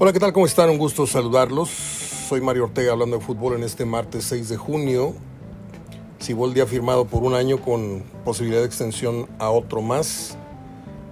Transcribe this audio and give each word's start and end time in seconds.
Hola, 0.00 0.12
¿qué 0.12 0.20
tal? 0.20 0.32
¿Cómo 0.32 0.46
están? 0.46 0.70
Un 0.70 0.78
gusto 0.78 1.08
saludarlos. 1.08 1.70
Soy 1.70 2.40
Mario 2.40 2.66
Ortega 2.66 2.92
hablando 2.92 3.18
de 3.18 3.24
fútbol 3.24 3.56
en 3.56 3.64
este 3.64 3.84
martes 3.84 4.26
6 4.26 4.48
de 4.48 4.56
junio. 4.56 5.12
Siboldi 6.20 6.60
ha 6.60 6.66
firmado 6.66 7.06
por 7.06 7.24
un 7.24 7.34
año 7.34 7.60
con 7.60 8.04
posibilidad 8.24 8.60
de 8.60 8.66
extensión 8.66 9.28
a 9.40 9.50
otro 9.50 9.82
más. 9.82 10.38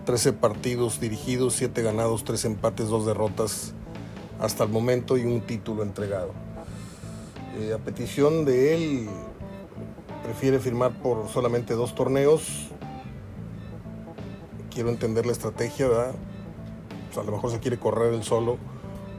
13 0.05 0.35
partidos 0.35 1.01
dirigidos, 1.01 1.55
7 1.55 1.83
ganados, 1.83 2.23
3 2.23 2.45
empates, 2.45 2.87
2 2.87 3.07
derrotas 3.07 3.75
hasta 4.39 4.63
el 4.63 4.71
momento 4.71 5.17
y 5.17 5.25
un 5.25 5.41
título 5.41 5.83
entregado. 5.83 6.31
Eh, 7.59 7.73
a 7.75 7.79
petición 7.79 8.45
de 8.45 8.77
él, 8.77 9.09
prefiere 10.23 10.61
firmar 10.61 10.93
por 11.03 11.29
solamente 11.29 11.75
dos 11.75 11.97
torneos. 11.97 12.69
Quiero 14.73 14.91
entender 14.91 15.27
la 15.27 15.33
estrategia, 15.33 15.89
¿verdad? 15.89 16.15
Pues 17.09 17.19
a 17.19 17.25
lo 17.29 17.33
mejor 17.33 17.51
se 17.51 17.59
quiere 17.59 17.81
correr 17.81 18.15
el 18.15 18.23
solo 18.23 18.76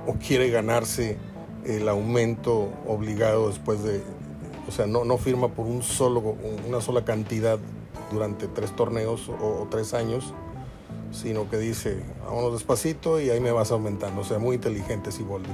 o 0.08 0.14
quiere 0.14 0.50
ganarse 0.50 1.18
el 1.66 1.88
aumento 1.90 2.70
obligado 2.88 3.50
después 3.50 3.84
de, 3.84 4.02
o 4.68 4.72
sea, 4.72 4.88
no, 4.88 5.04
no 5.06 5.18
firma 5.18 5.50
por 5.50 5.66
un 5.66 5.84
solo, 5.84 6.36
una 6.68 6.82
sola 6.82 7.04
cantidad 7.06 7.60
durante 8.12 8.48
tres 8.48 8.76
torneos 8.76 9.30
o, 9.30 9.34
o 9.64 9.68
tres 9.70 9.94
años, 9.94 10.34
sino 11.12 11.50
que 11.50 11.58
dice, 11.58 12.02
vámonos 12.26 12.54
despacito 12.54 13.20
y 13.20 13.30
ahí 13.30 13.40
me 13.40 13.52
vas 13.52 13.72
aumentando. 13.72 14.22
O 14.22 14.24
sea, 14.24 14.40
muy 14.40 14.56
inteligente 14.56 15.12
Siboldi. 15.12 15.52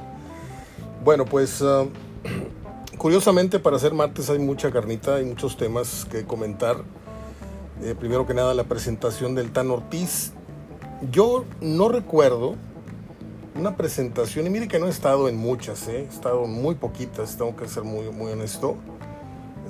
Bueno, 1.04 1.26
pues 1.26 1.62
uh, 1.62 1.90
curiosamente 2.98 3.59
para 3.59 3.77
hacer 3.77 3.93
martes 3.93 4.29
hay 4.29 4.40
mucha 4.40 4.71
carnita, 4.71 5.15
hay 5.15 5.26
muchos 5.26 5.57
temas 5.57 6.05
que 6.05 6.26
comentar. 6.26 6.77
Eh, 7.81 7.95
primero 7.99 8.26
que 8.26 8.34
nada 8.34 8.54
la 8.54 8.63
presentación 8.65 9.35
del 9.35 9.51
Tan 9.51 9.70
Ortiz. 9.71 10.31
Yo 11.12 11.43
no 11.59 11.90
recuerdo 11.90 12.55
una 13.55 13.77
presentación, 13.77 14.48
y 14.48 14.49
mire 14.49 14.68
que 14.68 14.79
no 14.79 14.87
he 14.87 14.90
estado 14.90 15.29
en 15.29 15.37
muchas, 15.37 15.87
¿eh? 15.87 16.01
he 16.01 16.13
estado 16.13 16.48
muy 16.48 16.76
poquitas, 16.76 17.37
tengo 17.37 17.55
que 17.55 17.68
ser 17.68 17.84
muy, 17.84 18.10
muy 18.12 18.32
honesto. 18.32 18.77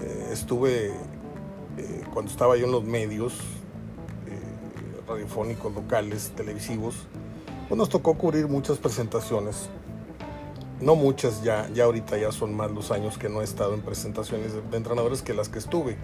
Eh, 0.01 0.29
estuve 0.31 0.87
eh, 0.87 2.03
cuando 2.13 2.31
estaba 2.31 2.55
yo 2.57 2.65
en 2.65 2.71
los 2.71 2.83
medios 2.83 3.33
radiofónicos, 5.07 5.73
locales, 5.73 6.31
televisivos, 6.35 6.95
pues 7.67 7.77
nos 7.77 7.89
tocó 7.89 8.15
cubrir 8.15 8.47
muchas 8.47 8.77
presentaciones. 8.77 9.69
No 10.81 10.95
muchas, 10.95 11.43
ya, 11.43 11.69
ya 11.73 11.85
ahorita 11.85 12.17
ya 12.17 12.31
son 12.31 12.55
más 12.55 12.71
los 12.71 12.91
años 12.91 13.17
que 13.17 13.29
no 13.29 13.41
he 13.41 13.43
estado 13.43 13.73
en 13.73 13.81
presentaciones 13.81 14.53
de 14.53 14.77
entrenadores 14.77 15.21
que 15.21 15.33
las 15.33 15.49
que 15.49 15.59
estuve, 15.59 15.97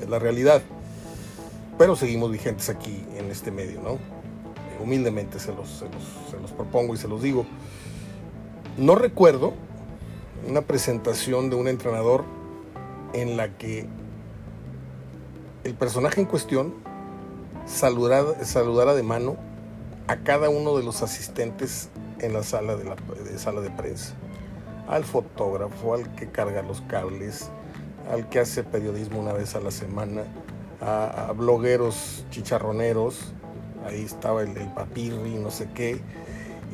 es 0.00 0.08
la 0.08 0.18
realidad. 0.18 0.62
Pero 1.78 1.94
seguimos 1.96 2.30
vigentes 2.30 2.68
aquí 2.68 3.04
en 3.16 3.30
este 3.30 3.50
medio, 3.50 3.80
¿no? 3.82 4.17
Humildemente 4.80 5.38
se 5.38 5.54
los, 5.54 5.68
se, 5.68 6.38
los, 6.40 6.52
propongo 6.52 6.94
y 6.94 6.96
se 6.96 7.08
los 7.08 7.22
digo. 7.22 7.46
No 8.76 8.94
recuerdo 8.94 9.54
una 10.48 10.62
presentación 10.62 11.50
de 11.50 11.56
un 11.56 11.68
entrenador 11.68 12.24
en 13.12 13.36
la 13.36 13.56
que 13.56 13.86
el 15.64 15.74
personaje 15.74 16.20
en 16.20 16.26
cuestión 16.26 16.74
saludara, 17.66 18.44
saludara 18.44 18.94
de 18.94 19.02
mano 19.02 19.36
a 20.06 20.18
cada 20.18 20.48
uno 20.48 20.76
de 20.76 20.84
los 20.84 21.02
asistentes 21.02 21.90
en 22.20 22.32
la 22.32 22.42
sala 22.42 22.76
de, 22.76 22.84
la 22.84 22.96
sala 23.36 23.60
de 23.60 23.70
prensa. 23.70 24.14
Al 24.88 25.04
fotógrafo, 25.04 25.94
al 25.94 26.14
que 26.14 26.30
carga 26.30 26.62
los 26.62 26.80
cables, 26.82 27.50
al 28.10 28.28
que 28.28 28.38
hace 28.38 28.64
periodismo 28.64 29.20
una 29.20 29.34
vez 29.34 29.54
a 29.54 29.60
la 29.60 29.70
semana, 29.70 30.22
a 30.80 31.32
blogueros 31.36 32.24
chicharroneros, 32.30 33.34
ahí 33.88 34.02
estaba 34.02 34.42
el, 34.42 34.56
el 34.56 34.68
papirri, 34.68 35.34
no 35.34 35.50
sé 35.50 35.68
qué, 35.74 36.00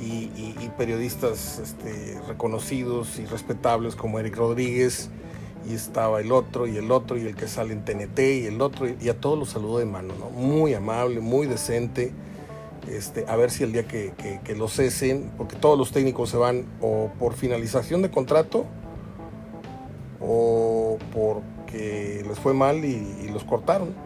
y, 0.01 0.71
periodistas 0.77 1.59
este, 1.59 2.21
reconocidos 2.27 3.19
y 3.19 3.27
respetables 3.27 3.95
como 3.95 4.19
Eric 4.19 4.37
Rodríguez, 4.37 5.11
y 5.69 5.75
estaba 5.75 6.21
el 6.21 6.33
otro, 6.33 6.67
y 6.67 6.77
el 6.77 6.91
otro, 6.91 7.17
y 7.17 7.23
el 7.23 7.37
que 7.37 7.49
sale 7.49 7.73
en 7.73 7.85
TNT, 7.85 8.19
y 8.19 8.47
el 8.47 8.61
otro, 8.61 8.87
y 8.89 9.09
a 9.09 9.19
todos 9.19 9.39
los 9.39 9.51
saludó 9.51 9.79
de 9.79 9.87
mano, 9.87 10.15
¿no? 10.19 10.31
Muy 10.31 10.75
amable, 10.75 11.21
muy 11.21 11.47
decente, 11.47 12.13
este, 12.89 13.25
a 13.29 13.37
ver 13.37 13.51
si 13.51 13.65
el 13.65 13.73
día 13.73 13.87
que, 13.87 14.13
que, 14.19 14.41
que 14.45 14.55
lo 14.55 14.69
cesen, 14.69 15.33
porque 15.39 15.57
todos 15.57 15.79
los 15.79 15.91
técnicos 15.93 16.31
se 16.31 16.37
van 16.37 16.67
o 16.81 17.11
por 17.19 17.35
finalización 17.35 18.03
de 18.03 18.11
contrato, 18.11 18.67
o 20.21 20.99
porque 21.13 22.25
les 22.27 22.39
fue 22.39 22.53
mal 22.53 22.85
y 22.85 23.29
los 23.33 23.45
cortaron 23.45 24.04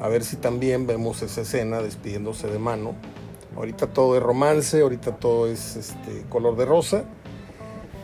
a 0.00 0.08
ver 0.08 0.24
si 0.24 0.36
también 0.36 0.86
vemos 0.86 1.22
esa 1.22 1.40
escena 1.40 1.82
despidiéndose 1.82 2.48
de 2.48 2.58
mano. 2.58 2.94
Ahorita 3.56 3.88
todo 3.88 4.16
es 4.16 4.22
romance, 4.22 4.80
ahorita 4.80 5.16
todo 5.16 5.48
es 5.48 5.76
este, 5.76 6.24
color 6.28 6.56
de 6.56 6.64
rosa. 6.64 7.04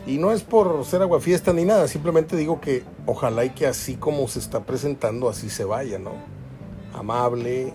Y 0.05 0.17
no 0.17 0.31
es 0.31 0.43
por 0.43 0.85
ser 0.85 1.01
aguafiesta 1.01 1.51
ni 1.53 1.65
nada, 1.65 1.87
simplemente 1.87 2.35
digo 2.35 2.61
que 2.61 2.83
ojalá 3.05 3.43
y 3.45 3.51
que 3.51 3.65
así 3.65 3.95
como 3.95 4.27
se 4.27 4.39
está 4.39 4.63
presentando, 4.63 5.29
así 5.29 5.49
se 5.49 5.63
vaya, 5.63 5.97
¿no? 5.97 6.11
Amable, 6.93 7.73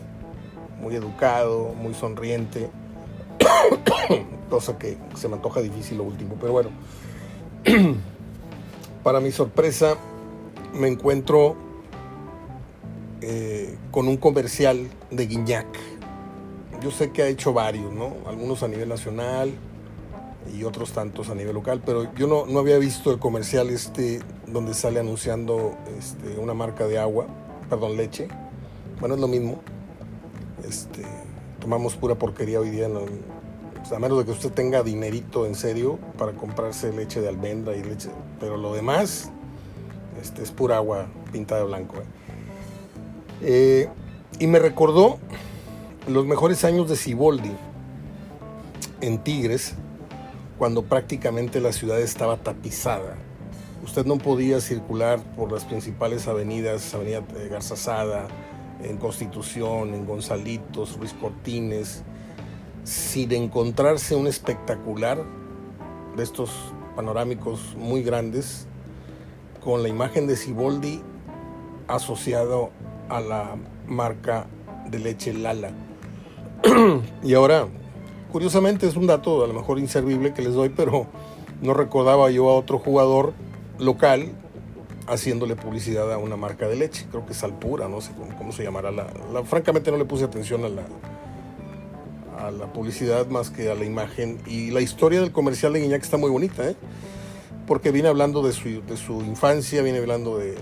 muy 0.81 0.95
educado, 0.95 1.75
muy 1.75 1.95
sonriente. 1.95 2.71
Cosa 4.51 4.79
que 4.79 4.97
se 5.17 5.29
me 5.29 5.37
antoja 5.37 5.61
difícil 5.61 5.99
lo 5.99 6.05
último, 6.05 6.37
pero 6.41 6.53
bueno. 6.53 6.71
Para 9.03 9.19
mi 9.19 9.33
sorpresa, 9.33 9.97
me 10.75 10.87
encuentro 10.87 11.57
eh, 13.23 13.77
con 13.91 14.09
un 14.09 14.17
comercial 14.17 14.89
de 15.11 15.27
Guiñac. 15.27 15.67
Yo 16.83 16.91
sé 16.91 17.11
que 17.11 17.23
ha 17.23 17.27
hecho 17.29 17.53
varios, 17.53 17.93
¿no? 17.93 18.15
Algunos 18.27 18.63
a 18.63 18.69
nivel 18.69 18.89
nacional 18.89 19.53
y 20.55 20.65
otros 20.65 20.93
tantos 20.93 21.29
a 21.29 21.35
nivel 21.35 21.55
local, 21.55 21.83
pero 21.85 22.15
yo 22.15 22.27
no, 22.27 22.47
no 22.47 22.61
había 22.61 22.79
visto 22.79 23.11
el 23.11 23.19
comercial 23.19 23.69
este 23.69 24.21
donde 24.47 24.75
sale 24.75 25.01
anunciando 25.01 25.77
este, 25.99 26.39
una 26.39 26.55
marca 26.55 26.87
de 26.87 26.99
agua, 26.99 27.27
perdón, 27.69 27.97
leche. 27.97 28.29
Bueno, 28.99 29.15
es 29.15 29.21
lo 29.21 29.29
mismo. 29.29 29.61
Este, 30.67 31.05
tomamos 31.61 31.97
pura 31.97 32.15
porquería 32.15 32.61
hoy 32.61 32.71
día, 32.71 32.89
¿no? 32.89 33.01
a 33.95 33.99
menos 33.99 34.19
de 34.19 34.25
que 34.25 34.31
usted 34.31 34.53
tenga 34.53 34.83
dinerito 34.83 35.47
en 35.47 35.55
serio 35.55 35.99
para 36.17 36.33
comprarse 36.33 36.93
leche 36.93 37.21
de 37.21 37.29
almendra 37.29 37.75
y 37.77 37.83
leche, 37.83 38.11
pero 38.39 38.57
lo 38.57 38.73
demás 38.73 39.31
este, 40.21 40.43
es 40.43 40.51
pura 40.53 40.77
agua 40.77 41.07
pintada 41.33 41.63
de 41.63 41.67
blanco. 41.67 41.97
¿eh? 41.97 42.20
Eh, 43.43 43.89
y 44.39 44.47
me 44.47 44.59
recordó 44.59 45.19
los 46.09 46.27
mejores 46.27 46.65
años 46.65 46.89
de 46.89 46.97
Siboldi 46.97 47.53
en 49.01 49.19
Tigres, 49.19 49.75
cuando 50.59 50.83
prácticamente 50.83 51.61
la 51.61 51.73
ciudad 51.73 52.01
estaba 52.01 52.37
tapizada. 52.37 53.17
Usted 53.83 54.05
no 54.05 54.19
podía 54.19 54.61
circular 54.61 55.21
por 55.37 55.51
las 55.51 55.65
principales 55.65 56.29
avenidas, 56.29 56.93
Avenida 56.93 57.23
Garzazada, 57.51 58.29
en 58.83 58.99
Constitución, 58.99 59.95
en 59.95 60.07
Gonzalitos, 60.07 60.99
Ruiz 60.99 61.15
Cortines, 61.15 62.03
sin 62.85 63.33
encontrarse 63.33 64.15
un 64.15 64.27
espectacular 64.27 65.25
de 66.17 66.23
estos 66.23 66.51
panorámicos 66.95 67.75
muy 67.79 68.03
grandes, 68.03 68.67
con 69.63 69.83
la 69.83 69.89
imagen 69.89 70.27
de 70.27 70.37
Siboldi 70.37 71.03
asociado 71.89 72.71
a 73.11 73.21
la 73.21 73.57
marca 73.87 74.47
de 74.89 74.99
leche 74.99 75.35
Lala. 75.35 75.71
y 77.23 77.35
ahora, 77.35 77.67
curiosamente 78.33 78.87
es 78.87 78.97
un 78.97 79.07
dato 79.07 79.45
a 79.45 79.47
lo 79.47 79.55
mejor 79.55 79.79
inservible 79.79 80.33
que 80.33 80.43
les 80.43 80.55
doy, 80.55 80.71
pero 80.71 81.07
no 81.61 81.75
recordaba 81.75 82.31
yo 82.31 82.49
a 82.49 82.55
otro 82.55 82.79
jugador 82.79 83.35
local 83.79 84.33
haciéndole 85.07 85.57
publicidad 85.57 86.13
a 86.13 86.19
una 86.19 86.37
marca 86.37 86.69
de 86.69 86.77
leche. 86.77 87.07
Creo 87.11 87.27
que 87.27 87.33
es 87.33 87.43
Alpura, 87.43 87.89
no 87.89 88.01
sé 88.01 88.13
cómo, 88.39 88.53
se 88.53 88.63
llamará. 88.63 88.91
La, 88.91 89.07
francamente 89.45 89.91
no 89.91 89.99
le 89.99 90.05
puse 90.05 90.25
atención 90.25 90.65
a 90.65 90.69
la, 90.69 90.83
a 92.39 92.51
la 92.51 92.73
publicidad 92.73 93.27
más 93.27 93.51
que 93.51 93.71
a 93.71 93.75
la 93.75 93.85
imagen. 93.85 94.39
Y 94.47 94.71
la 94.71 94.81
historia 94.81 95.21
del 95.21 95.33
comercial 95.33 95.73
de 95.73 95.81
Guiñac 95.81 96.03
está 96.03 96.17
muy 96.17 96.31
bonita, 96.31 96.69
¿eh? 96.69 96.77
porque 97.67 97.91
viene 97.91 98.09
hablando 98.09 98.43
de 98.43 98.53
su, 98.53 98.83
de 98.83 98.97
su 98.97 99.23
infancia, 99.23 99.83
viene 99.83 99.99
hablando 99.99 100.39
de, 100.39 100.57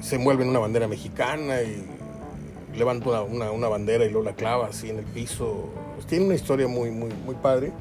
se 0.00 0.16
envuelve 0.16 0.44
en 0.44 0.50
una 0.50 0.58
bandera 0.58 0.88
mexicana 0.88 1.62
y 1.62 1.84
levanta 2.76 3.22
una, 3.22 3.50
una, 3.50 3.68
bandera 3.68 4.04
y 4.04 4.10
luego 4.10 4.24
la 4.24 4.34
clava 4.34 4.66
así 4.68 4.90
en 4.90 4.98
el 4.98 5.04
piso. 5.04 5.68
Tiene 6.08 6.26
una 6.26 6.34
historia 6.34 6.68
muy, 6.68 6.90
muy, 6.90 7.10
muy 7.24 7.34
padre. 7.34 7.72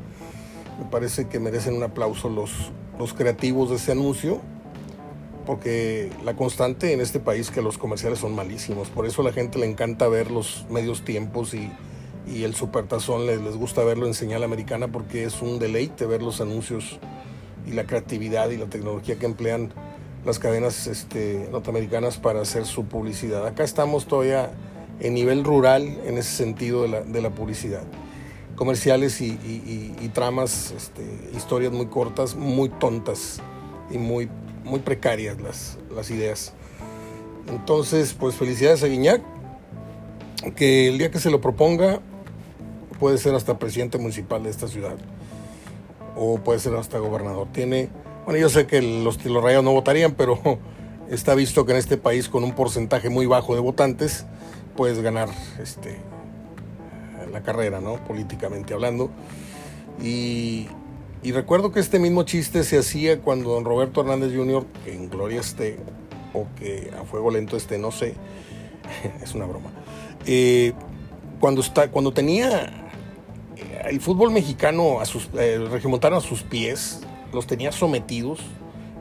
Me 0.80 0.86
parece 0.90 1.28
que 1.28 1.40
merecen 1.40 1.76
un 1.76 1.84
aplauso 1.84 2.30
los, 2.30 2.52
los 2.98 3.14
creativos 3.14 3.70
de 3.70 3.76
ese 3.76 3.92
anuncio, 3.92 4.42
porque 5.46 6.12
la 6.24 6.36
constante 6.36 6.94
en 6.94 7.02
este 7.02 7.20
país 7.20 7.52
que 7.52 7.62
los 7.62 7.78
comerciales 7.78 8.20
son 8.20 8.36
malísimos. 8.36 8.90
Por 8.90 9.06
eso 9.06 9.22
a 9.22 9.26
la 9.26 9.32
gente 9.32 9.60
le 9.60 9.66
encanta 9.66 10.08
ver 10.08 10.32
los 10.32 10.66
medios 10.70 11.04
tiempos 11.04 11.54
y, 11.54 11.72
y 12.28 12.44
el 12.44 12.56
supertazón 12.56 13.28
les, 13.28 13.42
les 13.42 13.56
gusta 13.56 13.84
verlo 13.84 14.08
en 14.08 14.14
señal 14.14 14.44
americana 14.44 14.88
porque 14.88 15.26
es 15.26 15.42
un 15.42 15.60
deleite 15.60 16.06
ver 16.06 16.24
los 16.24 16.42
anuncios 16.42 17.00
y 17.68 17.72
la 17.72 17.86
creatividad 17.86 18.50
y 18.50 18.58
la 18.58 18.66
tecnología 18.68 19.18
que 19.18 19.26
emplean 19.26 19.72
las 20.25 20.39
cadenas 20.39 20.88
este, 20.88 21.48
norteamericanas 21.51 22.18
para 22.18 22.42
hacer 22.42 22.66
su 22.66 22.86
publicidad. 22.86 23.45
Acá 23.45 23.63
estamos 23.63 24.07
todavía 24.07 24.51
en 25.00 25.13
nivel 25.13 25.44
rural 25.44 26.00
en 26.06 26.18
ese 26.18 26.36
sentido 26.36 26.83
de 26.83 26.88
la, 26.89 27.01
de 27.01 27.22
la 27.22 27.30
publicidad. 27.30 27.83
comerciales 28.56 29.19
y, 29.19 30.10
tramas, 30.13 30.72
este, 30.72 31.04
historias 31.36 31.74
muy 31.74 31.88
cortas, 31.88 32.36
muy 32.36 32.69
tontas 32.69 33.42
y 33.92 33.98
muy, 33.98 34.30
muy 34.63 34.80
precarias 34.80 35.38
las, 35.42 36.10
ideas. 36.10 36.54
Entonces, 37.48 38.13
pues 38.13 38.36
felicidades 38.36 38.81
a 38.83 38.88
Guiñac, 38.88 39.22
que 40.56 40.88
el 40.88 40.98
día 40.98 41.12
que 41.12 41.19
se 41.19 41.30
lo 41.30 41.42
proponga 41.42 42.00
puede 43.00 43.18
ser 43.18 43.36
hasta 43.36 43.60
presidente 43.60 43.98
municipal 43.98 44.44
de 44.44 44.50
esta 44.50 44.68
ciudad 44.68 44.95
o 46.16 46.38
puede 46.38 46.60
ser 46.60 46.75
hasta 46.75 46.98
gobernador. 46.98 47.48
Tiene, 47.51 47.89
bueno, 48.25 48.39
yo 48.39 48.50
sé 48.50 48.66
que 48.66 48.81
los, 48.81 49.24
los 49.24 49.63
no 49.63 49.72
votarían, 49.72 50.13
pero 50.13 50.39
está 51.10 51.36
visto 51.36 51.66
que 51.66 51.74
en 51.74 51.77
este 51.77 51.98
país 51.98 52.27
con 52.27 52.44
un 52.44 52.54
porcentaje 52.54 53.10
muy 53.10 53.27
bajo 53.27 53.54
de 53.54 53.62
votantes 53.62 54.25
puedes 54.75 55.00
ganar 55.00 55.30
este, 55.62 55.98
la 57.31 57.42
carrera, 57.42 57.81
¿no? 57.81 58.04
Políticamente 58.06 58.74
hablando. 58.74 59.12
Y, 60.01 60.68
recuerdo 61.24 61.72
que 61.72 61.80
este 61.80 61.98
mismo 61.98 62.24
chiste 62.24 62.63
se 62.63 62.77
hacía 62.77 63.19
cuando 63.19 63.51
don 63.51 63.66
Roberto 63.66 64.01
Hernández 64.01 64.31
Jr., 64.36 64.66
que 64.83 64.94
en 64.94 65.10
gloria 65.10 65.42
esté, 65.42 65.77
o 66.33 66.45
que 66.57 66.92
a 67.00 67.04
fuego 67.04 67.31
lento 67.31 67.57
esté, 67.57 67.77
no 67.77 67.92
sé, 67.92 68.16
es 69.24 69.33
una 69.33 69.45
broma. 69.45 69.72
Eh, 70.25 70.74
cuando, 71.39 71.62
está, 71.62 71.89
cuando 71.89 72.13
tenía 72.13 72.92
el 73.86 74.01
fútbol 74.01 74.31
mexicano 74.31 75.00
a 75.00 75.06
sus, 75.06 75.30
eh, 75.38 75.68
a 75.69 76.22
sus 76.22 76.44
pies, 76.44 77.01
los 77.36 77.46
tenía 77.46 77.72
sometidos 77.72 78.40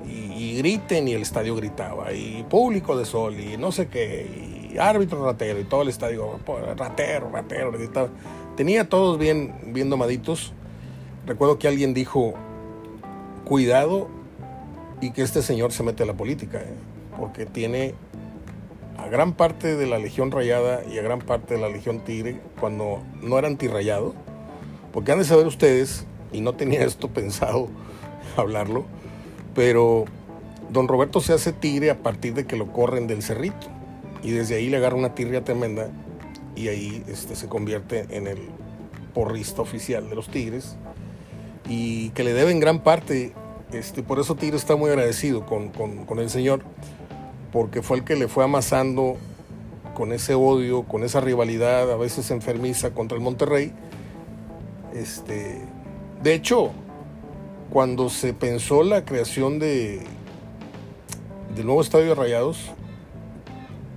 y, 0.07 0.59
griten 0.59 1.09
y 1.09 1.13
el 1.13 1.23
estadio 1.23 1.57
gritaba 1.57 2.13
y 2.13 2.45
público 2.51 2.97
de 2.97 3.07
sol 3.07 3.41
y 3.41 3.57
no 3.57 3.73
sé 3.73 3.89
qué 3.89 4.71
y 4.73 4.79
árbitro 4.79 5.25
ratero 5.25 5.59
y 5.59 5.65
todo 5.65 5.83
el 5.83 5.89
estadio 5.89 6.39
ratero, 6.77 7.31
ratero, 7.31 7.73
gritaba. 7.73 8.09
Tenía 8.57 8.89
todos 8.89 9.19
bien, 9.19 9.55
bien 9.69 9.89
domaditos. 9.89 10.53
Recuerdo 11.27 11.59
que 11.59 11.69
alguien 11.69 11.95
dijo, 11.95 12.35
cuidado 13.45 14.09
y 15.01 15.11
que 15.11 15.23
este 15.23 15.43
señor 15.43 15.73
se 15.73 15.83
mete 15.83 16.03
a 16.03 16.07
la 16.07 16.15
política, 16.15 16.59
¿eh? 16.59 16.75
porque 17.19 17.47
tiene 17.47 17.95
a 18.99 19.09
gran 19.09 19.33
parte 19.33 19.77
de 19.77 19.87
la 19.87 19.99
Legión 19.99 20.31
Rayada 20.31 20.83
y 20.85 20.99
a 20.99 21.03
gran 21.03 21.21
parte 21.21 21.55
de 21.55 21.61
la 21.61 21.69
Legión 21.69 22.01
Tigre, 22.01 22.41
cuando 22.61 23.03
no 23.23 23.39
era 23.39 23.49
antirrayado, 23.49 24.15
porque 24.93 25.13
han 25.13 25.19
de 25.19 25.25
saber 25.25 25.47
ustedes, 25.47 26.07
y 26.33 26.41
no 26.41 26.55
tenía 26.55 26.85
esto 26.85 27.09
pensado 27.15 27.69
hablarlo, 28.37 28.85
pero 29.55 30.05
don 30.71 30.89
Roberto 30.89 31.21
se 31.21 31.33
hace 31.33 31.53
tigre 31.53 31.91
a 31.91 32.03
partir 32.03 32.35
de 32.35 32.47
que 32.47 32.57
lo 32.57 32.73
corren 32.73 33.07
del 33.07 33.23
cerrito. 33.23 33.69
Y 34.23 34.31
desde 34.31 34.57
ahí 34.57 34.71
le 34.71 34.79
agarra 34.79 34.97
una 34.97 35.15
tirria 35.15 35.45
tremenda 35.45 35.91
y 36.57 36.69
ahí 36.69 37.05
este, 37.09 37.37
se 37.37 37.49
convierte 37.49 38.07
en 38.11 38.27
el 38.27 38.39
porrista 39.13 39.61
oficial 39.63 40.09
de 40.09 40.15
los 40.15 40.29
Tigres 40.29 40.77
y 41.69 42.11
que 42.11 42.25
le 42.25 42.33
debe 42.33 42.51
en 42.51 42.61
gran 42.61 42.83
parte, 42.83 43.33
este, 43.73 44.03
por 44.03 44.19
eso 44.19 44.35
Tigre 44.35 44.57
está 44.57 44.77
muy 44.77 44.91
agradecido 44.91 45.45
con, 45.45 45.69
con 45.69 46.19
el 46.19 46.31
señor, 46.31 46.63
porque 47.53 47.83
fue 47.83 47.99
el 47.99 48.05
que 48.05 48.17
le 48.17 48.29
fue 48.29 48.45
amasando 48.45 49.17
con 49.95 50.13
ese 50.13 50.35
odio, 50.35 50.85
con 50.85 51.05
esa 51.05 51.21
rivalidad 51.21 51.93
a 51.93 51.97
veces 51.97 52.31
enfermiza 52.31 52.91
contra 52.95 53.17
el 53.17 53.23
Monterrey 53.23 53.73
este, 54.95 55.61
de 56.23 56.35
hecho, 56.35 56.71
cuando 57.75 58.09
se 58.09 58.33
pensó 58.33 58.85
la 58.85 59.05
creación 59.05 59.59
de 59.59 60.01
del 61.57 61.67
nuevo 61.67 61.81
estadio 61.81 62.07
de 62.07 62.15
Rayados, 62.15 62.71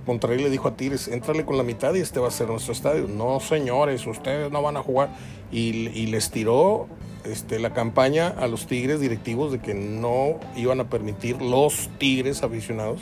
Monterrey 0.04 0.42
le 0.42 0.50
dijo 0.50 0.66
a 0.66 0.76
Tigres, 0.76 1.06
entrale 1.06 1.44
con 1.44 1.56
la 1.56 1.62
mitad 1.62 1.94
y 1.94 2.00
este 2.00 2.18
va 2.18 2.26
a 2.26 2.32
ser 2.32 2.48
nuestro 2.48 2.72
estadio. 2.72 3.06
No, 3.06 3.38
señores, 3.38 4.04
ustedes 4.04 4.50
no 4.50 4.62
van 4.62 4.76
a 4.76 4.82
jugar. 4.82 5.10
Y, 5.52 6.06
les 6.06 6.32
tiró 6.32 6.88
este, 7.24 7.60
la 7.60 7.72
campaña 7.72 8.26
a 8.26 8.48
los 8.48 8.66
Tigres 8.66 8.98
directivos 8.98 9.52
de 9.52 9.60
que 9.60 9.74
no 9.74 10.40
iban 10.56 10.80
a 10.80 10.90
permitir 10.90 11.40
los 11.40 11.88
Tigres 11.98 12.42
aficionados. 12.42 13.00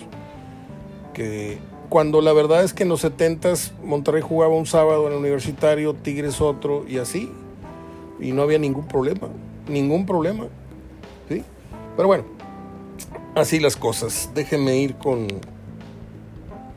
Que 1.14 1.56
cuando 1.88 2.20
la 2.20 2.34
verdad 2.34 2.62
es 2.62 2.74
que 2.74 2.82
en 2.82 2.90
los 2.90 3.00
70 3.00 3.54
Monterrey 3.82 4.20
jugaba 4.20 4.54
un 4.54 4.66
sábado 4.66 5.06
en 5.06 5.14
el 5.14 5.20
universitario, 5.20 5.94
Tigres 5.94 6.42
otro 6.42 6.84
y 6.86 6.98
así 6.98 7.32
y 8.20 8.32
no 8.32 8.42
había 8.42 8.58
ningún 8.58 8.86
problema, 8.86 9.28
ningún 9.68 10.04
problema. 10.04 10.48
¿Sí? 11.28 11.44
Pero 11.96 12.08
bueno, 12.08 12.24
así 13.34 13.60
las 13.60 13.76
cosas. 13.76 14.30
Déjenme 14.34 14.76
ir 14.76 14.96
con 14.96 15.28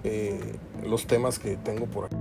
eh, 0.04 0.56
los 0.86 1.08
temas 1.08 1.40
que 1.40 1.58
tengo 1.58 1.86
por 1.86 2.06
aquí. 2.06 2.16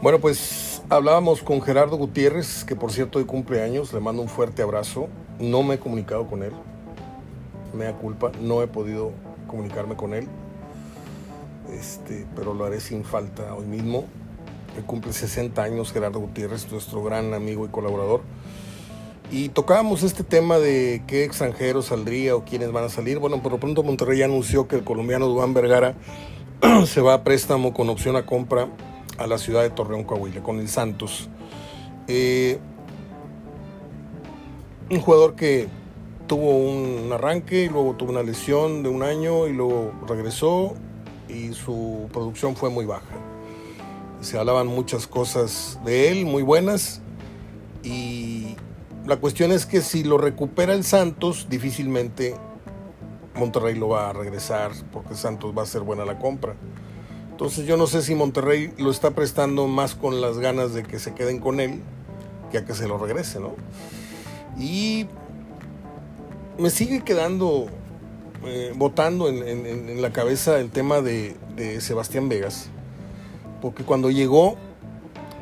Bueno, 0.00 0.20
pues 0.20 0.82
hablábamos 0.88 1.42
con 1.42 1.60
Gerardo 1.60 1.96
Gutiérrez, 1.96 2.64
que 2.64 2.76
por 2.76 2.92
cierto 2.92 3.18
hoy 3.18 3.24
cumpleaños, 3.24 3.92
le 3.92 4.00
mando 4.00 4.22
un 4.22 4.28
fuerte 4.28 4.62
abrazo. 4.62 5.08
No 5.38 5.62
me 5.62 5.74
he 5.74 5.78
comunicado 5.78 6.26
con 6.26 6.42
él, 6.42 6.52
me 7.74 7.84
da 7.84 7.92
culpa, 7.92 8.32
no 8.40 8.62
he 8.62 8.66
podido 8.68 9.12
comunicarme 9.46 9.96
con 9.96 10.14
él, 10.14 10.26
este, 11.72 12.26
pero 12.34 12.54
lo 12.54 12.64
haré 12.64 12.80
sin 12.80 13.04
falta 13.04 13.54
hoy 13.54 13.66
mismo. 13.66 14.04
Cumple 14.86 15.12
60 15.12 15.60
años 15.62 15.92
Gerardo 15.92 16.20
Gutiérrez, 16.20 16.70
nuestro 16.70 17.02
gran 17.02 17.34
amigo 17.34 17.64
y 17.64 17.68
colaborador. 17.68 18.22
Y 19.30 19.50
tocábamos 19.50 20.02
este 20.02 20.24
tema 20.24 20.58
de 20.58 21.02
qué 21.06 21.24
extranjeros 21.24 21.86
saldría 21.86 22.34
o 22.34 22.44
quiénes 22.44 22.72
van 22.72 22.84
a 22.84 22.88
salir. 22.88 23.18
Bueno, 23.18 23.42
por 23.42 23.52
lo 23.52 23.60
pronto 23.60 23.82
Monterrey 23.82 24.22
anunció 24.22 24.68
que 24.68 24.76
el 24.76 24.84
colombiano 24.84 25.26
Dubán 25.26 25.52
Vergara 25.52 25.94
se 26.86 27.00
va 27.00 27.14
a 27.14 27.24
préstamo 27.24 27.74
con 27.74 27.88
opción 27.90 28.16
a 28.16 28.24
compra 28.24 28.68
a 29.18 29.26
la 29.26 29.36
ciudad 29.36 29.62
de 29.62 29.70
Torreón, 29.70 30.04
Coahuila, 30.04 30.42
con 30.42 30.60
el 30.60 30.68
Santos. 30.68 31.28
Eh, 32.06 32.58
un 34.90 35.00
jugador 35.00 35.34
que 35.34 35.68
tuvo 36.26 36.56
un 36.56 37.12
arranque 37.12 37.64
y 37.64 37.68
luego 37.68 37.94
tuvo 37.96 38.10
una 38.10 38.22
lesión 38.22 38.82
de 38.82 38.88
un 38.88 39.02
año 39.02 39.46
y 39.46 39.52
luego 39.52 39.92
regresó 40.06 40.74
y 41.28 41.52
su 41.52 42.08
producción 42.12 42.56
fue 42.56 42.70
muy 42.70 42.86
baja. 42.86 43.16
Se 44.20 44.38
hablaban 44.38 44.66
muchas 44.66 45.06
cosas 45.06 45.78
de 45.84 46.10
él, 46.10 46.24
muy 46.26 46.42
buenas, 46.42 47.00
y 47.82 48.56
la 49.06 49.16
cuestión 49.16 49.52
es 49.52 49.64
que 49.66 49.80
si 49.80 50.04
lo 50.04 50.18
recupera 50.18 50.74
el 50.74 50.84
Santos, 50.84 51.46
difícilmente 51.48 52.34
Monterrey 53.34 53.74
lo 53.74 53.88
va 53.88 54.10
a 54.10 54.12
regresar 54.12 54.72
porque 54.92 55.14
Santos 55.14 55.56
va 55.56 55.62
a 55.62 55.66
ser 55.66 55.82
buena 55.82 56.04
la 56.04 56.18
compra. 56.18 56.56
Entonces 57.30 57.66
yo 57.66 57.76
no 57.76 57.86
sé 57.86 58.02
si 58.02 58.14
Monterrey 58.14 58.72
lo 58.78 58.90
está 58.90 59.12
prestando 59.12 59.68
más 59.68 59.94
con 59.94 60.20
las 60.20 60.38
ganas 60.38 60.74
de 60.74 60.82
que 60.82 60.98
se 60.98 61.14
queden 61.14 61.38
con 61.38 61.60
él 61.60 61.80
que 62.50 62.58
a 62.58 62.64
que 62.64 62.74
se 62.74 62.88
lo 62.88 62.98
regrese, 62.98 63.38
¿no? 63.38 63.54
Y 64.58 65.06
me 66.58 66.70
sigue 66.70 67.02
quedando, 67.02 67.68
eh, 68.44 68.72
votando 68.76 69.28
en, 69.28 70.00
la 70.00 70.12
cabeza 70.12 70.58
el 70.60 70.70
tema 70.70 71.00
de, 71.00 71.36
Sebastián 71.80 72.28
Vegas, 72.28 72.70
porque 73.60 73.84
cuando 73.84 74.10
llegó 74.10 74.56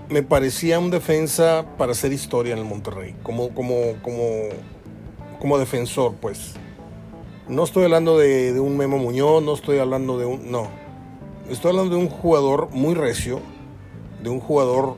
me 0.09 0.23
parecía 0.23 0.79
un 0.79 0.91
defensa 0.91 1.67
para 1.77 1.93
hacer 1.93 2.13
historia 2.13 2.53
en 2.53 2.61
el 2.61 2.65
Monterrey, 2.65 3.15
como, 3.23 3.51
como, 3.51 3.95
como, 4.03 4.25
como 5.41 5.59
defensor, 5.59 6.15
pues. 6.21 6.55
No 7.49 7.63
estoy 7.63 7.85
hablando 7.85 8.19
de, 8.19 8.59
un 8.59 8.77
Memo 8.77 8.99
Muñoz, 8.99 9.43
no 9.43 9.55
estoy 9.55 9.79
hablando 9.79 10.19
de 10.19 10.27
un. 10.27 10.51
No. 10.51 10.69
Estoy 11.49 11.71
hablando 11.71 11.95
de 11.95 12.01
un 12.01 12.09
jugador 12.09 12.71
muy 12.73 12.95
recio, 12.95 13.41
de 14.23 14.31
un 14.31 14.41
jugador 14.41 14.97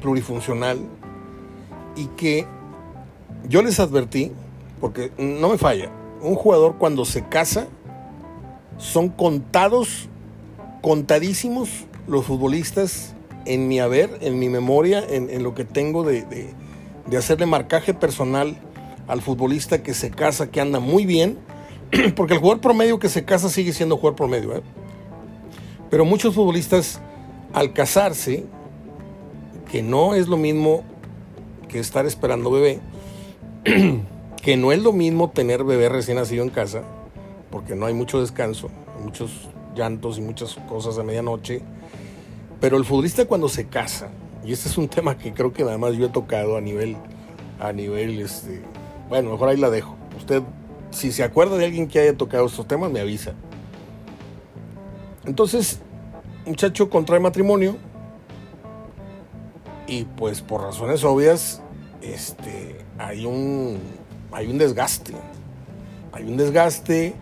plurifuncional 0.00 0.78
y 1.96 2.06
que 2.16 2.46
yo 3.48 3.62
les 3.62 3.80
advertí 3.80 4.32
porque 4.80 5.12
no 5.16 5.48
me 5.48 5.58
falla, 5.58 5.90
un 6.22 6.34
jugador 6.34 6.76
cuando 6.78 7.04
se 7.04 7.24
casa, 7.24 7.66
son 8.78 9.08
contados, 9.08 10.08
contadísimos 10.80 11.68
los 12.06 12.24
futbolistas 12.24 13.14
en 13.44 13.68
mi 13.68 13.80
haber, 13.80 14.18
en 14.20 14.38
mi 14.38 14.48
memoria, 14.48 15.04
en, 15.06 15.42
lo 15.42 15.54
que 15.54 15.64
tengo 15.64 16.04
de, 16.04 16.22
de, 16.22 17.16
hacerle 17.16 17.46
marcaje 17.46 17.94
personal 17.94 18.56
al 19.08 19.20
futbolista 19.20 19.82
que 19.82 19.94
se 19.94 20.10
casa, 20.10 20.50
que 20.50 20.60
anda 20.60 20.80
muy 20.80 21.06
bien, 21.06 21.38
porque 22.16 22.34
el 22.34 22.40
jugador 22.40 22.60
promedio 22.60 22.98
que 22.98 23.08
se 23.08 23.24
casa 23.24 23.48
sigue 23.48 23.72
siendo 23.72 23.96
jugador 23.96 24.16
promedio. 24.16 24.56
¿eh? 24.56 24.62
Pero 25.90 26.04
muchos 26.04 26.34
futbolistas 26.34 27.00
al 27.52 27.72
casarse, 27.72 28.46
que 29.70 29.82
no 29.82 30.14
es 30.14 30.28
lo 30.28 30.36
mismo 30.36 30.84
que 31.68 31.78
estar 31.78 32.06
esperando 32.06 32.50
bebé, 32.50 32.80
que 34.42 34.56
no 34.56 34.72
es 34.72 34.82
lo 34.82 34.92
mismo 34.92 35.30
tener 35.30 35.62
bebé 35.62 35.88
recién 35.88 36.16
nacido 36.18 36.42
en 36.42 36.50
casa, 36.50 36.82
porque 37.50 37.76
no 37.76 37.86
hay 37.86 37.94
mucho 37.94 38.20
descanso, 38.20 38.68
muchos 39.02 39.48
llantos 39.74 40.18
y 40.18 40.20
muchas 40.20 40.56
cosas 40.68 40.98
a 40.98 41.04
medianoche, 41.04 41.62
pero 42.60 42.76
el 42.76 42.84
futbolista 42.84 43.24
cuando 43.24 43.48
se 43.48 43.68
casa, 43.68 44.10
y 44.44 44.52
este 44.52 44.68
es 44.68 44.76
un 44.76 44.88
tema 44.88 45.16
que 45.16 45.32
creo 45.32 45.52
que 45.52 45.64
nada 45.64 45.78
más 45.78 45.94
yo 45.94 46.06
he 46.06 46.10
tocado 46.10 46.56
a 46.56 46.60
nivel, 46.60 46.96
a 47.60 47.72
nivel, 47.72 48.20
este, 48.20 48.62
bueno, 49.08 49.30
mejor 49.30 49.48
ahí 49.48 49.56
la 49.56 49.70
dejo, 49.70 49.96
usted 50.18 50.42
si 50.90 51.12
se 51.12 51.22
acuerda 51.22 51.56
de 51.56 51.64
alguien 51.64 51.88
que 51.88 52.00
haya 52.00 52.16
tocado 52.16 52.46
estos 52.46 52.66
temas, 52.66 52.90
me 52.90 53.00
avisa. 53.00 53.32
Entonces, 55.24 55.80
muchacho 56.44 56.90
contrae 56.90 57.20
matrimonio 57.20 57.76
y 59.86 60.04
pues 60.04 60.42
por 60.42 60.62
razones 60.62 61.04
obvias, 61.04 61.62
este, 62.02 62.84
hay 62.98 63.24
un, 63.24 63.78
hay 64.32 64.48
un 64.48 64.58
desgaste. 64.58 65.12
Hay 66.12 66.24
un 66.24 66.36
desgaste, 66.36 67.14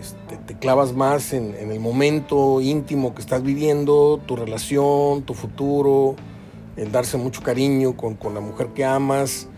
este, 0.00 0.36
te 0.46 0.58
clavas 0.58 0.92
más 0.92 1.32
en, 1.32 1.54
el 1.54 1.80
momento 1.80 2.60
íntimo 2.60 3.14
que 3.14 3.20
estás 3.20 3.42
viviendo, 3.42 4.20
tu 4.26 4.36
relación, 4.36 5.22
tu 5.22 5.34
futuro, 5.34 6.16
el 6.76 6.90
darse 6.92 7.16
mucho 7.16 7.42
cariño 7.42 7.96
con, 7.96 8.18
la 8.34 8.40
mujer 8.40 8.68
que 8.68 8.84
amas 8.84 9.48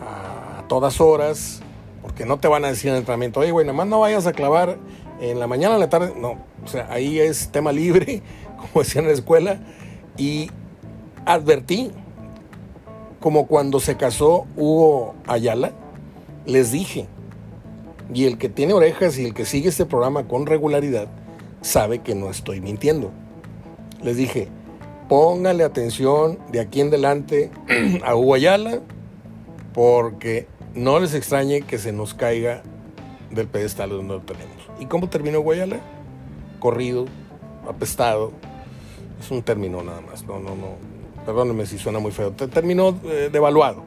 a, 0.00 0.64
todas 0.68 1.00
horas, 1.00 1.60
porque 2.00 2.24
no 2.24 2.38
te 2.38 2.48
van 2.48 2.64
a 2.64 2.68
decir 2.68 2.88
en 2.88 2.94
el 2.94 3.00
entrenamiento, 3.00 3.40
oye, 3.40 3.50
güey, 3.50 3.66
nada 3.66 3.76
más 3.76 3.86
no 3.86 4.00
vayas 4.00 4.26
a 4.26 4.32
clavar 4.32 4.78
en 5.20 5.38
la 5.38 5.46
mañana, 5.46 5.74
en 5.74 5.80
la 5.80 5.90
tarde, 5.90 6.14
no, 6.16 6.38
o 6.64 6.66
sea, 6.66 6.88
ahí 6.90 7.20
es 7.20 7.50
tema 7.50 7.72
libre, 7.72 8.22
como 8.56 8.82
decían 8.82 9.04
en 9.04 9.10
la 9.10 9.14
escuela, 9.14 9.60
y 10.16 10.50
advertí, 11.26 11.90
como 13.22 13.46
cuando 13.46 13.80
se 13.80 13.96
casó 13.96 14.46
Hugo 14.56 15.14
Ayala, 15.26 15.72
les 16.44 16.72
dije, 16.72 17.06
y 18.12 18.26
el 18.26 18.36
que 18.36 18.50
tiene 18.50 18.74
orejas 18.74 19.16
y 19.16 19.24
el 19.24 19.32
que 19.32 19.46
sigue 19.46 19.70
este 19.70 19.86
programa 19.86 20.28
con 20.28 20.44
regularidad 20.44 21.08
sabe 21.62 22.00
que 22.00 22.14
no 22.14 22.28
estoy 22.28 22.60
mintiendo. 22.60 23.10
Les 24.02 24.16
dije, 24.16 24.48
póngale 25.08 25.64
atención 25.64 26.38
de 26.50 26.60
aquí 26.60 26.80
en 26.80 26.88
adelante 26.88 27.50
a 28.04 28.12
Ayala 28.12 28.80
porque 29.72 30.46
no 30.74 31.00
les 31.00 31.14
extrañe 31.14 31.62
que 31.62 31.78
se 31.78 31.92
nos 31.92 32.12
caiga 32.12 32.62
del 33.30 33.46
pedestal 33.46 33.90
donde 33.90 34.14
lo 34.14 34.20
tenemos. 34.20 34.68
¿Y 34.80 34.86
cómo 34.86 35.08
terminó 35.08 35.40
Guayala? 35.40 35.80
Corrido, 36.58 37.06
apestado. 37.68 38.32
Es 39.20 39.30
un 39.30 39.42
término 39.42 39.82
nada 39.82 40.00
más. 40.00 40.24
No, 40.26 40.40
no, 40.40 40.56
no. 40.56 40.91
Perdónenme 41.24 41.66
si 41.66 41.78
suena 41.78 41.98
muy 41.98 42.12
feo. 42.12 42.32
Terminó 42.32 42.98
eh, 43.04 43.30
devaluado. 43.32 43.84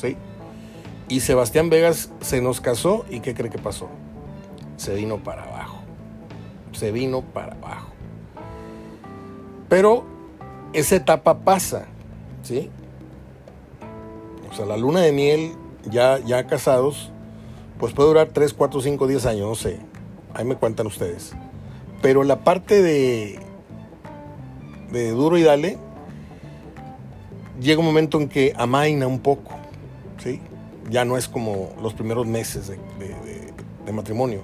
¿Sí? 0.00 0.16
Y 1.08 1.20
Sebastián 1.20 1.70
Vegas 1.70 2.10
se 2.20 2.40
nos 2.40 2.60
casó 2.60 3.04
y 3.10 3.20
¿qué 3.20 3.34
cree 3.34 3.50
que 3.50 3.58
pasó? 3.58 3.88
Se 4.76 4.94
vino 4.94 5.18
para 5.18 5.44
abajo. 5.44 5.78
Se 6.72 6.90
vino 6.90 7.22
para 7.22 7.54
abajo. 7.54 7.92
Pero 9.68 10.04
esa 10.72 10.96
etapa 10.96 11.40
pasa, 11.40 11.86
¿sí? 12.42 12.70
O 14.50 14.54
sea, 14.54 14.66
la 14.66 14.76
luna 14.76 15.00
de 15.00 15.12
miel, 15.12 15.52
ya, 15.90 16.18
ya 16.18 16.46
casados, 16.46 17.10
pues 17.78 17.94
puede 17.94 18.08
durar 18.08 18.28
3, 18.32 18.54
4, 18.54 18.80
5, 18.80 19.06
10 19.06 19.26
años, 19.26 19.48
no 19.48 19.54
sé. 19.54 19.80
Ahí 20.34 20.44
me 20.44 20.56
cuentan 20.56 20.86
ustedes. 20.86 21.34
Pero 22.00 22.22
la 22.22 22.44
parte 22.44 22.82
de, 22.82 23.38
de 24.90 25.10
duro 25.10 25.38
y 25.38 25.42
dale, 25.42 25.78
llega 27.62 27.80
un 27.80 27.86
momento 27.86 28.20
en 28.20 28.28
que 28.28 28.52
amaina 28.56 29.06
un 29.06 29.20
poco, 29.20 29.52
¿sí? 30.22 30.40
ya 30.90 31.04
no 31.04 31.16
es 31.16 31.28
como 31.28 31.70
los 31.80 31.94
primeros 31.94 32.26
meses 32.26 32.68
de, 32.68 33.92
matrimonio, 33.92 34.42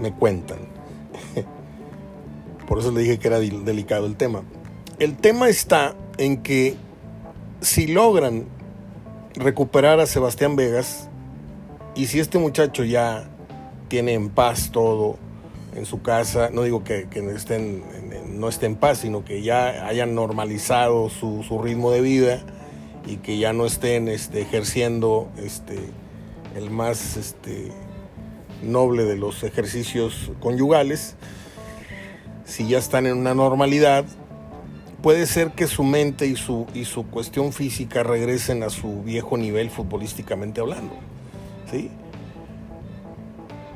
me 0.00 0.12
cuentan. 0.12 0.58
Por 2.68 2.78
eso 2.78 2.90
le 2.90 3.00
dije 3.00 3.18
que 3.18 3.28
era 3.28 3.38
delicado 3.38 4.06
el 4.06 4.16
tema. 4.16 4.42
El 4.98 5.16
tema 5.16 5.48
está 5.48 5.94
en 6.18 6.42
que 6.42 6.76
si 7.60 7.86
logran 7.86 8.46
recuperar 9.34 10.00
a 10.00 10.06
Sebastián 10.06 10.56
Vegas 10.56 11.08
y 11.94 12.06
si 12.06 12.20
este 12.20 12.38
muchacho 12.38 12.84
ya 12.84 13.28
tiene 13.88 14.14
en 14.14 14.28
paz 14.30 14.70
todo 14.70 15.16
en 15.74 15.86
su 15.86 16.02
casa, 16.02 16.50
no 16.52 16.62
digo 16.62 16.84
que, 16.84 17.06
no, 17.22 17.30
esté 17.30 17.56
no 18.26 18.48
esté 18.48 18.66
en 18.66 18.76
paz, 18.76 18.98
sino 18.98 19.24
que 19.24 19.42
ya 19.42 19.86
hayan 19.86 20.14
normalizado 20.14 21.08
su, 21.10 21.42
su 21.42 21.60
ritmo 21.60 21.90
de 21.90 22.00
vida, 22.00 22.44
y 23.06 23.16
que 23.16 23.38
ya 23.38 23.52
no 23.52 23.66
estén 23.66 24.08
este, 24.08 24.40
ejerciendo 24.40 25.28
este, 25.36 25.78
el 26.56 26.70
más 26.70 27.16
este, 27.16 27.70
noble 28.62 29.04
de 29.04 29.16
los 29.16 29.42
ejercicios 29.42 30.30
conyugales, 30.40 31.16
si 32.44 32.68
ya 32.68 32.78
están 32.78 33.06
en 33.06 33.16
una 33.16 33.34
normalidad, 33.34 34.04
puede 35.02 35.26
ser 35.26 35.52
que 35.52 35.66
su 35.66 35.82
mente 35.82 36.26
y 36.26 36.36
su, 36.36 36.66
y 36.74 36.84
su 36.86 37.06
cuestión 37.06 37.52
física 37.52 38.02
regresen 38.02 38.62
a 38.62 38.70
su 38.70 39.02
viejo 39.02 39.36
nivel 39.36 39.70
futbolísticamente 39.70 40.60
hablando. 40.60 40.94
¿sí? 41.70 41.90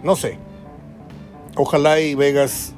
No 0.03 0.17
sé. 0.17 0.39
Ojalá 1.57 2.01
y 2.01 2.15
Vegas, 2.15 2.73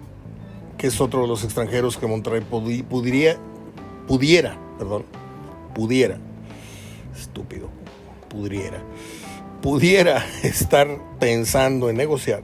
que 0.81 0.87
es 0.87 0.99
otro 0.99 1.21
de 1.21 1.29
los 1.29 1.45
extranjeros 1.45 1.99
que 1.99 2.07
Monterrey 2.07 2.41
pudiera, 2.41 3.39
pudiera, 4.09 4.59
perdón, 4.79 5.05
pudiera 5.75 6.17
estúpido, 7.15 7.69
pudiera, 8.31 8.83
pudiera 9.61 10.25
estar 10.43 10.89
pensando 11.19 11.91
en 11.91 11.97
negociar, 11.99 12.43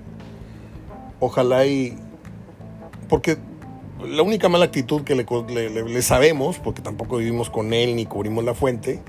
ojalá 1.19 1.65
y... 1.65 1.97
Porque 3.09 3.39
la 4.07 4.23
única 4.23 4.51
mala 4.51 4.67
actitud 4.67 5.01
que 5.01 5.15
le, 5.15 6.03
sabemos, 6.03 6.59
porque 6.59 6.83
tampoco 6.83 7.17
vivimos 7.17 7.49
con 7.49 7.73
él 7.73 7.97
ni 7.97 8.05
cubrimos 8.05 8.45
la 8.45 8.53
fuente, 8.53 9.01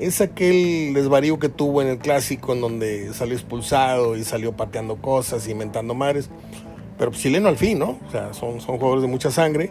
es 0.00 0.22
aquel 0.22 0.94
desvarío 0.94 1.38
que 1.38 1.50
tuvo 1.50 1.82
en 1.82 1.88
el 1.88 1.98
clásico 1.98 2.54
en 2.54 2.62
donde 2.62 3.12
salió 3.12 3.34
expulsado 3.34 4.16
y 4.16 4.24
salió 4.24 4.56
pateando 4.56 4.96
cosas, 4.96 5.46
inventando 5.46 5.94
mares. 5.94 6.30
Pero 6.98 7.10
chileno 7.12 7.48
al 7.48 7.56
fin, 7.56 7.78
¿no? 7.78 7.98
O 8.06 8.10
sea, 8.10 8.32
son, 8.32 8.60
son 8.60 8.78
jugadores 8.78 9.02
de 9.02 9.08
mucha 9.08 9.30
sangre. 9.30 9.70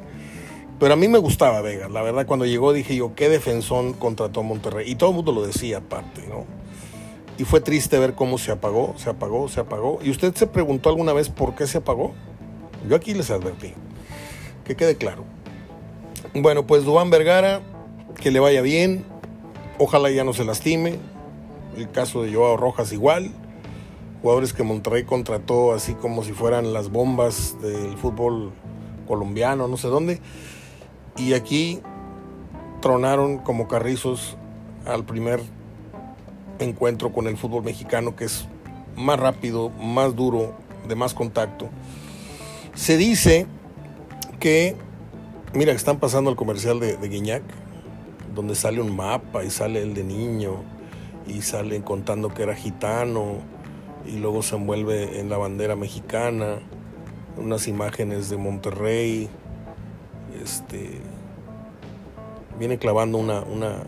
Pero 0.80 0.94
a 0.94 0.98
mí 0.98 1.08
me 1.08 1.18
gustaba 1.20 1.62
Vegas, 1.62 1.90
la 1.90 2.02
verdad 2.02 2.26
cuando 2.26 2.46
llegó 2.46 2.74
dije 2.74 2.98
yo, 2.98 3.16
qué 3.16 3.30
defensón 3.30 3.94
contrató 3.94 4.44
Monterrey. 4.44 4.92
Y 4.92 4.96
todo 4.96 5.12
el 5.12 5.16
mundo 5.16 5.32
lo 5.32 5.46
decía 5.46 5.78
aparte, 5.78 6.28
¿no? 6.28 6.46
Y 7.38 7.44
fue 7.46 7.62
triste 7.62 7.98
ver 7.98 8.14
cómo 8.14 8.38
se 8.38 8.52
apagó, 8.52 8.94
se 8.98 9.10
apagó, 9.10 9.48
se 9.48 9.62
apagó. 9.62 10.00
¿Y 10.04 10.10
usted 10.10 10.34
se 10.36 10.48
preguntó 10.48 10.90
alguna 10.90 11.14
vez 11.14 11.30
por 11.30 11.56
qué 11.56 11.66
se 11.66 11.78
apagó? 11.78 12.14
Yo 12.90 12.96
aquí 12.96 13.14
les 13.14 13.32
advertí, 13.32 13.74
que 14.66 14.76
quede 14.76 14.98
claro. 14.98 15.24
Bueno, 16.34 16.68
pues 16.68 16.84
Dubán 16.84 17.10
Vergara, 17.10 17.62
que 18.22 18.32
le 18.32 18.40
vaya 18.40 18.62
bien, 18.62 19.06
ojalá 19.80 20.10
ya 20.12 20.26
no 20.26 20.34
se 20.34 20.44
lastime. 20.44 21.00
El 21.78 21.90
caso 21.90 22.24
de 22.24 22.34
Joao 22.34 22.58
Rojas 22.58 22.92
igual. 22.92 23.32
Jugadores 24.26 24.54
que 24.54 24.64
Monterrey 24.64 25.04
contrató 25.04 25.72
así 25.72 25.94
como 25.94 26.24
si 26.24 26.32
fueran 26.32 26.74
las 26.74 26.90
bombas 26.90 27.62
del 27.62 27.96
fútbol 27.96 28.54
colombiano, 29.08 29.68
no 29.68 29.78
sé 29.78 29.88
dónde 29.88 30.20
y 31.16 31.34
aquí 31.34 31.80
tronaron 32.82 33.38
como 33.38 33.68
carrizos 33.68 34.36
al 34.88 35.06
primer 35.06 35.42
encuentro 36.58 37.14
con 37.14 37.28
el 37.28 37.38
fútbol 37.38 37.66
mexicano, 37.66 38.16
que 38.16 38.26
es 38.26 38.48
más 38.96 39.20
rápido, 39.20 39.70
más 39.70 40.16
duro, 40.16 40.56
de 40.88 40.96
más 40.96 41.14
contacto. 41.14 41.70
Se 42.74 42.98
dice 42.98 43.46
que, 44.40 44.76
mira, 45.54 45.72
están 45.72 46.00
pasando 46.00 46.32
el 46.32 46.36
comercial 46.36 46.80
de, 46.80 46.98
de 46.98 47.10
Guiñac, 47.10 47.44
donde 48.34 48.56
sale 48.56 48.82
un 48.82 48.96
mapa 48.96 49.44
y 49.44 49.52
sale 49.52 49.84
el 49.84 49.94
de 49.94 50.04
niño 50.04 50.64
y 51.28 51.44
salen 51.44 51.84
contando 51.84 52.34
que 52.34 52.42
era 52.42 52.56
gitano 52.56 53.54
y 54.08 54.18
luego 54.18 54.42
se 54.42 54.56
envuelve 54.56 55.20
en 55.20 55.30
la 55.30 55.38
bandera 55.38 55.76
mexicana, 55.76 56.60
unas 57.38 57.68
imágenes 57.68 58.30
de 58.30 58.38
Monterrey, 58.38 59.30
este, 60.42 61.02
viene 62.60 62.78
clavando 62.78 63.18
una, 63.18 63.42
una, 63.42 63.84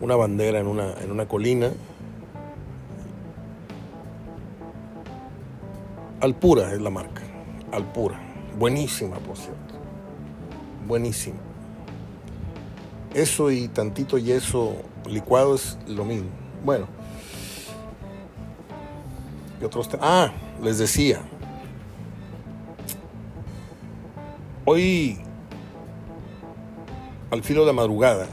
una 0.00 0.16
bandera 0.16 0.60
en 0.60 0.66
una, 0.66 0.92
en 1.00 1.10
una 1.10 1.26
colina. 1.26 1.70
Alpura 6.20 6.72
es 6.72 6.80
la 6.80 6.90
marca, 6.90 7.22
Alpura. 7.72 8.20
Buenísima, 8.58 9.16
por 9.16 9.36
cierto. 9.36 9.74
Buenísima. 10.86 11.38
Eso 13.12 13.50
y 13.50 13.68
tantito 13.68 14.16
yeso 14.16 14.74
licuado 15.06 15.54
es 15.54 15.78
lo 15.86 16.04
mismo. 16.04 16.30
Bueno. 16.64 16.86
Y 19.60 19.64
otros 19.64 19.88
ah, 20.00 20.32
les 20.62 20.78
decía, 20.78 21.20
Hoy, 24.66 25.18
al 27.30 27.42
filo 27.42 27.66
de 27.66 27.74
madrugada, 27.74 28.26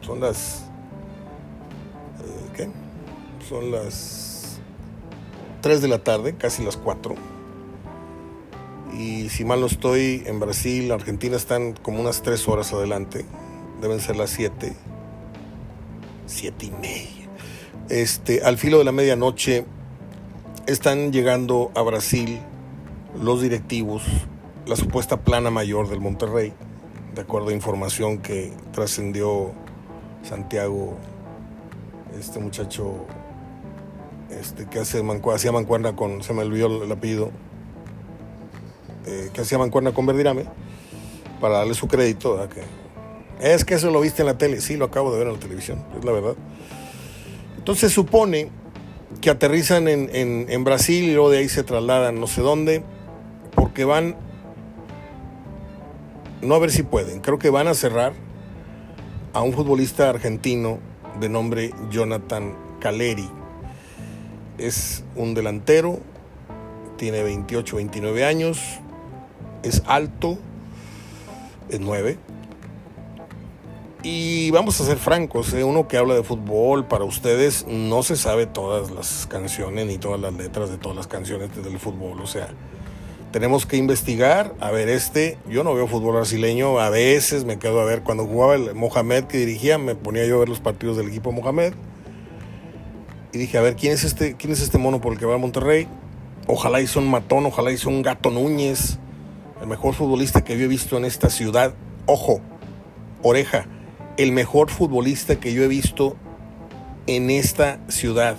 son 0.00 0.20
las... 0.20 0.64
Eh, 2.20 2.50
¿Qué? 2.56 2.68
Son 3.48 3.70
las 3.70 4.58
3 5.60 5.80
de 5.80 5.86
la 5.86 6.02
tarde, 6.02 6.34
casi 6.34 6.64
las 6.64 6.76
4. 6.76 7.14
Y 8.98 9.28
si 9.28 9.44
mal 9.44 9.60
no 9.60 9.66
estoy, 9.66 10.24
en 10.26 10.40
Brasil, 10.40 10.90
Argentina 10.90 11.36
están 11.36 11.74
como 11.74 12.00
unas 12.00 12.22
3 12.22 12.48
horas 12.48 12.72
adelante. 12.72 13.24
Deben 13.80 14.00
ser 14.00 14.16
las 14.16 14.30
7. 14.30 14.74
7 16.26 16.66
y 16.66 16.70
media. 16.72 17.28
Este, 17.88 18.42
al 18.42 18.58
filo 18.58 18.78
de 18.78 18.84
la 18.84 18.92
medianoche 18.92 19.66
están 20.68 21.12
llegando 21.12 21.72
a 21.74 21.80
Brasil 21.80 22.38
los 23.18 23.40
directivos, 23.40 24.02
la 24.66 24.76
supuesta 24.76 25.16
plana 25.16 25.50
mayor 25.50 25.88
del 25.88 26.00
Monterrey, 26.00 26.52
de 27.14 27.22
acuerdo 27.22 27.48
a 27.48 27.52
información 27.54 28.18
que 28.18 28.52
trascendió 28.70 29.52
Santiago, 30.22 30.98
este 32.20 32.38
muchacho 32.38 33.06
este, 34.28 34.66
que 34.66 34.80
hace 34.80 35.02
hacía 35.32 35.52
mancuerna 35.52 35.96
con, 35.96 36.22
se 36.22 36.34
me 36.34 36.42
olvidó 36.42 36.84
el 36.84 36.92
apellido, 36.92 37.30
eh, 39.06 39.30
que 39.32 39.40
hacía 39.40 39.56
mancuerna 39.56 39.94
con 39.94 40.04
Verdirame, 40.04 40.44
para 41.40 41.58
darle 41.58 41.72
su 41.72 41.88
crédito. 41.88 42.46
Que, 42.50 43.54
es 43.54 43.64
que 43.64 43.72
eso 43.72 43.90
lo 43.90 44.02
viste 44.02 44.20
en 44.20 44.26
la 44.26 44.36
tele, 44.36 44.60
sí, 44.60 44.76
lo 44.76 44.84
acabo 44.84 45.12
de 45.12 45.18
ver 45.18 45.28
en 45.28 45.32
la 45.32 45.40
televisión, 45.40 45.82
es 45.96 46.04
la 46.04 46.12
verdad. 46.12 46.34
Entonces 47.56 47.90
supone 47.90 48.50
que 49.20 49.30
aterrizan 49.30 49.88
en, 49.88 50.10
en, 50.12 50.64
Brasil 50.64 51.04
y 51.04 51.12
luego 51.12 51.30
de 51.30 51.38
ahí 51.38 51.48
se 51.48 51.62
trasladan 51.64 52.20
no 52.20 52.26
sé 52.26 52.42
dónde, 52.42 52.82
porque 53.54 53.84
van, 53.84 54.16
no 56.42 56.54
a 56.54 56.58
ver 56.58 56.70
si 56.70 56.82
pueden, 56.82 57.20
creo 57.20 57.38
que 57.38 57.50
van 57.50 57.68
a 57.68 57.74
cerrar 57.74 58.12
a 59.32 59.42
un 59.42 59.52
futbolista 59.52 60.08
argentino 60.08 60.78
de 61.20 61.28
nombre 61.28 61.72
Jonathan 61.90 62.54
Caleri. 62.80 63.28
Es 64.58 65.04
un 65.16 65.34
delantero, 65.34 66.00
tiene 66.96 67.22
28, 67.22 67.76
29 67.76 68.24
años, 68.24 68.60
es 69.62 69.82
alto, 69.86 70.38
es 71.68 71.80
9 71.80 72.18
y 74.02 74.52
vamos 74.52 74.80
a 74.80 74.84
ser 74.84 74.96
francos, 74.96 75.52
¿eh? 75.54 75.64
uno 75.64 75.88
que 75.88 75.96
habla 75.96 76.14
de 76.14 76.22
fútbol, 76.22 76.86
para 76.86 77.02
ustedes 77.02 77.66
no 77.66 78.04
se 78.04 78.14
sabe 78.14 78.46
todas 78.46 78.92
las 78.92 79.26
canciones 79.26 79.86
ni 79.86 79.98
todas 79.98 80.20
las 80.20 80.32
letras 80.34 80.70
de 80.70 80.78
todas 80.78 80.96
las 80.96 81.08
canciones 81.08 81.50
del 81.56 81.78
fútbol. 81.80 82.20
O 82.20 82.26
sea, 82.28 82.48
tenemos 83.32 83.66
que 83.66 83.76
investigar. 83.76 84.54
A 84.60 84.70
ver, 84.70 84.88
este, 84.88 85.36
yo 85.50 85.64
no 85.64 85.74
veo 85.74 85.88
fútbol 85.88 86.14
brasileño, 86.14 86.78
a 86.78 86.90
veces 86.90 87.44
me 87.44 87.58
quedo 87.58 87.80
a 87.80 87.84
ver, 87.84 88.02
cuando 88.02 88.24
jugaba 88.24 88.54
el 88.54 88.72
Mohamed 88.76 89.24
que 89.24 89.38
dirigía, 89.38 89.78
me 89.78 89.96
ponía 89.96 90.24
yo 90.26 90.36
a 90.36 90.38
ver 90.38 90.48
los 90.48 90.60
partidos 90.60 90.96
del 90.96 91.08
equipo 91.08 91.32
Mohamed. 91.32 91.72
Y 93.32 93.38
dije, 93.38 93.58
a 93.58 93.62
ver, 93.62 93.74
¿quién 93.74 93.92
es 93.92 94.04
este, 94.04 94.36
quién 94.36 94.52
es 94.52 94.60
este 94.60 94.78
mono 94.78 95.00
por 95.00 95.12
el 95.12 95.18
que 95.18 95.26
va 95.26 95.34
a 95.34 95.38
Monterrey? 95.38 95.88
Ojalá 96.46 96.80
hizo 96.80 97.00
un 97.00 97.10
matón, 97.10 97.44
ojalá 97.46 97.72
hizo 97.72 97.88
un 97.88 98.02
gato 98.02 98.30
Núñez, 98.30 98.98
el 99.60 99.66
mejor 99.66 99.94
futbolista 99.94 100.44
que 100.44 100.52
he 100.52 100.68
visto 100.68 100.96
en 100.96 101.04
esta 101.04 101.30
ciudad. 101.30 101.74
Ojo, 102.06 102.40
oreja 103.22 103.66
el 104.18 104.32
mejor 104.32 104.68
futbolista 104.68 105.40
que 105.40 105.54
yo 105.54 105.62
he 105.62 105.68
visto 105.68 106.16
en 107.06 107.30
esta 107.30 107.78
ciudad. 107.88 108.36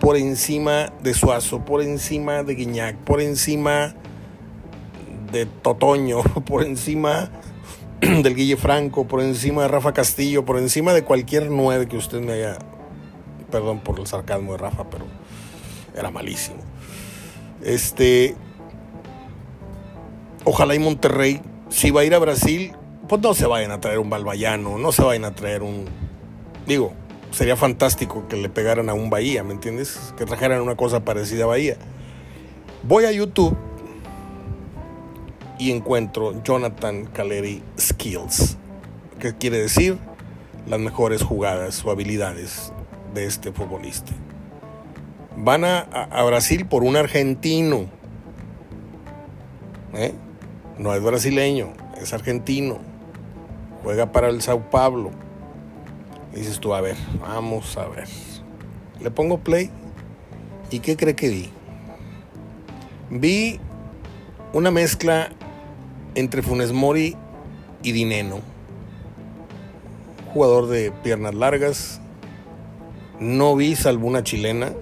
Por 0.00 0.16
encima 0.16 0.92
de 1.02 1.12
Suazo, 1.12 1.64
por 1.64 1.82
encima 1.82 2.44
de 2.44 2.54
Guiñac, 2.54 2.96
por 2.96 3.20
encima 3.20 3.94
de 5.32 5.44
Totoño, 5.44 6.22
por 6.46 6.64
encima 6.64 7.30
del 8.00 8.34
Guille 8.34 8.56
Franco, 8.56 9.06
por 9.06 9.20
encima 9.20 9.62
de 9.62 9.68
Rafa 9.68 9.92
Castillo, 9.92 10.44
por 10.44 10.56
encima 10.56 10.94
de 10.94 11.02
cualquier 11.02 11.50
nueve 11.50 11.86
que 11.86 11.96
usted 11.96 12.20
me 12.20 12.32
haya. 12.32 12.56
Perdón 13.50 13.80
por 13.80 13.98
el 13.98 14.06
sarcasmo 14.06 14.52
de 14.52 14.58
Rafa, 14.58 14.88
pero 14.88 15.04
era 15.96 16.10
malísimo. 16.10 16.58
Este. 17.62 18.36
Ojalá 20.44 20.76
y 20.76 20.78
Monterrey, 20.78 21.42
si 21.68 21.90
va 21.90 22.00
a 22.02 22.04
ir 22.04 22.14
a 22.14 22.18
Brasil, 22.18 22.72
pues 23.10 23.22
no 23.22 23.34
se 23.34 23.44
vayan 23.44 23.72
a 23.72 23.80
traer 23.80 23.98
un 23.98 24.08
balbayano, 24.08 24.78
no 24.78 24.92
se 24.92 25.02
vayan 25.02 25.24
a 25.24 25.34
traer 25.34 25.64
un... 25.64 25.84
Digo, 26.64 26.92
sería 27.32 27.56
fantástico 27.56 28.28
que 28.28 28.36
le 28.36 28.48
pegaran 28.48 28.88
a 28.88 28.94
un 28.94 29.10
Bahía, 29.10 29.42
¿me 29.42 29.52
entiendes? 29.52 30.14
Que 30.16 30.24
trajeran 30.24 30.60
una 30.60 30.76
cosa 30.76 31.04
parecida 31.04 31.42
a 31.42 31.48
Bahía. 31.48 31.76
Voy 32.84 33.06
a 33.06 33.10
YouTube 33.10 33.56
y 35.58 35.72
encuentro 35.72 36.40
Jonathan 36.44 37.06
Caleri 37.06 37.64
Skills, 37.76 38.56
que 39.18 39.36
quiere 39.36 39.58
decir 39.58 39.98
las 40.68 40.78
mejores 40.78 41.24
jugadas 41.24 41.84
o 41.84 41.90
habilidades 41.90 42.72
de 43.12 43.24
este 43.26 43.50
futbolista. 43.50 44.12
Van 45.36 45.64
a, 45.64 45.80
a 45.80 46.22
Brasil 46.22 46.64
por 46.64 46.84
un 46.84 46.94
argentino. 46.94 47.86
¿eh? 49.94 50.14
No 50.78 50.94
es 50.94 51.02
brasileño, 51.02 51.72
es 52.00 52.14
argentino 52.14 52.89
juega 53.82 54.12
para 54.12 54.28
el 54.28 54.42
Sao 54.42 54.70
Paulo. 54.70 55.10
dices 56.34 56.60
tú, 56.60 56.74
a 56.74 56.80
ver, 56.80 56.96
vamos 57.20 57.76
a 57.76 57.88
ver. 57.88 58.08
Le 59.00 59.10
pongo 59.10 59.38
play. 59.38 59.70
¿Y 60.70 60.80
qué 60.80 60.96
cree 60.96 61.16
que 61.16 61.28
vi? 61.28 61.50
Vi 63.10 63.58
una 64.52 64.70
mezcla 64.70 65.30
entre 66.14 66.42
Funes 66.42 66.72
Mori 66.72 67.16
y 67.82 67.92
Dineno. 67.92 68.40
Jugador 70.32 70.68
de 70.68 70.92
piernas 70.92 71.34
largas. 71.34 72.00
No 73.18 73.56
vi 73.56 73.74
salvo 73.74 74.06
una 74.06 74.22
chilena, 74.22 74.72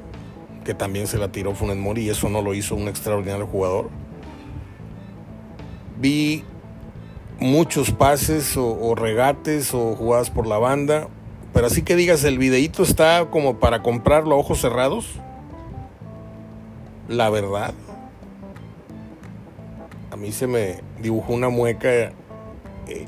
que 0.65 0.75
también 0.75 1.07
se 1.07 1.19
la 1.19 1.33
tiró 1.33 1.55
Funes 1.55 1.77
Mori 1.77 2.03
y 2.03 2.11
eso 2.11 2.29
no 2.29 2.43
lo 2.43 2.55
hizo 2.55 2.75
un 2.75 2.89
extraordinario 2.89 3.47
jugador. 3.47 3.89
Vi 5.99 6.45
muchos 7.39 7.91
pases 7.93 8.57
o, 8.57 8.95
regates 8.95 9.73
o 9.75 9.95
jugadas 9.95 10.31
por 10.31 10.47
la 10.47 10.59
banda. 10.59 11.09
Pero 11.53 11.67
así 11.67 11.83
que 11.83 11.97
digas, 11.97 12.25
el 12.25 12.39
videíto 12.39 12.83
está 12.83 13.29
como 13.31 13.59
para 13.59 13.83
comprarlo 13.83 14.35
a 14.35 14.39
ojos 14.39 14.61
cerrados. 14.61 15.07
La 17.09 17.31
verdad. 17.31 17.73
A 20.11 20.17
mí 20.17 20.33
se 20.33 20.47
me 20.47 20.81
dibujó 21.01 21.33
una 21.33 21.49
mueca 21.49 21.91
eh, 21.91 22.13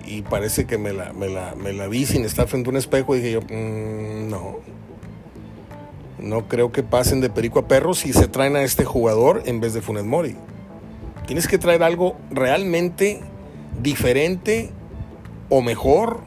y 0.07 0.23
parece 0.23 0.66
que 0.66 0.79
me 0.79 0.93
la, 0.93 1.12
me, 1.12 1.29
la, 1.29 1.87
vi 1.88 2.07
sin 2.07 2.25
estar 2.25 2.47
frente 2.47 2.69
a 2.69 2.71
un 2.71 2.77
espejo 2.77 3.16
y 3.16 3.21
dije 3.21 3.33
yo, 3.33 3.40
mm, 3.43 4.31
no. 4.31 4.59
No 6.19 6.49
creo 6.49 6.71
que 6.71 6.83
pasen 6.83 7.21
de 7.21 7.31
perico 7.31 7.61
a 7.61 7.69
perro 7.69 7.95
si 7.95 8.12
se 8.12 8.29
traen 8.29 8.55
a 8.55 8.62
este 8.62 8.85
jugador 8.85 9.43
en 9.47 9.61
vez 9.61 9.73
de 9.73 9.81
Funes 9.81 10.05
Mori. 10.05 10.37
Tienes 11.27 11.49
que 11.49 11.59
traer 11.59 11.83
algo 11.83 12.16
realmente 12.31 13.21
diferente 13.83 14.71
o 15.49 15.62
mejor, 15.62 16.21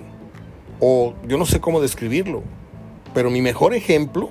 o 0.80 1.14
yo 1.28 1.38
no 1.38 1.46
sé 1.46 1.60
cómo 1.60 1.82
describirlo, 1.82 2.44
pero 3.14 3.30
mi 3.30 3.42
mejor 3.42 3.74
ejemplo, 3.74 4.30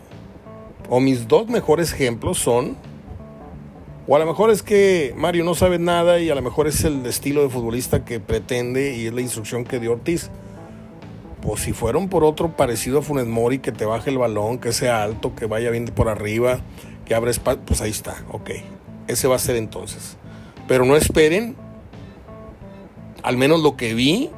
o 0.89 1.01
mis 1.01 1.29
dos 1.29 1.49
mejores 1.49 1.93
ejemplos 1.93 2.39
son, 2.39 2.77
o 4.07 4.17
a 4.17 4.19
lo 4.19 4.27
mejor 4.27 4.51
es 4.51 4.63
que 4.63 5.15
Mario 5.17 5.45
no 5.45 5.55
sabe 5.55 5.79
nada 5.79 6.19
y 6.19 6.29
a 6.29 6.35
lo 6.35 6.43
mejor 6.43 6.67
es 6.67 6.83
el 6.85 7.07
estilo 7.07 7.43
de 7.43 7.49
futbolista 7.49 8.05
que 8.05 8.19
pretende 8.19 8.97
y 8.97 9.07
es 9.07 9.15
la 9.15 9.21
instrucción 9.21 9.65
que 9.65 9.79
dio 9.79 9.93
Ortiz. 9.93 10.29
Pues 11.41 11.61
si 11.61 11.73
fueron 11.73 12.09
por 12.09 12.25
otro 12.25 12.57
parecido 12.57 12.99
a 12.99 13.03
Funes 13.03 13.27
Mori, 13.27 13.61
que 13.61 13.73
te 13.73 13.85
baje 13.85 14.11
el 14.11 14.19
balón, 14.19 14.59
que 14.59 14.73
sea 14.73 15.03
alto, 15.03 15.35
que 15.35 15.47
vaya 15.47 15.71
bien 15.71 15.87
por 15.87 16.09
arriba, 16.09 16.61
que 17.05 17.15
abra 17.15 17.31
espacio, 17.31 17.63
pues 17.65 17.81
ahí 17.81 17.91
está, 17.91 18.25
ok. 18.31 18.51
Ese 19.07 19.29
va 19.29 19.37
a 19.37 19.41
ser 19.41 19.57
entonces. 19.57 20.17
Pero 20.69 20.85
no 20.85 20.97
esperen 20.97 21.57
al 23.23 23.37
menos 23.37 23.63
lo 23.63 23.77
que 23.77 23.95
vi, 23.95 24.31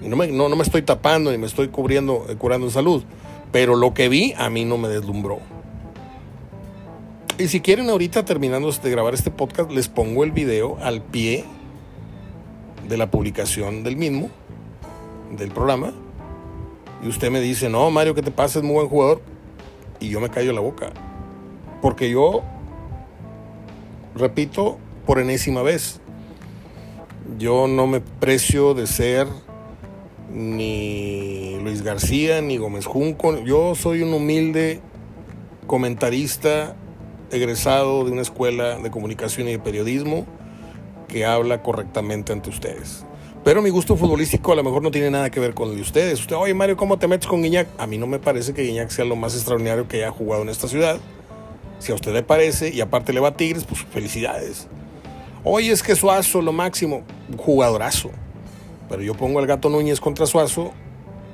no 0.00 0.16
me, 0.16 0.28
no, 0.28 0.48
me 0.48 0.62
estoy 0.62 0.82
tapando 0.82 1.30
ni 1.30 1.38
me 1.38 1.46
estoy 1.46 1.68
cubriendo, 1.68 2.26
eh, 2.28 2.36
curando 2.36 2.66
en 2.66 2.72
salud, 2.72 3.04
pero 3.52 3.76
lo 3.76 3.94
que 3.94 4.08
vi 4.08 4.34
a 4.36 4.50
mí 4.50 4.64
no 4.64 4.78
me 4.78 4.88
deslumbró. 4.88 5.38
Y 7.38 7.48
si 7.48 7.60
quieren 7.60 7.88
ahorita 7.88 8.24
terminando 8.24 8.70
de 8.70 8.90
grabar 8.90 9.14
este 9.14 9.30
podcast, 9.30 9.70
les 9.70 9.88
pongo 9.88 10.24
el 10.24 10.30
video 10.30 10.76
al 10.82 11.00
pie 11.00 11.44
de 12.86 12.96
la 12.98 13.10
publicación 13.10 13.82
del 13.82 13.96
mismo, 13.96 14.28
del 15.38 15.50
programa. 15.50 15.92
Y 17.02 17.08
usted 17.08 17.30
me 17.30 17.40
dice, 17.40 17.70
no, 17.70 17.90
Mario, 17.90 18.14
¿qué 18.14 18.20
te 18.20 18.30
pasa? 18.30 18.58
Es 18.58 18.64
muy 18.64 18.74
buen 18.74 18.88
jugador. 18.88 19.22
Y 20.00 20.10
yo 20.10 20.20
me 20.20 20.28
callo 20.28 20.52
la 20.52 20.60
boca. 20.60 20.92
Porque 21.80 22.10
yo, 22.10 22.42
repito, 24.14 24.76
por 25.06 25.18
enésima 25.18 25.62
vez, 25.62 26.00
yo 27.38 27.66
no 27.66 27.86
me 27.86 28.00
precio 28.00 28.74
de 28.74 28.86
ser 28.86 29.26
ni 30.32 31.58
Luis 31.62 31.82
García 31.82 32.40
ni 32.40 32.56
Gómez 32.56 32.86
Junco. 32.86 33.42
Yo 33.44 33.74
soy 33.74 34.02
un 34.02 34.14
humilde 34.14 34.80
comentarista 35.66 36.76
egresado 37.30 38.04
de 38.04 38.12
una 38.12 38.22
escuela 38.22 38.78
de 38.78 38.90
comunicación 38.90 39.48
y 39.48 39.52
de 39.52 39.58
periodismo 39.58 40.26
que 41.08 41.24
habla 41.24 41.62
correctamente 41.62 42.32
ante 42.32 42.50
ustedes. 42.50 43.04
Pero 43.44 43.62
mi 43.62 43.70
gusto 43.70 43.96
futbolístico 43.96 44.52
a 44.52 44.56
lo 44.56 44.62
mejor 44.62 44.82
no 44.82 44.90
tiene 44.90 45.10
nada 45.10 45.30
que 45.30 45.40
ver 45.40 45.54
con 45.54 45.70
el 45.70 45.76
de 45.76 45.82
ustedes. 45.82 46.20
Usted, 46.20 46.36
oye 46.36 46.54
Mario, 46.54 46.76
¿cómo 46.76 46.98
te 46.98 47.08
metes 47.08 47.26
con 47.26 47.42
Guiñac? 47.42 47.68
A 47.78 47.86
mí 47.86 47.96
no 47.96 48.06
me 48.06 48.18
parece 48.18 48.52
que 48.52 48.62
Guiñac 48.62 48.90
sea 48.90 49.04
lo 49.04 49.16
más 49.16 49.34
extraordinario 49.34 49.88
que 49.88 49.98
haya 49.98 50.10
jugado 50.10 50.42
en 50.42 50.50
esta 50.50 50.68
ciudad. 50.68 50.98
Si 51.78 51.90
a 51.90 51.94
usted 51.94 52.12
le 52.12 52.22
parece 52.22 52.68
y 52.68 52.82
aparte 52.82 53.12
le 53.12 53.20
va 53.20 53.28
a 53.28 53.36
Tigres, 53.36 53.64
pues 53.64 53.80
felicidades. 53.82 54.68
Oye, 55.42 55.72
es 55.72 55.82
que 55.82 55.96
Suazo, 55.96 56.42
lo 56.42 56.52
máximo, 56.52 57.02
jugadorazo. 57.38 58.10
Pero 58.88 59.02
yo 59.02 59.14
pongo 59.14 59.38
al 59.38 59.46
gato 59.46 59.70
Núñez 59.70 60.00
contra 60.00 60.26
Suazo 60.26 60.72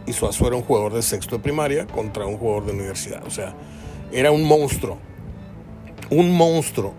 y 0.06 0.12
Suazo 0.12 0.46
era 0.46 0.56
un 0.56 0.62
jugador 0.62 0.92
de 0.92 1.02
sexto 1.02 1.36
de 1.36 1.42
primaria 1.42 1.86
contra 1.86 2.26
un 2.26 2.36
jugador 2.36 2.66
de 2.66 2.72
universidad. 2.72 3.24
O 3.26 3.30
sea, 3.30 3.54
era 4.12 4.30
un 4.30 4.44
monstruo. 4.44 4.98
Un 6.10 6.36
monstruo. 6.36 6.94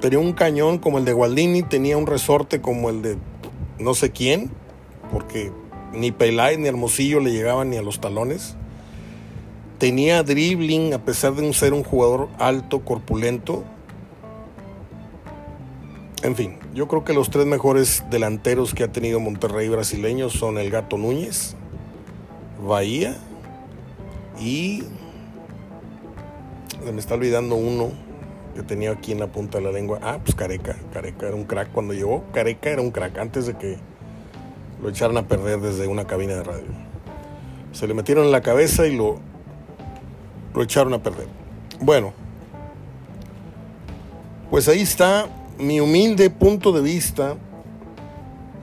Tenía 0.00 0.18
un 0.18 0.32
cañón 0.32 0.78
como 0.78 0.98
el 0.98 1.04
de 1.04 1.12
Gualdini, 1.12 1.62
tenía 1.62 1.98
un 1.98 2.06
resorte 2.06 2.62
como 2.62 2.88
el 2.88 3.02
de 3.02 3.18
no 3.78 3.92
sé 3.92 4.10
quién, 4.10 4.50
porque 5.12 5.52
ni 5.92 6.12
Peláez 6.12 6.58
ni 6.58 6.68
Hermosillo 6.68 7.20
le 7.20 7.32
llegaban 7.32 7.68
ni 7.68 7.76
a 7.76 7.82
los 7.82 8.00
talones. 8.00 8.56
Tenía 9.78 10.22
dribbling, 10.22 10.94
a 10.94 11.04
pesar 11.04 11.34
de 11.34 11.52
ser 11.52 11.74
un 11.74 11.84
jugador 11.84 12.28
alto, 12.38 12.80
corpulento. 12.80 13.64
En 16.22 16.36
fin, 16.36 16.58
yo 16.74 16.86
creo 16.86 17.02
que 17.02 17.14
los 17.14 17.30
tres 17.30 17.46
mejores 17.46 18.04
delanteros 18.10 18.74
que 18.74 18.84
ha 18.84 18.92
tenido 18.92 19.20
Monterrey 19.20 19.70
brasileños 19.70 20.34
son 20.34 20.58
el 20.58 20.70
Gato 20.70 20.98
Núñez, 20.98 21.56
Bahía 22.62 23.16
y... 24.38 24.84
Me 26.84 26.98
está 26.98 27.14
olvidando 27.14 27.56
uno 27.56 27.90
que 28.54 28.62
tenía 28.62 28.90
aquí 28.90 29.12
en 29.12 29.20
la 29.20 29.26
punta 29.26 29.58
de 29.58 29.64
la 29.64 29.70
lengua. 29.72 29.98
Ah, 30.02 30.18
pues 30.22 30.34
Careca. 30.34 30.76
Careca 30.92 31.26
era 31.26 31.36
un 31.36 31.44
crack 31.44 31.72
cuando 31.72 31.92
llegó. 31.92 32.24
Careca 32.32 32.70
era 32.70 32.80
un 32.80 32.90
crack 32.90 33.18
antes 33.18 33.46
de 33.46 33.54
que 33.54 33.78
lo 34.82 34.88
echaran 34.88 35.18
a 35.18 35.28
perder 35.28 35.60
desde 35.60 35.86
una 35.88 36.06
cabina 36.06 36.34
de 36.36 36.42
radio. 36.42 36.68
Se 37.72 37.86
le 37.86 37.92
metieron 37.92 38.24
en 38.24 38.32
la 38.32 38.40
cabeza 38.40 38.86
y 38.86 38.96
lo, 38.96 39.18
lo 40.54 40.62
echaron 40.62 40.94
a 40.94 41.02
perder. 41.02 41.26
Bueno, 41.80 42.14
pues 44.50 44.66
ahí 44.68 44.80
está 44.80 45.28
mi 45.60 45.80
humilde 45.80 46.30
punto 46.30 46.72
de 46.72 46.80
vista 46.80 47.36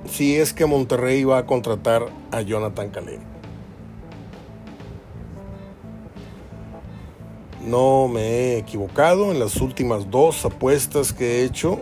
si 0.10 0.36
es 0.36 0.54
que 0.54 0.66
Monterrey 0.66 1.24
va 1.24 1.40
a 1.40 1.46
contratar 1.46 2.08
a 2.32 2.42
Jonathan 2.42 2.90
Calero. 2.90 3.22
No 7.66 8.08
me 8.08 8.22
he 8.22 8.58
equivocado 8.58 9.32
en 9.32 9.40
las 9.40 9.58
últimas 9.58 10.10
dos 10.10 10.46
apuestas 10.46 11.12
que 11.12 11.42
he 11.42 11.44
hecho, 11.44 11.80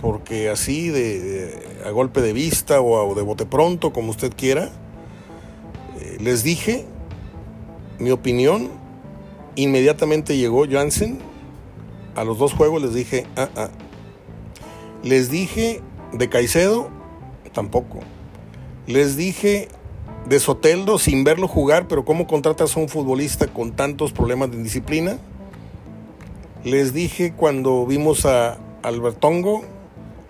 porque 0.00 0.48
así 0.48 0.88
de, 0.88 1.80
a 1.86 1.90
golpe 1.90 2.20
de 2.20 2.32
vista 2.32 2.80
o, 2.80 3.14
de 3.14 3.22
bote 3.22 3.46
pronto, 3.46 3.92
como 3.92 4.10
usted 4.10 4.32
quiera, 4.36 4.70
eh, 6.00 6.18
les 6.20 6.42
dije 6.42 6.84
mi 7.98 8.10
opinión. 8.10 8.70
Inmediatamente 9.54 10.36
llegó 10.36 10.66
Jansen. 10.68 11.18
A 12.14 12.24
los 12.24 12.38
dos 12.38 12.52
juegos 12.52 12.82
les 12.82 12.94
dije, 12.94 13.26
ah, 13.36 13.48
ah. 13.56 13.68
Les 15.02 15.30
dije 15.30 15.80
de 16.12 16.28
Caicedo, 16.28 16.88
tampoco. 17.52 18.00
Les 18.86 19.16
dije 19.16 19.68
de 20.28 20.40
Soteldo 20.40 20.98
sin 20.98 21.24
verlo 21.24 21.48
jugar, 21.48 21.88
pero 21.88 22.04
¿cómo 22.04 22.26
contratas 22.26 22.76
a 22.76 22.80
un 22.80 22.88
futbolista 22.88 23.46
con 23.46 23.72
tantos 23.72 24.12
problemas 24.12 24.50
de 24.50 24.56
indisciplina? 24.56 25.18
Les 26.64 26.92
dije 26.92 27.32
cuando 27.32 27.86
vimos 27.86 28.26
a 28.26 28.58
Albertongo, 28.82 29.62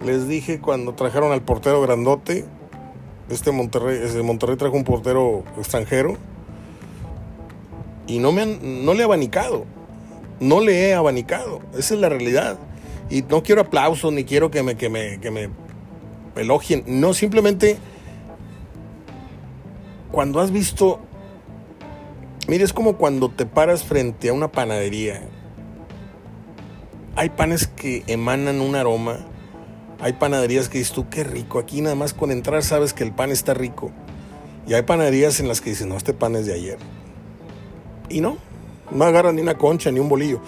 les 0.05 0.29
dije 0.29 0.61
cuando 0.61 0.95
trajeron 0.95 1.33
al 1.33 1.43
portero 1.43 1.81
grandote, 1.81 2.45
este 3.31 3.51
Monterrey, 3.51 4.01
ese 4.03 4.23
Monterrey 4.23 4.57
trajo 4.57 4.77
un 4.77 4.85
portero 4.85 5.45
extranjero 5.59 6.17
y 8.07 8.19
no 8.19 8.33
me 8.33 8.43
han, 8.43 8.85
no 8.85 8.95
le 8.95 9.01
he 9.01 9.05
abanicado, 9.05 9.65
no 10.41 10.61
le 10.61 10.89
he 10.89 10.95
abanicado, 10.95 11.61
esa 11.77 11.95
es 11.95 12.01
la 12.01 12.09
realidad. 12.09 12.59
Y 13.11 13.23
no 13.23 13.43
quiero 13.43 13.63
aplausos 13.63 14.13
ni 14.13 14.25
quiero 14.25 14.51
que 14.51 14.63
me, 14.63 14.77
que 14.77 14.89
me, 14.89 15.19
que 15.21 15.31
me 15.31 15.51
elogien, 16.37 16.85
no, 16.87 17.15
simplemente 17.15 17.79
cuando 20.11 20.41
has 20.41 20.51
visto, 20.51 21.01
mire, 22.49 22.65
es 22.65 22.73
como 22.73 22.97
cuando 22.97 23.31
te 23.31 23.47
paras 23.47 23.85
frente 23.85 24.31
a 24.31 24.33
una 24.33 24.51
panadería. 24.51 25.23
Hay 27.17 27.31
panes 27.31 27.67
que 27.67 28.05
emanan 28.07 28.61
un 28.61 28.75
aroma. 28.75 29.19
Hay 30.01 30.15
panaderías 30.15 30.69
que 30.69 30.79
dices 30.79 30.93
tú, 30.93 31.09
qué 31.11 31.25
rico. 31.25 31.59
Aquí 31.59 31.81
nada 31.81 31.97
más 31.97 32.15
con 32.15 32.31
entrar 32.31 32.63
sabes 32.63 32.93
que 32.95 33.05
el 33.05 33.13
pan 33.13 33.31
está 33.31 33.55
rico. 33.55 33.91
Y 34.67 34.75
hay 34.75 34.83
panaderías 34.83 35.41
en 35.41 35.49
las 35.49 35.61
que 35.61 35.71
dices, 35.71 35.87
no, 35.87 35.97
este 35.97 36.15
pan 36.15 36.37
es 36.37 36.47
de 36.47 36.55
ayer. 36.55 36.79
Y 38.09 38.21
no, 38.21 38.39
no 38.91 39.05
agarran 39.05 39.37
ni 39.37 39.43
una 39.43 39.59
concha 39.59 39.91
ni 39.91 39.99
un 39.99 40.09
bolillo. 40.09 40.41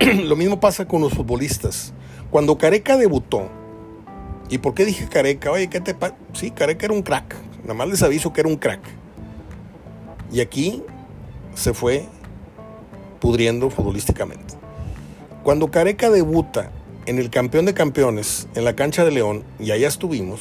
Lo 0.24 0.36
mismo 0.36 0.60
pasa 0.60 0.88
con 0.88 1.02
los 1.02 1.12
futbolistas. 1.12 1.92
Cuando 2.34 2.58
Careca 2.58 2.96
debutó, 2.96 3.48
¿y 4.50 4.58
por 4.58 4.74
qué 4.74 4.84
dije 4.84 5.06
Careca? 5.06 5.52
Oye, 5.52 5.70
¿qué 5.70 5.80
te 5.80 5.94
pasa? 5.94 6.16
Sí, 6.32 6.50
Careca 6.50 6.86
era 6.86 6.92
un 6.92 7.02
crack. 7.02 7.36
Nada 7.62 7.74
más 7.74 7.86
les 7.86 8.02
aviso 8.02 8.32
que 8.32 8.40
era 8.40 8.50
un 8.50 8.56
crack. 8.56 8.80
Y 10.32 10.40
aquí 10.40 10.82
se 11.54 11.72
fue 11.74 12.08
pudriendo 13.20 13.70
futbolísticamente. 13.70 14.54
Cuando 15.44 15.70
Careca 15.70 16.10
debuta 16.10 16.72
en 17.06 17.20
el 17.20 17.30
campeón 17.30 17.66
de 17.66 17.74
campeones, 17.74 18.48
en 18.56 18.64
la 18.64 18.74
cancha 18.74 19.04
de 19.04 19.12
León, 19.12 19.44
y 19.60 19.70
allá 19.70 19.86
estuvimos, 19.86 20.40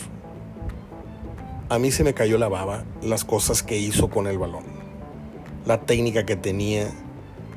a 1.70 1.78
mí 1.78 1.92
se 1.92 2.04
me 2.04 2.16
cayó 2.16 2.40
la 2.40 2.48
baba 2.48 2.86
las 3.04 3.24
cosas 3.24 3.62
que 3.62 3.78
hizo 3.78 4.10
con 4.10 4.26
el 4.26 4.40
balón. 4.40 4.64
La 5.68 5.82
técnica 5.82 6.26
que 6.26 6.38
tenía, 6.38 6.88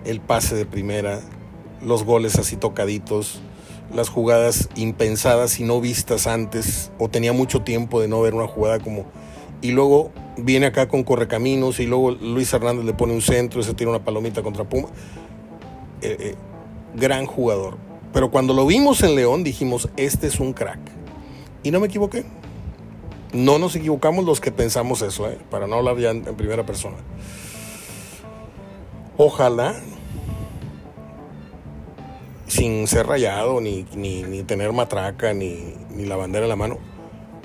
el 0.04 0.20
pase 0.20 0.56
de 0.56 0.66
primera, 0.66 1.20
los 1.80 2.04
goles 2.04 2.38
así 2.38 2.56
tocaditos, 2.56 3.40
las 3.94 4.08
jugadas 4.08 4.68
impensadas 4.76 5.60
y 5.60 5.64
no 5.64 5.80
vistas 5.80 6.26
antes, 6.26 6.90
o 6.98 7.08
tenía 7.08 7.32
mucho 7.32 7.62
tiempo 7.62 8.00
de 8.00 8.08
no 8.08 8.20
ver 8.20 8.34
una 8.34 8.46
jugada 8.46 8.78
como 8.78 9.06
y 9.62 9.72
luego 9.72 10.10
viene 10.36 10.66
acá 10.66 10.88
con 10.88 11.02
Correcaminos 11.02 11.80
y 11.80 11.86
luego 11.86 12.10
Luis 12.10 12.52
Hernández 12.52 12.84
le 12.84 12.94
pone 12.94 13.14
un 13.14 13.22
centro 13.22 13.60
y 13.60 13.64
se 13.64 13.74
tira 13.74 13.90
una 13.90 14.04
palomita 14.04 14.42
contra 14.42 14.64
Puma. 14.64 14.88
Eh, 16.02 16.16
eh, 16.20 16.34
gran 16.94 17.26
jugador. 17.26 17.78
Pero 18.12 18.30
cuando 18.30 18.54
lo 18.54 18.66
vimos 18.66 19.02
en 19.02 19.14
León 19.14 19.44
dijimos, 19.44 19.88
este 19.96 20.26
es 20.26 20.40
un 20.40 20.52
crack. 20.52 20.78
Y 21.62 21.70
no 21.70 21.80
me 21.80 21.86
equivoqué. 21.86 22.24
No 23.32 23.58
nos 23.58 23.74
equivocamos 23.76 24.24
los 24.24 24.40
que 24.40 24.52
pensamos 24.52 25.02
eso, 25.02 25.28
¿eh? 25.28 25.38
para 25.50 25.66
no 25.66 25.76
hablar 25.76 25.98
ya 25.98 26.10
en, 26.10 26.22
primera 26.22 26.64
persona. 26.64 26.96
Ojalá, 29.16 29.74
sin 32.56 32.86
ser 32.86 33.06
rayado, 33.06 33.60
ni, 33.60 33.84
ni, 33.94 34.42
tener 34.44 34.72
matraca, 34.72 35.34
ni, 35.34 35.74
ni 35.90 36.06
la 36.06 36.16
bandera 36.16 36.46
en 36.46 36.48
la 36.48 36.56
mano, 36.56 36.78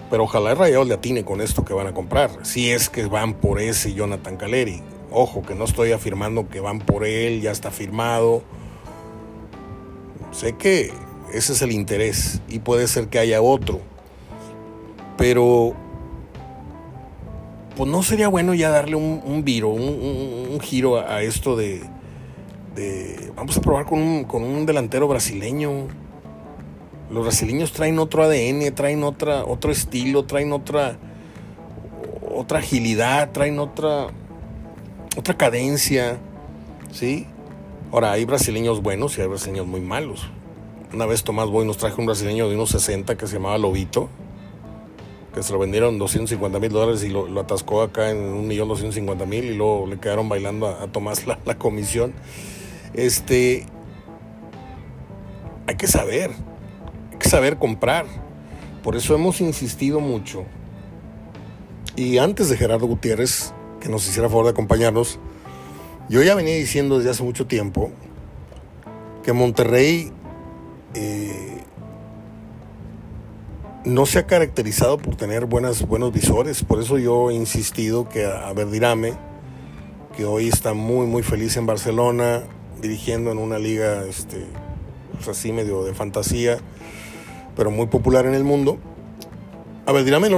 pero 0.09 0.23
ojalá 0.23 0.51
el 0.51 0.57
Rayados 0.57 0.87
le 0.87 0.93
atine 0.93 1.25
con 1.25 1.41
esto 1.41 1.65
que 1.65 1.73
van 1.73 1.87
a 1.87 1.93
comprar. 1.93 2.31
Si 2.43 2.71
es 2.71 2.89
que 2.89 3.05
van 3.05 3.33
por 3.33 3.59
ese 3.59 3.93
Jonathan 3.93 4.37
Caleri. 4.37 4.81
Ojo, 5.09 5.41
que 5.41 5.55
no 5.55 5.65
estoy 5.65 5.91
afirmando 5.91 6.47
que 6.49 6.59
van 6.59 6.79
por 6.79 7.05
él, 7.05 7.41
ya 7.41 7.51
está 7.51 7.71
firmado. 7.71 8.43
Sé 10.31 10.53
que 10.53 10.91
ese 11.33 11.53
es 11.53 11.61
el 11.61 11.71
interés 11.71 12.41
y 12.49 12.59
puede 12.59 12.87
ser 12.87 13.07
que 13.07 13.19
haya 13.19 13.41
otro. 13.41 13.79
Pero, 15.17 15.73
pues 17.75 17.89
no 17.89 18.03
sería 18.03 18.27
bueno 18.27 18.53
ya 18.53 18.69
darle 18.69 18.95
un, 18.95 19.43
viro, 19.43 19.69
un, 19.69 20.59
giro 20.61 20.99
a, 20.99 21.21
esto 21.21 21.55
de, 21.55 21.81
Vamos 23.35 23.57
a 23.57 23.61
probar 23.61 23.85
con 23.85 23.99
un, 23.99 24.23
con 24.23 24.43
un 24.43 24.65
delantero 24.65 25.07
brasileño 25.07 25.87
los 27.11 27.23
brasileños 27.23 27.73
traen 27.73 27.99
otro 27.99 28.23
ADN, 28.23 28.73
traen 28.73 29.03
otra, 29.03 29.43
otro 29.43 29.69
estilo, 29.69 30.23
traen 30.23 30.53
otra, 30.53 30.97
otra 32.33 32.59
agilidad, 32.59 33.31
traen 33.33 33.59
otra, 33.59 34.07
otra 35.17 35.35
cadencia, 35.35 36.19
¿sí? 36.93 37.27
Ahora, 37.91 38.13
hay 38.13 38.23
brasileños 38.23 38.81
buenos 38.81 39.17
y 39.17 39.21
hay 39.21 39.27
brasileños 39.27 39.67
muy 39.67 39.81
malos. 39.81 40.29
Una 40.93 41.05
vez 41.05 41.25
Tomás 41.25 41.49
Boy 41.49 41.65
nos 41.65 41.75
trajo 41.75 41.99
un 41.99 42.05
brasileño 42.05 42.47
de 42.47 42.55
unos 42.55 42.69
60 42.69 43.17
que 43.17 43.27
se 43.27 43.33
llamaba 43.33 43.57
Lobito, 43.57 44.07
que 45.33 45.43
se 45.43 45.51
lo 45.51 45.59
vendieron 45.59 45.99
250 45.99 46.59
mil 46.59 46.71
dólares 46.71 47.03
y 47.03 47.09
lo, 47.09 47.37
atascó 47.41 47.81
acá 47.81 48.11
en 48.11 48.47
1.250.000 48.49 49.43
y 49.43 49.55
luego 49.55 49.85
le 49.87 49.99
quedaron 49.99 50.29
bailando 50.29 50.67
a, 50.67 50.87
Tomás 50.87 51.27
la, 51.27 51.39
la 51.43 51.57
comisión. 51.57 52.13
Este, 52.93 53.65
hay 55.67 55.75
que 55.75 55.87
saber, 55.87 56.31
que 57.19 57.29
saber 57.29 57.57
comprar. 57.57 58.05
Por 58.83 58.95
eso 58.95 59.15
hemos 59.15 59.41
insistido 59.41 59.99
mucho. 59.99 60.45
Y 61.95 62.17
antes 62.17 62.49
de 62.49 62.57
Gerardo 62.57 62.87
Gutiérrez, 62.87 63.53
que 63.79 63.89
nos 63.89 64.07
hiciera 64.07 64.29
favor 64.29 64.45
de 64.45 64.51
acompañarnos, 64.51 65.19
yo 66.09 66.21
ya 66.23 66.35
venía 66.35 66.55
diciendo 66.55 66.97
desde 66.97 67.11
hace 67.11 67.23
mucho 67.23 67.47
tiempo 67.47 67.91
que 69.23 69.33
Monterrey 69.33 70.11
eh, 70.93 71.63
no 73.85 74.05
se 74.05 74.19
ha 74.19 74.27
caracterizado 74.27 74.97
por 74.97 75.15
tener 75.15 75.45
buenos 75.45 75.85
visores. 76.11 76.63
Por 76.63 76.81
eso 76.81 76.97
yo 76.97 77.29
he 77.29 77.35
insistido 77.35 78.09
que 78.09 78.25
a 78.25 78.51
Verdirame, 78.53 79.13
que 80.15 80.25
hoy 80.25 80.47
está 80.47 80.73
muy, 80.73 81.07
muy 81.07 81.23
feliz 81.23 81.55
en 81.57 81.65
Barcelona, 81.65 82.43
dirigiendo 82.81 83.31
en 83.31 83.37
una 83.37 83.59
liga 83.59 84.03
este, 84.05 84.45
pues 85.13 85.27
así 85.27 85.51
medio 85.51 85.83
de 85.83 85.93
fantasía, 85.93 86.57
pero 87.55 87.71
muy 87.71 87.87
popular 87.87 88.25
en 88.25 88.33
el 88.33 88.43
mundo. 88.43 88.79
A 89.85 89.91
ver, 89.91 90.03
dígame, 90.03 90.29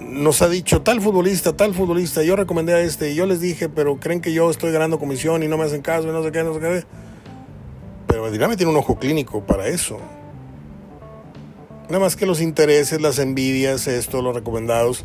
nos 0.00 0.42
ha 0.42 0.48
dicho 0.48 0.82
tal 0.82 1.00
futbolista, 1.00 1.56
tal 1.56 1.74
futbolista, 1.74 2.22
yo 2.22 2.36
recomendé 2.36 2.74
a 2.74 2.80
este, 2.80 3.12
y 3.12 3.14
yo 3.14 3.26
les 3.26 3.40
dije, 3.40 3.68
pero 3.68 3.98
creen 3.98 4.20
que 4.20 4.32
yo 4.32 4.50
estoy 4.50 4.72
ganando 4.72 4.98
comisión 4.98 5.42
y 5.42 5.48
no 5.48 5.56
me 5.56 5.64
hacen 5.64 5.82
caso 5.82 6.08
y 6.08 6.12
no 6.12 6.22
sé 6.22 6.32
qué, 6.32 6.42
no 6.42 6.54
sé 6.54 6.60
qué. 6.60 6.84
Pero 8.06 8.26
el 8.26 8.32
Dinamo 8.32 8.56
tiene 8.56 8.72
un 8.72 8.78
ojo 8.78 8.98
clínico 8.98 9.44
para 9.46 9.68
eso. 9.68 9.98
Nada 11.88 12.00
más 12.00 12.16
que 12.16 12.26
los 12.26 12.40
intereses, 12.40 13.00
las 13.00 13.18
envidias, 13.18 13.86
esto, 13.86 14.22
los 14.22 14.34
recomendados. 14.34 15.04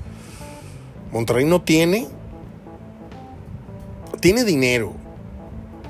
Monterrey 1.11 1.45
no 1.45 1.61
tiene. 1.61 2.07
Tiene 4.19 4.43
dinero. 4.43 5.04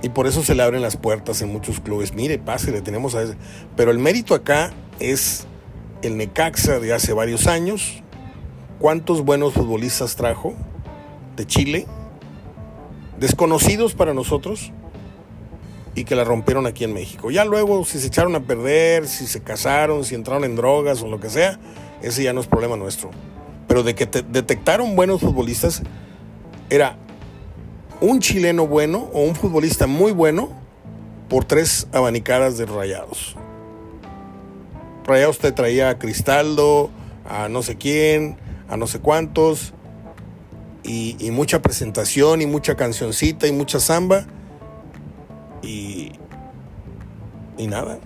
Y 0.05 0.09
por 0.09 0.27
eso 0.27 0.43
se 0.43 0.53
le 0.53 0.61
abren 0.61 0.83
las 0.83 0.97
puertas 0.97 1.41
en 1.41 1.51
muchos 1.51 1.79
clubes. 1.79 2.13
Mire, 2.13 2.39
le 2.67 2.81
tenemos 2.83 3.15
a 3.15 3.23
ese. 3.23 3.37
Pero 3.75 3.89
el 3.89 3.97
mérito 3.97 4.35
acá 4.35 4.71
es 4.99 5.47
el 6.03 6.15
Necaxa 6.15 6.79
de 6.79 6.93
hace 6.93 7.11
varios 7.11 7.47
años. 7.47 8.03
¿Cuántos 8.77 9.25
buenos 9.25 9.55
futbolistas 9.55 10.15
trajo 10.15 10.53
de 11.35 11.47
Chile? 11.47 11.87
Desconocidos 13.19 13.95
para 13.95 14.13
nosotros 14.13 14.71
y 15.95 16.03
que 16.03 16.13
la 16.13 16.23
rompieron 16.23 16.67
aquí 16.67 16.83
en 16.83 16.93
México. 16.93 17.31
Ya 17.31 17.43
luego, 17.43 17.83
si 17.83 17.97
se 17.97 18.05
echaron 18.05 18.35
a 18.35 18.41
perder, 18.41 19.07
si 19.07 19.25
se 19.25 19.41
casaron, 19.41 20.03
si 20.03 20.13
entraron 20.13 20.43
en 20.43 20.55
drogas 20.55 21.01
o 21.01 21.07
lo 21.07 21.19
que 21.19 21.31
sea, 21.31 21.59
ese 22.03 22.21
ya 22.21 22.31
no 22.31 22.41
es 22.41 22.45
problema 22.45 22.77
nuestro. 22.77 23.09
Pero 23.67 23.81
de 23.81 23.95
que 23.95 24.05
detectaron 24.05 24.95
buenos 24.95 25.21
futbolistas, 25.21 25.81
era 26.69 26.95
un 28.01 28.19
chileno 28.19 28.67
bueno 28.67 29.09
o 29.13 29.21
un 29.21 29.35
futbolista 29.35 29.87
muy 29.87 30.11
bueno 30.11 30.49
por 31.29 31.45
tres 31.45 31.87
abanicadas 31.91 32.57
de 32.57 32.65
rayados. 32.65 33.35
Rayados 35.05 35.39
te 35.39 35.51
traía 35.51 35.89
a 35.89 35.99
Cristaldo, 35.99 36.89
a 37.29 37.49
no 37.49 37.63
sé 37.63 37.75
quién, 37.77 38.37
a 38.67 38.77
no 38.77 38.87
sé 38.87 38.99
cuántos, 38.99 39.73
y, 40.83 41.15
y 41.19 41.31
mucha 41.31 41.61
presentación 41.61 42.41
y 42.41 42.45
mucha 42.45 42.75
cancioncita 42.75 43.47
y 43.47 43.51
mucha 43.51 43.79
samba 43.79 44.25
y, 45.61 46.11
y 47.57 47.67
nada. 47.67 47.99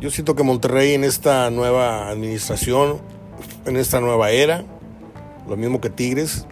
Yo 0.00 0.10
siento 0.10 0.34
que 0.34 0.42
Monterrey 0.42 0.94
en 0.94 1.04
esta 1.04 1.50
nueva 1.50 2.08
administración, 2.08 3.00
en 3.66 3.76
esta 3.76 4.00
nueva 4.00 4.30
era, 4.30 4.64
lo 5.48 5.56
mismo 5.56 5.80
que 5.80 5.90
Tigres, 5.90 6.46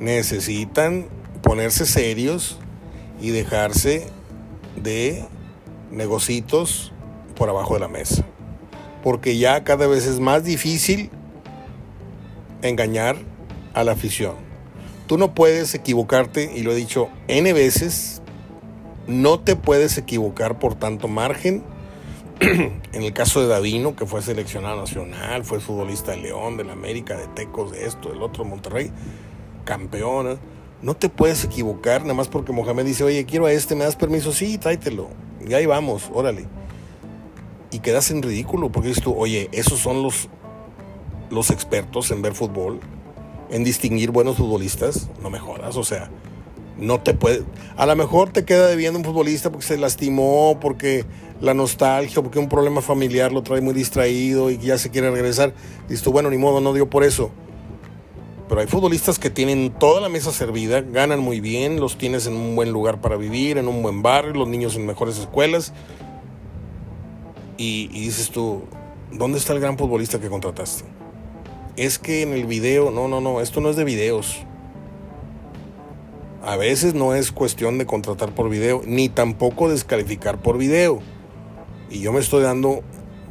necesitan 0.00 1.08
ponerse 1.48 1.86
serios 1.86 2.58
y 3.22 3.30
dejarse 3.30 4.06
de 4.76 5.24
negocitos 5.90 6.92
por 7.36 7.48
abajo 7.48 7.72
de 7.72 7.80
la 7.80 7.88
mesa. 7.88 8.22
Porque 9.02 9.38
ya 9.38 9.64
cada 9.64 9.86
vez 9.86 10.04
es 10.04 10.20
más 10.20 10.44
difícil 10.44 11.08
engañar 12.60 13.16
a 13.72 13.82
la 13.82 13.92
afición. 13.92 14.34
Tú 15.06 15.16
no 15.16 15.34
puedes 15.34 15.74
equivocarte, 15.74 16.52
y 16.54 16.64
lo 16.64 16.72
he 16.72 16.74
dicho 16.74 17.08
N 17.28 17.50
veces, 17.54 18.20
no 19.06 19.40
te 19.40 19.56
puedes 19.56 19.96
equivocar 19.96 20.58
por 20.58 20.74
tanto 20.74 21.08
margen. 21.08 21.64
en 22.40 23.02
el 23.02 23.14
caso 23.14 23.40
de 23.40 23.46
Davino, 23.46 23.96
que 23.96 24.04
fue 24.04 24.20
seleccionado 24.20 24.76
nacional, 24.76 25.46
fue 25.46 25.60
futbolista 25.60 26.10
de 26.10 26.18
León, 26.18 26.58
de 26.58 26.64
la 26.64 26.74
América, 26.74 27.16
de 27.16 27.26
Tecos, 27.28 27.72
de 27.72 27.86
esto, 27.86 28.10
del 28.10 28.20
otro, 28.20 28.44
Monterrey, 28.44 28.92
campeón. 29.64 30.38
No 30.80 30.94
te 30.94 31.08
puedes 31.08 31.44
equivocar 31.44 32.02
nada 32.02 32.14
más 32.14 32.28
porque 32.28 32.52
Mohamed 32.52 32.84
dice, 32.84 33.02
oye, 33.02 33.24
quiero 33.24 33.46
a 33.46 33.52
este, 33.52 33.74
¿me 33.74 33.84
das 33.84 33.96
permiso? 33.96 34.32
Sí, 34.32 34.58
tráetelo. 34.58 35.08
Y 35.46 35.52
ahí 35.54 35.66
vamos, 35.66 36.10
órale. 36.12 36.46
Y 37.72 37.80
quedas 37.80 38.10
en 38.10 38.22
ridículo 38.22 38.70
porque 38.70 38.88
dices 38.88 39.02
tú, 39.02 39.14
oye, 39.16 39.48
esos 39.52 39.80
son 39.80 40.02
los, 40.02 40.28
los 41.30 41.50
expertos 41.50 42.10
en 42.12 42.22
ver 42.22 42.34
fútbol, 42.34 42.78
en 43.50 43.64
distinguir 43.64 44.12
buenos 44.12 44.36
futbolistas. 44.36 45.10
No 45.20 45.30
me 45.30 45.40
jodas, 45.40 45.76
o 45.76 45.82
sea, 45.82 46.10
no 46.76 47.00
te 47.00 47.12
puede. 47.12 47.42
A 47.76 47.84
lo 47.84 47.96
mejor 47.96 48.30
te 48.30 48.44
queda 48.44 48.68
debiendo 48.68 49.00
un 49.00 49.04
futbolista 49.04 49.50
porque 49.50 49.66
se 49.66 49.78
lastimó, 49.78 50.58
porque 50.60 51.04
la 51.40 51.54
nostalgia, 51.54 52.22
porque 52.22 52.38
un 52.38 52.48
problema 52.48 52.82
familiar 52.82 53.32
lo 53.32 53.42
trae 53.42 53.60
muy 53.60 53.74
distraído 53.74 54.50
y 54.50 54.58
ya 54.58 54.78
se 54.78 54.90
quiere 54.90 55.10
regresar. 55.10 55.54
Dices 55.88 56.04
tú, 56.04 56.12
bueno, 56.12 56.30
ni 56.30 56.38
modo, 56.38 56.60
no 56.60 56.72
dio 56.72 56.88
por 56.88 57.02
eso. 57.02 57.32
Pero 58.48 58.62
hay 58.62 58.66
futbolistas 58.66 59.18
que 59.18 59.28
tienen 59.28 59.70
toda 59.70 60.00
la 60.00 60.08
mesa 60.08 60.32
servida, 60.32 60.80
ganan 60.80 61.20
muy 61.20 61.40
bien, 61.40 61.80
los 61.80 61.98
tienes 61.98 62.26
en 62.26 62.34
un 62.34 62.56
buen 62.56 62.72
lugar 62.72 63.00
para 63.00 63.16
vivir, 63.16 63.58
en 63.58 63.68
un 63.68 63.82
buen 63.82 64.02
barrio, 64.02 64.32
los 64.32 64.48
niños 64.48 64.74
en 64.74 64.86
mejores 64.86 65.18
escuelas. 65.18 65.74
Y, 67.58 67.88
dices 67.88 68.30
tú, 68.30 68.62
¿dónde 69.12 69.36
está 69.36 69.52
el 69.52 69.60
gran 69.60 69.76
futbolista 69.76 70.18
que 70.18 70.28
contrataste? 70.28 70.84
Es 71.76 71.98
que 71.98 72.22
en 72.22 72.32
el 72.32 72.46
video, 72.46 72.90
no, 72.90 73.06
no, 73.06 73.20
no, 73.20 73.40
esto 73.42 73.60
no 73.60 73.68
es 73.68 73.76
de 73.76 73.84
videos. 73.84 74.38
A 76.42 76.56
veces 76.56 76.94
no 76.94 77.14
es 77.14 77.32
cuestión 77.32 77.76
de 77.76 77.84
contratar 77.84 78.34
por 78.34 78.48
video, 78.48 78.80
ni 78.86 79.10
tampoco 79.10 79.68
descalificar 79.68 80.40
por 80.40 80.56
video. 80.56 81.00
Y 81.90 82.00
yo 82.00 82.12
me 82.12 82.20
estoy 82.20 82.42
dando 82.42 82.82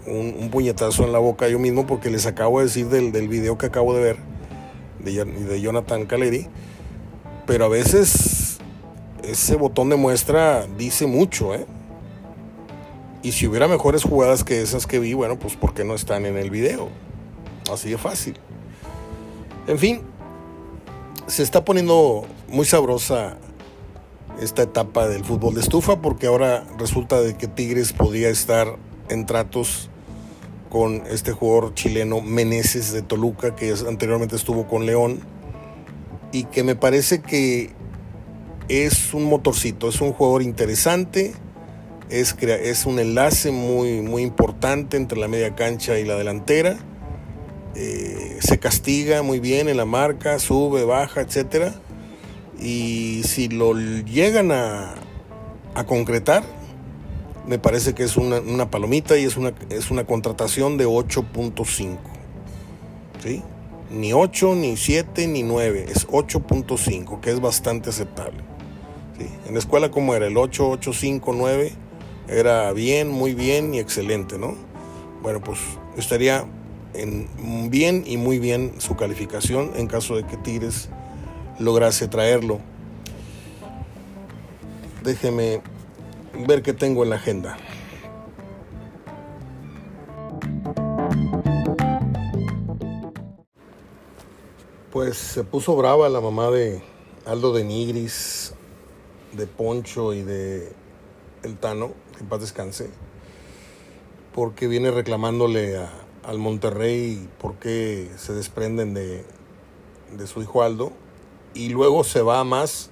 un, 0.05 0.49
puñetazo 0.51 1.05
en 1.05 1.11
la 1.11 1.19
boca 1.19 1.47
yo 1.49 1.57
mismo 1.57 1.87
porque 1.87 2.09
les 2.09 2.25
acabo 2.27 2.59
de 2.59 2.65
decir 2.65 2.87
del, 2.87 3.11
del 3.11 3.27
video 3.27 3.57
que 3.57 3.65
acabo 3.65 3.93
de 3.95 4.01
ver 4.01 4.36
de, 5.15 5.25
de 5.25 5.61
Jonathan 5.61 6.05
Caleri. 6.05 6.47
Pero 7.45 7.65
a 7.65 7.69
veces 7.69 8.57
ese 9.23 9.55
botón 9.55 9.89
de 9.89 9.95
muestra 9.95 10.67
dice 10.77 11.07
mucho, 11.07 11.53
¿eh? 11.53 11.65
Y 13.23 13.31
si 13.31 13.47
hubiera 13.47 13.67
mejores 13.67 14.03
jugadas 14.03 14.43
que 14.43 14.61
esas 14.61 14.87
que 14.87 14.99
vi, 14.99 15.13
bueno, 15.13 15.37
pues 15.37 15.55
¿por 15.55 15.73
qué 15.73 15.83
no 15.83 15.95
están 15.95 16.25
en 16.25 16.37
el 16.37 16.49
video? 16.49 16.89
Así 17.71 17.89
de 17.89 17.97
fácil. 17.97 18.39
En 19.67 19.77
fin, 19.77 20.01
se 21.27 21.43
está 21.43 21.65
poniendo 21.65 22.25
muy 22.47 22.65
sabrosa 22.65 23.37
esta 24.39 24.61
etapa 24.61 25.07
del 25.07 25.25
fútbol 25.25 25.55
de 25.55 25.61
estufa 25.61 26.01
porque 26.01 26.27
ahora 26.27 26.63
resulta 26.77 27.19
de 27.19 27.35
que 27.35 27.47
Tigres 27.47 27.91
podría 27.91 28.29
estar 28.29 28.77
en 29.09 29.25
tratos 29.25 29.89
con 30.69 31.03
este 31.09 31.31
jugador 31.31 31.73
chileno 31.73 32.21
Meneses 32.21 32.91
de 32.91 33.01
Toluca 33.01 33.55
que 33.55 33.73
anteriormente 33.87 34.35
estuvo 34.35 34.67
con 34.67 34.85
León 34.85 35.19
y 36.31 36.43
que 36.45 36.63
me 36.63 36.75
parece 36.75 37.21
que 37.21 37.71
es 38.69 39.13
un 39.13 39.25
motorcito, 39.25 39.89
es 39.89 40.01
un 40.01 40.13
jugador 40.13 40.41
interesante, 40.41 41.33
es, 42.09 42.35
es 42.41 42.85
un 42.85 42.99
enlace 42.99 43.51
muy, 43.51 44.01
muy 44.01 44.23
importante 44.23 44.97
entre 44.97 45.17
la 45.17 45.27
media 45.27 45.55
cancha 45.55 45.97
y 45.99 46.05
la 46.05 46.15
delantera 46.15 46.77
eh, 47.79 48.37
se 48.39 48.57
castiga 48.57 49.21
muy 49.21 49.39
bien 49.39 49.69
en 49.69 49.77
la 49.77 49.85
marca, 49.85 50.39
sube, 50.39 50.83
baja, 50.83 51.21
etcétera. 51.21 51.75
Y 52.59 53.21
si 53.23 53.49
lo 53.49 53.75
llegan 53.75 54.51
a, 54.51 54.95
concretar, 55.85 56.43
me 57.47 57.57
parece 57.59 57.95
que 57.95 58.03
es 58.03 58.17
una, 58.17 58.69
palomita 58.69 59.17
y 59.17 59.23
es 59.23 59.37
una, 59.37 59.53
es 59.69 59.89
una 59.89 60.05
contratación 60.05 60.77
de 60.77 60.85
8.5. 60.85 61.97
¿Sí? 63.23 63.41
Ni 63.89 64.11
8, 64.11 64.55
ni 64.55 64.75
7, 64.75 65.27
ni 65.27 65.43
9, 65.43 65.85
es 65.89 66.07
8.5, 66.07 67.21
que 67.21 67.31
es 67.31 67.39
bastante 67.39 67.89
aceptable. 67.89 68.43
En 69.47 69.53
la 69.53 69.59
escuela, 69.59 69.89
como 69.89 70.13
era? 70.13 70.27
El 70.27 70.37
8, 70.37 70.69
8, 70.69 70.93
5, 70.93 71.33
9 71.33 71.71
era 72.27 72.71
bien, 72.73 73.09
muy 73.09 73.33
bien 73.33 73.73
y 73.73 73.79
excelente, 73.79 74.37
¿no? 74.37 74.55
Bueno, 75.23 75.41
pues 75.41 75.59
estaría 75.95 76.45
en 76.93 77.69
bien 77.69 78.03
y 78.05 78.17
muy 78.17 78.39
bien 78.39 78.73
su 78.79 78.95
calificación 78.95 79.71
en 79.75 79.87
caso 79.87 80.17
de 80.17 80.25
que 80.25 80.35
Tigres 80.35 80.89
lograse 81.59 82.07
traerlo. 82.07 82.59
Déjeme 85.03 85.61
ver 86.45 86.61
qué 86.61 86.73
tengo 86.73 87.03
en 87.03 87.09
la 87.09 87.15
agenda. 87.15 87.57
Pues 94.91 95.17
se 95.17 95.43
puso 95.43 95.75
brava 95.75 96.09
la 96.09 96.21
mamá 96.21 96.49
de 96.49 96.81
Aldo 97.25 97.53
de 97.53 97.63
Nigris, 97.63 98.53
de 99.33 99.47
Poncho 99.47 100.13
y 100.13 100.23
de 100.23 100.73
El 101.43 101.57
Tano, 101.57 101.93
que 102.13 102.23
en 102.23 102.29
paz 102.29 102.41
descanse, 102.41 102.89
porque 104.33 104.67
viene 104.67 104.91
reclamándole 104.91 105.77
a, 105.77 105.89
al 106.27 106.39
Monterrey 106.39 107.29
por 107.39 107.55
qué 107.55 108.11
se 108.17 108.33
desprenden 108.33 108.93
de, 108.93 109.25
su 110.27 110.41
hijo 110.41 110.61
Aldo 110.61 110.91
y 111.53 111.69
luego 111.69 112.03
se 112.03 112.21
va 112.21 112.43
más 112.43 112.91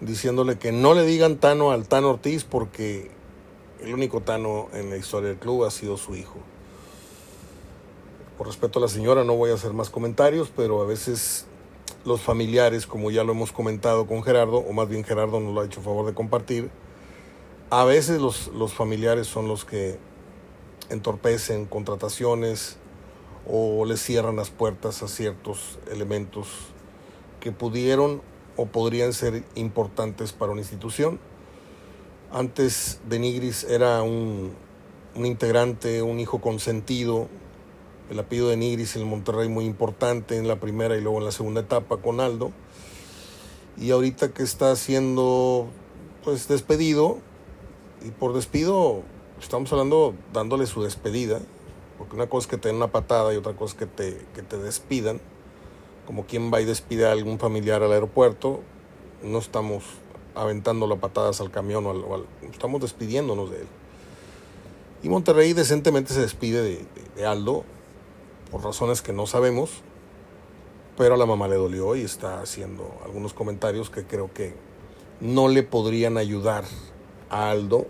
diciéndole 0.00 0.58
que 0.58 0.72
no 0.72 0.94
le 0.94 1.04
digan 1.04 1.36
Tano 1.36 1.72
al 1.72 1.86
Tano 1.86 2.10
Ortiz 2.10 2.44
porque 2.44 3.10
el 3.82 3.94
único 3.94 4.20
Tano 4.20 4.68
en 4.72 4.90
la 4.90 4.96
historia 4.96 5.28
del 5.28 5.38
club 5.38 5.64
ha 5.64 5.70
sido 5.70 5.96
su 5.96 6.14
hijo. 6.14 6.38
Por 8.38 8.46
respeto 8.46 8.78
a 8.78 8.82
la 8.82 8.88
señora 8.88 9.24
no 9.24 9.36
voy 9.36 9.50
a 9.50 9.54
hacer 9.54 9.72
más 9.72 9.90
comentarios, 9.90 10.50
pero 10.54 10.80
a 10.80 10.86
veces 10.86 11.46
los 12.04 12.22
familiares, 12.22 12.86
como 12.86 13.10
ya 13.10 13.24
lo 13.24 13.32
hemos 13.32 13.52
comentado 13.52 14.06
con 14.06 14.22
Gerardo, 14.22 14.58
o 14.58 14.72
más 14.72 14.88
bien 14.88 15.04
Gerardo 15.04 15.40
nos 15.40 15.54
lo 15.54 15.60
ha 15.60 15.66
hecho 15.66 15.82
favor 15.82 16.06
de 16.06 16.14
compartir, 16.14 16.70
a 17.68 17.84
veces 17.84 18.20
los, 18.20 18.48
los 18.48 18.72
familiares 18.72 19.26
son 19.26 19.46
los 19.46 19.64
que 19.64 19.98
entorpecen 20.88 21.66
contrataciones 21.66 22.78
o 23.46 23.84
le 23.84 23.96
cierran 23.96 24.36
las 24.36 24.50
puertas 24.50 25.02
a 25.02 25.08
ciertos 25.08 25.78
elementos 25.90 26.48
que 27.40 27.52
pudieron 27.52 28.22
o 28.60 28.66
podrían 28.66 29.14
ser 29.14 29.42
importantes 29.54 30.32
para 30.32 30.52
una 30.52 30.60
institución. 30.60 31.18
Antes 32.30 33.00
de 33.08 33.18
Nigris 33.18 33.64
era 33.64 34.02
un, 34.02 34.52
un 35.14 35.26
integrante, 35.26 36.02
un 36.02 36.20
hijo 36.20 36.40
consentido, 36.42 37.28
el 38.10 38.18
apellido 38.18 38.48
de 38.50 38.58
Nigris 38.58 38.96
en 38.96 39.06
Monterrey 39.08 39.48
muy 39.48 39.64
importante 39.64 40.36
en 40.36 40.46
la 40.46 40.60
primera 40.60 40.96
y 40.96 41.00
luego 41.00 41.18
en 41.18 41.24
la 41.24 41.32
segunda 41.32 41.62
etapa 41.62 41.96
con 41.96 42.20
Aldo. 42.20 42.52
Y 43.78 43.92
ahorita 43.92 44.32
que 44.34 44.42
está 44.42 44.76
siendo 44.76 45.68
pues 46.22 46.46
despedido, 46.46 47.18
y 48.04 48.10
por 48.10 48.34
despido 48.34 49.02
estamos 49.40 49.72
hablando 49.72 50.14
dándole 50.34 50.66
su 50.66 50.82
despedida, 50.82 51.40
porque 51.96 52.14
una 52.14 52.28
cosa 52.28 52.44
es 52.44 52.50
que 52.50 52.56
te 52.58 52.68
den 52.68 52.76
una 52.76 52.92
patada 52.92 53.32
y 53.32 53.36
otra 53.36 53.54
cosa 53.54 53.74
es 53.74 53.78
que 53.78 53.86
te, 53.86 54.26
que 54.34 54.42
te 54.42 54.58
despidan, 54.58 55.18
como 56.10 56.26
quien 56.26 56.52
va 56.52 56.60
y 56.60 56.64
despide 56.64 57.06
a 57.06 57.12
algún 57.12 57.38
familiar 57.38 57.84
al 57.84 57.92
aeropuerto, 57.92 58.62
no 59.22 59.38
estamos 59.38 59.84
aventando 60.34 60.88
las 60.88 60.98
patadas 60.98 61.40
al 61.40 61.52
camión 61.52 61.86
o 61.86 61.90
al, 61.92 62.26
estamos 62.50 62.80
despidiéndonos 62.80 63.48
de 63.48 63.58
él. 63.58 63.66
Y 65.04 65.08
Monterrey 65.08 65.52
decentemente 65.52 66.12
se 66.12 66.20
despide 66.20 66.62
de, 66.62 66.84
de, 67.14 67.26
Aldo 67.26 67.62
por 68.50 68.64
razones 68.64 69.02
que 69.02 69.12
no 69.12 69.28
sabemos, 69.28 69.70
pero 70.98 71.14
a 71.14 71.16
la 71.16 71.26
mamá 71.26 71.46
le 71.46 71.54
dolió 71.54 71.94
y 71.94 72.02
está 72.02 72.40
haciendo 72.40 72.92
algunos 73.04 73.32
comentarios 73.32 73.88
que 73.88 74.04
creo 74.04 74.34
que 74.34 74.56
no 75.20 75.46
le 75.46 75.62
podrían 75.62 76.18
ayudar 76.18 76.64
a 77.28 77.52
Aldo 77.52 77.86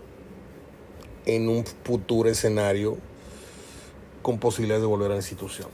en 1.25 1.49
un 1.49 1.65
futuro 1.65 2.29
escenario 2.29 2.99
con 4.21 4.37
posibilidades 4.37 4.83
de 4.83 4.87
volver 4.87 5.07
a 5.07 5.15
la 5.15 5.21
institución. 5.21 5.69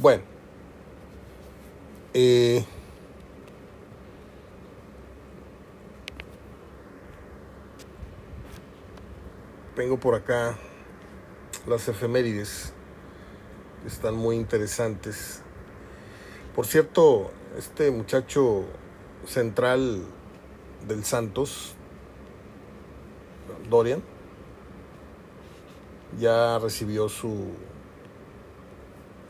Bueno, 0.00 0.24
eh, 2.14 2.64
tengo 9.76 9.98
por 9.98 10.14
acá 10.14 10.58
las 11.66 11.88
efemérides 11.88 12.72
que 13.82 13.88
están 13.88 14.14
muy 14.14 14.36
interesantes. 14.36 15.42
Por 16.54 16.66
cierto, 16.66 17.30
este 17.56 17.90
muchacho 17.90 18.64
central 19.26 20.02
del 20.86 21.04
Santos, 21.04 21.74
Dorian, 23.68 24.02
ya 26.18 26.58
recibió 26.58 27.08
su, 27.08 27.52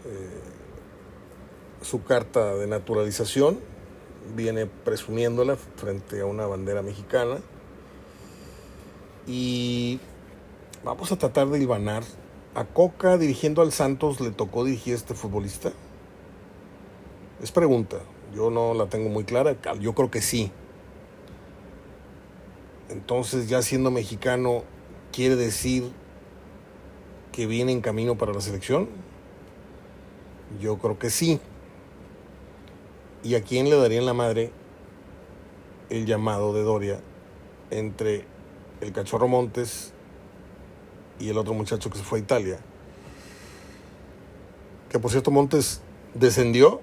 eh, 0.05 0.40
su 1.83 2.03
carta 2.03 2.55
de 2.55 2.66
naturalización, 2.66 3.59
viene 4.35 4.66
presumiéndola 4.66 5.57
frente 5.57 6.21
a 6.21 6.27
una 6.27 6.47
bandera 6.47 6.83
mexicana 6.83 7.38
y 9.27 10.01
vamos 10.85 11.12
a 11.12 11.16
tratar 11.16 11.49
de 11.49 11.59
hilvanar. 11.59 12.03
¿A 12.55 12.64
Coca 12.64 13.16
dirigiendo 13.16 13.62
al 13.62 13.71
Santos 13.71 14.21
le 14.21 14.33
tocó 14.33 14.64
dirigir 14.64 14.95
a 14.95 14.97
este 14.97 15.14
futbolista? 15.14 15.73
Es 17.40 17.53
pregunta, 17.53 17.99
yo 18.35 18.51
no 18.51 18.75
la 18.75 18.87
tengo 18.87 19.09
muy 19.09 19.25
clara, 19.25 19.57
yo 19.79 19.95
creo 19.95 20.11
que 20.11 20.21
sí. 20.21 20.51
Entonces 22.88 23.49
ya 23.49 23.62
siendo 23.62 23.93
mexicano, 23.93 24.64
¿quiere 25.12 25.37
decir 25.37 25.93
que 27.31 27.47
viene 27.47 27.71
en 27.71 27.81
camino 27.81 28.19
para 28.19 28.33
la 28.33 28.40
selección? 28.40 28.88
Yo 30.61 30.79
creo 30.79 30.99
que 30.99 31.11
sí. 31.11 31.40
¿Y 33.22 33.35
a 33.35 33.42
quién 33.42 33.68
le 33.68 33.76
darían 33.76 34.06
la 34.06 34.14
madre 34.14 34.50
el 35.90 36.06
llamado 36.06 36.54
de 36.54 36.62
Doria 36.62 37.00
entre 37.70 38.24
el 38.80 38.92
cachorro 38.92 39.28
Montes 39.28 39.92
y 41.18 41.28
el 41.28 41.37
otro 41.37 41.52
muchacho 41.52 41.90
que 41.90 41.98
se 41.98 42.04
fue 42.04 42.18
a 42.18 42.22
Italia? 42.22 42.59
Que 44.88 44.98
por 44.98 45.11
cierto 45.11 45.30
Montes 45.30 45.83
descendió 46.14 46.80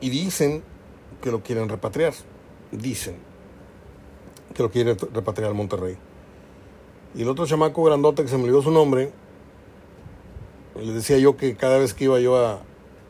y 0.00 0.10
dicen 0.10 0.62
que 1.22 1.30
lo 1.30 1.42
quieren 1.42 1.70
repatriar. 1.70 2.12
Dicen 2.70 3.16
que 4.54 4.62
lo 4.62 4.70
quieren 4.70 4.98
repatriar 5.12 5.48
al 5.48 5.56
Monterrey. 5.56 5.96
Y 7.14 7.22
el 7.22 7.28
otro 7.28 7.46
chamaco 7.46 7.82
grandote 7.84 8.22
que 8.22 8.28
se 8.28 8.36
me 8.36 8.44
olvidó 8.44 8.60
su 8.62 8.70
nombre, 8.70 9.12
le 10.78 10.92
decía 10.92 11.18
yo 11.18 11.36
que 11.36 11.56
cada 11.56 11.78
vez 11.78 11.94
que 11.94 12.04
iba 12.04 12.18
yo 12.20 12.36
a, 12.36 12.62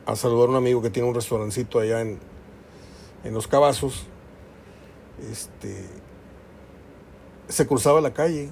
a 0.07 0.17
saludar 0.17 0.49
a 0.49 0.51
un 0.51 0.57
amigo 0.57 0.83
que 0.83 0.91
tiene 0.91 1.09
un 1.09 1.15
restaurancito 1.15 1.79
allá 1.79 2.01
en, 2.01 2.19
en 3.25 3.35
Los 3.35 3.47
Cabazos, 3.47 4.05
este, 5.31 5.87
se 7.49 7.67
cruzaba 7.67 8.01
la 8.01 8.13
calle. 8.13 8.51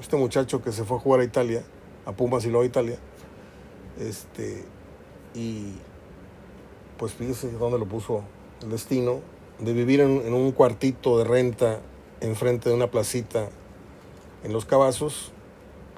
Este 0.00 0.16
muchacho 0.16 0.62
que 0.62 0.72
se 0.72 0.84
fue 0.84 0.98
a 0.98 1.00
jugar 1.00 1.20
a 1.20 1.24
Italia, 1.24 1.64
a 2.04 2.12
Pumas 2.12 2.44
y 2.44 2.48
luego 2.48 2.64
a 2.64 2.66
Italia, 2.66 2.98
este, 3.98 4.64
y 5.34 5.72
pues 6.98 7.12
fíjese 7.12 7.50
dónde 7.52 7.78
lo 7.78 7.86
puso 7.86 8.22
el 8.62 8.70
destino, 8.70 9.20
de 9.58 9.72
vivir 9.72 10.00
en, 10.00 10.20
en 10.26 10.34
un 10.34 10.52
cuartito 10.52 11.18
de 11.18 11.24
renta 11.24 11.80
enfrente 12.20 12.68
de 12.68 12.74
una 12.74 12.90
placita 12.90 13.48
en 14.44 14.52
Los 14.52 14.66
Cabazos, 14.66 15.32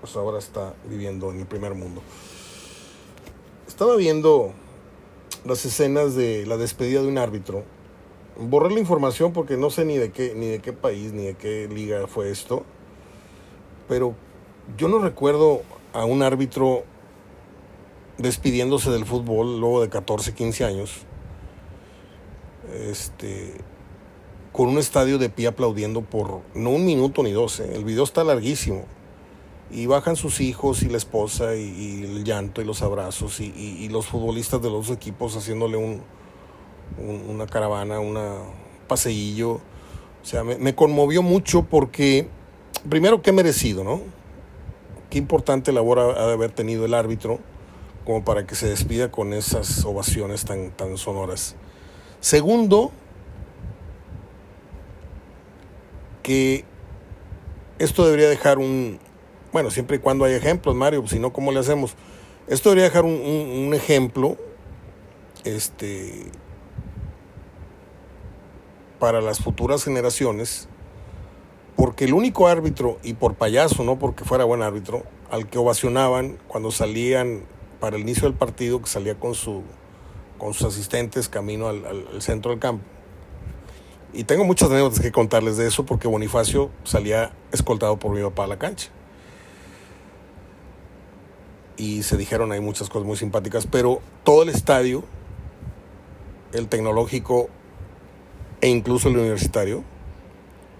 pues 0.01 0.15
ahora 0.15 0.39
está 0.39 0.75
viviendo 0.89 1.33
en 1.33 1.41
el 1.41 1.47
primer 1.47 1.75
mundo. 1.75 2.03
Estaba 3.69 3.97
viendo 3.97 4.55
las 5.45 5.63
escenas 5.67 6.15
de 6.17 6.47
la 6.47 6.57
despedida 6.57 7.03
de 7.03 7.07
un 7.07 7.19
árbitro. 7.19 7.65
Borré 8.41 8.71
la 8.71 8.81
información 8.81 9.35
porque 9.35 9.59
no 9.59 9.69
sé 9.69 9.85
ni 9.85 9.99
de 9.99 10.11
qué, 10.11 10.33
ni 10.35 10.47
de 10.47 10.61
qué 10.61 10.73
país, 10.73 11.13
ni 11.13 11.27
de 11.27 11.35
qué 11.35 11.69
liga 11.69 12.07
fue 12.07 12.31
esto. 12.31 12.65
Pero 13.87 14.15
yo 14.79 14.89
no 14.89 14.99
recuerdo 15.01 15.61
a 15.93 16.07
un 16.07 16.23
árbitro 16.23 16.85
despidiéndose 18.17 18.91
del 18.91 19.05
fútbol 19.05 19.61
luego 19.61 19.83
de 19.83 19.91
14, 19.91 20.33
15 20.33 20.65
años. 20.65 21.03
Este, 22.73 23.53
con 24.51 24.69
un 24.69 24.79
estadio 24.79 25.19
de 25.19 25.29
pie 25.29 25.49
aplaudiendo 25.49 26.01
por 26.01 26.41
no 26.55 26.71
un 26.71 26.87
minuto 26.87 27.23
ni 27.23 27.33
dos. 27.33 27.61
El 27.61 27.85
video 27.85 28.05
está 28.05 28.25
larguísimo 28.25 28.87
y 29.71 29.87
bajan 29.87 30.17
sus 30.17 30.41
hijos 30.41 30.83
y 30.83 30.89
la 30.89 30.97
esposa 30.97 31.55
y, 31.55 32.05
el 32.05 32.25
llanto 32.25 32.63
y 32.63 32.65
los 32.65 32.83
abrazos 32.83 33.41
y, 33.41 33.89
los 33.91 34.07
futbolistas 34.07 34.63
de 34.63 34.71
los 34.71 34.91
equipos 34.91 35.37
haciéndole 35.37 35.77
un, 35.77 36.03
una 37.29 37.47
caravana, 37.47 38.01
un 38.01 38.19
paseillo. 38.87 39.53
O 39.53 40.25
sea, 40.25 40.43
me, 40.45 40.75
conmovió 40.75 41.23
mucho 41.23 41.63
porque, 41.63 42.29
primero, 42.89 43.23
qué 43.23 43.33
merecido, 43.33 43.85
¿no? 43.85 44.01
Qué 45.11 45.19
importante 45.19 45.73
labor 45.73 45.99
ha, 46.01 46.27
de 46.27 46.33
haber 46.33 46.51
tenido 46.51 46.85
el 46.85 46.95
árbitro 46.95 47.39
como 48.05 48.25
para 48.25 48.47
que 48.47 48.55
se 48.55 48.69
despida 48.69 49.11
con 49.11 49.35
esas 49.35 49.85
ovaciones 49.85 50.45
tan, 50.45 50.71
tan 50.71 50.97
sonoras. 50.97 51.57
Segundo, 52.21 52.91
que 56.23 56.65
esto 57.79 58.05
debería 58.05 58.29
dejar 58.29 58.59
un, 58.59 58.99
bueno, 59.53 59.71
siempre 59.71 59.97
y 59.97 60.01
cuando 60.01 60.25
hay 60.25 60.35
ejemplos, 60.35 60.75
Mario, 60.75 61.07
si 61.07 61.19
no, 61.19 61.33
¿cómo 61.33 61.53
le 61.53 61.61
hacemos? 61.61 61.95
Esto 62.49 62.71
debería 62.71 62.89
dejar 62.89 63.05
un, 63.05 63.73
ejemplo 63.75 64.37
este, 65.45 66.31
para 68.99 69.21
las 69.21 69.41
futuras 69.41 69.85
generaciones, 69.85 70.69
porque 71.77 72.05
el 72.05 72.15
único 72.15 72.49
árbitro, 72.49 72.99
y 73.03 73.15
por 73.15 73.35
payaso, 73.35 73.85
no 73.85 73.99
porque 73.99 74.25
fuera 74.25 74.45
buen 74.45 74.63
árbitro, 74.63 75.05
al 75.31 75.49
que 75.49 75.59
ovacionaban 75.59 76.39
cuando 76.49 76.71
salían 76.71 77.43
para 77.81 77.97
el 77.97 78.03
inicio 78.03 78.25
del 78.25 78.35
partido, 78.37 78.81
que 78.83 78.89
salía 78.89 79.19
con, 79.19 79.35
su, 79.35 79.63
con 80.39 80.53
sus 80.53 80.67
asistentes 80.67 81.29
camino 81.29 81.69
al, 81.69 81.85
al 81.87 82.23
centro 82.23 82.51
del 82.51 82.61
campo. 82.61 82.85
Y 84.13 84.25
tengo 84.25 84.45
muchas 84.45 84.71
anécdotas 84.71 85.01
que 85.01 85.13
contarles 85.13 85.59
de 85.59 85.67
eso, 85.67 85.85
porque 85.85 86.09
Bonifacio 86.09 86.71
salía 86.85 87.33
escoltado 87.53 87.99
por 87.99 88.13
mi 88.13 88.23
papá 88.23 88.45
a 88.45 88.47
la 88.49 88.59
cancha 88.59 88.91
y 91.79 92.03
se 92.03 92.17
dijeron 92.17 92.51
ahí 92.51 92.61
muchas 92.61 92.91
cosas 92.91 93.07
muy 93.07 93.17
simpáticas, 93.17 93.67
pero 93.67 94.01
todo 94.25 94.43
el 94.43 94.49
estadio, 94.49 95.05
el 96.53 96.67
tecnológico 96.69 97.49
e 98.61 98.69
incluso 98.69 99.09
el 99.09 99.17
universitario, 99.17 99.85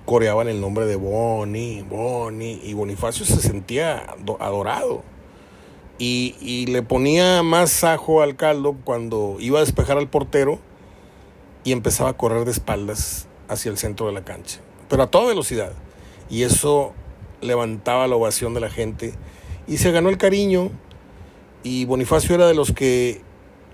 coreaban 0.05 0.49
el 0.49 0.61
nombre 0.61 0.87
de 0.87 0.97
Boni, 0.97 1.83
Boni, 1.83 2.61
y 2.65 2.75
Bonifacio 2.75 3.25
se 3.25 3.37
sentía 3.37 4.07
adorado. 4.41 5.05
Y, 6.01 6.37
y, 6.41 6.67
le 6.67 6.83
ponía 6.83 7.43
más 7.43 7.83
ajo 7.83 8.23
al 8.23 8.37
caldo 8.37 8.77
cuando 8.85 9.37
iba 9.41 9.59
a 9.59 9.63
despejar 9.63 9.99
al 9.99 10.09
portero 10.09 10.61
y 11.65 11.73
empezaba 11.73 12.11
a 12.11 12.17
correr 12.17 12.45
de 12.45 12.53
espaldas 12.53 13.27
hacia 13.49 13.71
el 13.71 13.79
centro 13.79 14.07
de 14.07 14.13
la 14.13 14.25
cancha, 14.25 14.61
pero 14.89 15.03
a 15.03 15.09
toda 15.09 15.27
velocidad. 15.27 15.73
Y 16.31 16.45
eso 16.45 16.93
levantaba 17.41 18.07
la 18.07 18.15
ovación 18.15 18.55
de 18.55 18.61
la 18.61 18.71
gente 18.71 19.13
y 19.67 19.79
se 19.79 19.91
ganó 19.91 20.09
el 20.09 20.19
cariño 20.19 20.71
Y 21.63 21.85
Bonifacio 21.87 22.35
era 22.35 22.47
de 22.47 22.55
los 22.55 22.73
que 22.73 23.21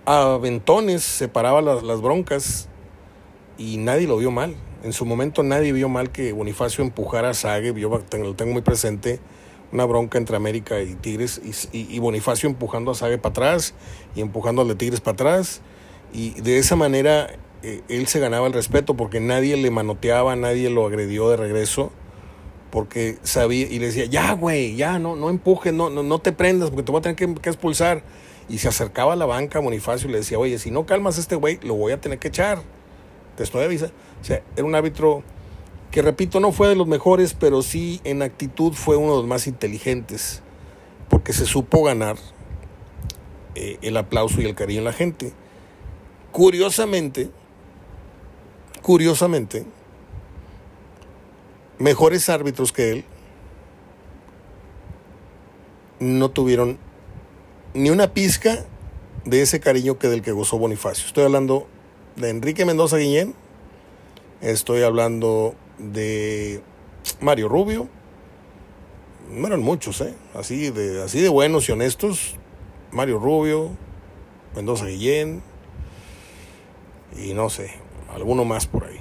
a 0.07 0.39
ventones 0.39 1.03
separaba 1.03 1.63
las, 1.63 2.01
broncas 2.01 2.69
y 3.59 3.77
nadie 3.77 4.07
lo 4.07 4.17
vio 4.17 4.31
mal. 4.31 4.55
En 4.83 4.93
su 4.93 5.07
momento 5.07 5.43
nadie 5.43 5.73
vio 5.73 5.89
mal 5.89 6.11
que 6.11 6.33
Bonifacio 6.33 6.85
empujara 6.85 7.31
a 7.31 7.35
Sague, 7.35 7.73
yo 7.79 7.89
lo 7.89 8.35
tengo 8.35 8.53
muy 8.53 8.63
presente, 8.63 9.21
una 9.73 9.87
bronca 9.87 10.19
entre 10.19 10.37
América 10.37 10.81
y 10.83 10.95
Tigres, 10.95 11.41
y, 11.73 11.99
Bonifacio 11.99 12.49
empujando 12.49 12.91
a 12.91 12.95
Sague 12.95 13.19
para 13.19 13.31
atrás 13.31 13.75
y 14.15 14.21
empujando 14.21 14.63
al 14.63 14.69
de 14.69 14.75
Tigres 14.75 15.01
para 15.01 15.15
atrás, 15.15 15.63
y 16.13 16.39
de 16.41 16.59
esa 16.59 16.77
manera 16.77 17.29
eh, 17.63 17.83
él 17.89 18.07
se 18.07 18.21
ganaba 18.21 18.47
el 18.47 18.53
respeto 18.53 18.95
porque 18.95 19.21
nadie 19.21 19.57
le 19.57 19.71
manoteaba, 19.71 20.37
nadie 20.37 20.69
lo 20.69 20.87
agredió 20.87 21.31
de 21.31 21.39
regreso, 21.39 21.93
porque 22.75 23.19
sabía, 23.23 23.69
y 23.69 23.79
le 23.79 23.87
decía, 23.87 24.05
ya 24.07 24.33
güey, 24.33 24.75
ya, 24.75 24.99
no, 24.99 25.15
no 25.15 25.31
empujes, 25.31 25.73
no, 25.73 25.91
no, 25.91 26.03
no 26.03 26.19
te 26.19 26.33
prendas, 26.33 26.71
porque 26.71 26.83
te 26.83 26.91
voy 26.91 26.99
a 26.99 27.03
tener 27.03 27.17
que, 27.17 27.49
expulsar. 27.49 28.03
Y 28.49 28.59
se 28.59 28.69
acercaba 28.69 29.13
a 29.13 29.17
la 29.17 29.25
banca 29.25 29.61
Bonifacio 29.61 30.09
y 30.09 30.13
le 30.13 30.19
decía, 30.19 30.39
oye, 30.39 30.59
si 30.59 30.73
no 30.73 30.85
calmas 30.85 31.17
a 31.17 31.21
este 31.21 31.37
güey, 31.37 31.61
lo 31.63 31.75
voy 31.75 31.93
a 31.93 32.01
tener 32.01 32.19
que 32.19 32.29
echar 32.29 32.59
te 33.37 33.43
estoy 33.43 33.65
avisando. 33.65 33.95
O 34.21 34.25
sea, 34.25 34.43
era 34.57 34.67
un 34.67 34.75
árbitro 34.75 35.23
que, 35.91 36.03
repito, 36.03 36.41
no 36.41 36.53
fue 36.53 36.69
de 36.69 36.77
los 36.77 36.87
mejores, 36.87 37.35
pero 37.35 37.63
sí 37.63 38.01
en 38.05 38.23
actitud 38.23 38.73
fue 38.73 38.97
uno 38.97 39.13
de 39.13 39.19
los 39.19 39.27
más 39.27 39.47
inteligentes, 39.47 40.43
porque 41.09 41.33
se 41.33 41.47
supo 41.47 41.85
ganar 41.85 42.17
eh, 43.55 43.79
el 43.83 43.97
aplauso 43.97 44.41
y 44.41 44.47
el 44.47 44.55
cariño 44.55 44.81
de 44.81 44.87
la 44.87 44.93
gente. 44.93 45.33
Curiosamente, 46.33 47.31
curiosamente, 48.83 49.65
mejores 51.79 52.29
árbitros 52.29 52.73
que 52.73 52.91
él 52.91 53.05
no 56.01 56.31
tuvieron 56.31 56.79
ni 57.73 57.91
una 57.91 58.13
pizca 58.13 58.65
de 59.25 59.43
ese 59.43 59.61
cariño 59.61 59.99
que 59.99 60.09
del 60.09 60.23
que 60.23 60.33
gozó 60.33 60.59
Bonifacio. 60.59 61.07
Estoy 61.07 61.25
hablando 61.25 61.67
de 62.17 62.31
Enrique 62.31 62.65
Mendoza 62.65 62.99
Guillén, 62.99 63.35
estoy 64.41 64.83
hablando 64.83 65.55
de 65.79 66.63
Mario 67.21 67.49
Rubio, 67.49 67.89
no 69.31 69.47
eran 69.47 69.63
muchos, 69.63 70.01
¿eh? 70.01 70.15
así, 70.35 70.71
de, 70.71 71.03
así 71.03 71.21
de 71.21 71.29
buenos 71.29 71.69
y 71.69 71.73
honestos, 71.73 72.37
Mario 72.93 73.19
Rubio, 73.19 73.71
Mendoza 74.55 74.87
Guillén, 74.87 75.43
y 77.17 77.35
no 77.35 77.49
sé, 77.51 77.71
alguno 78.13 78.45
más 78.45 78.67
por 78.67 78.85
ahí. 78.85 78.99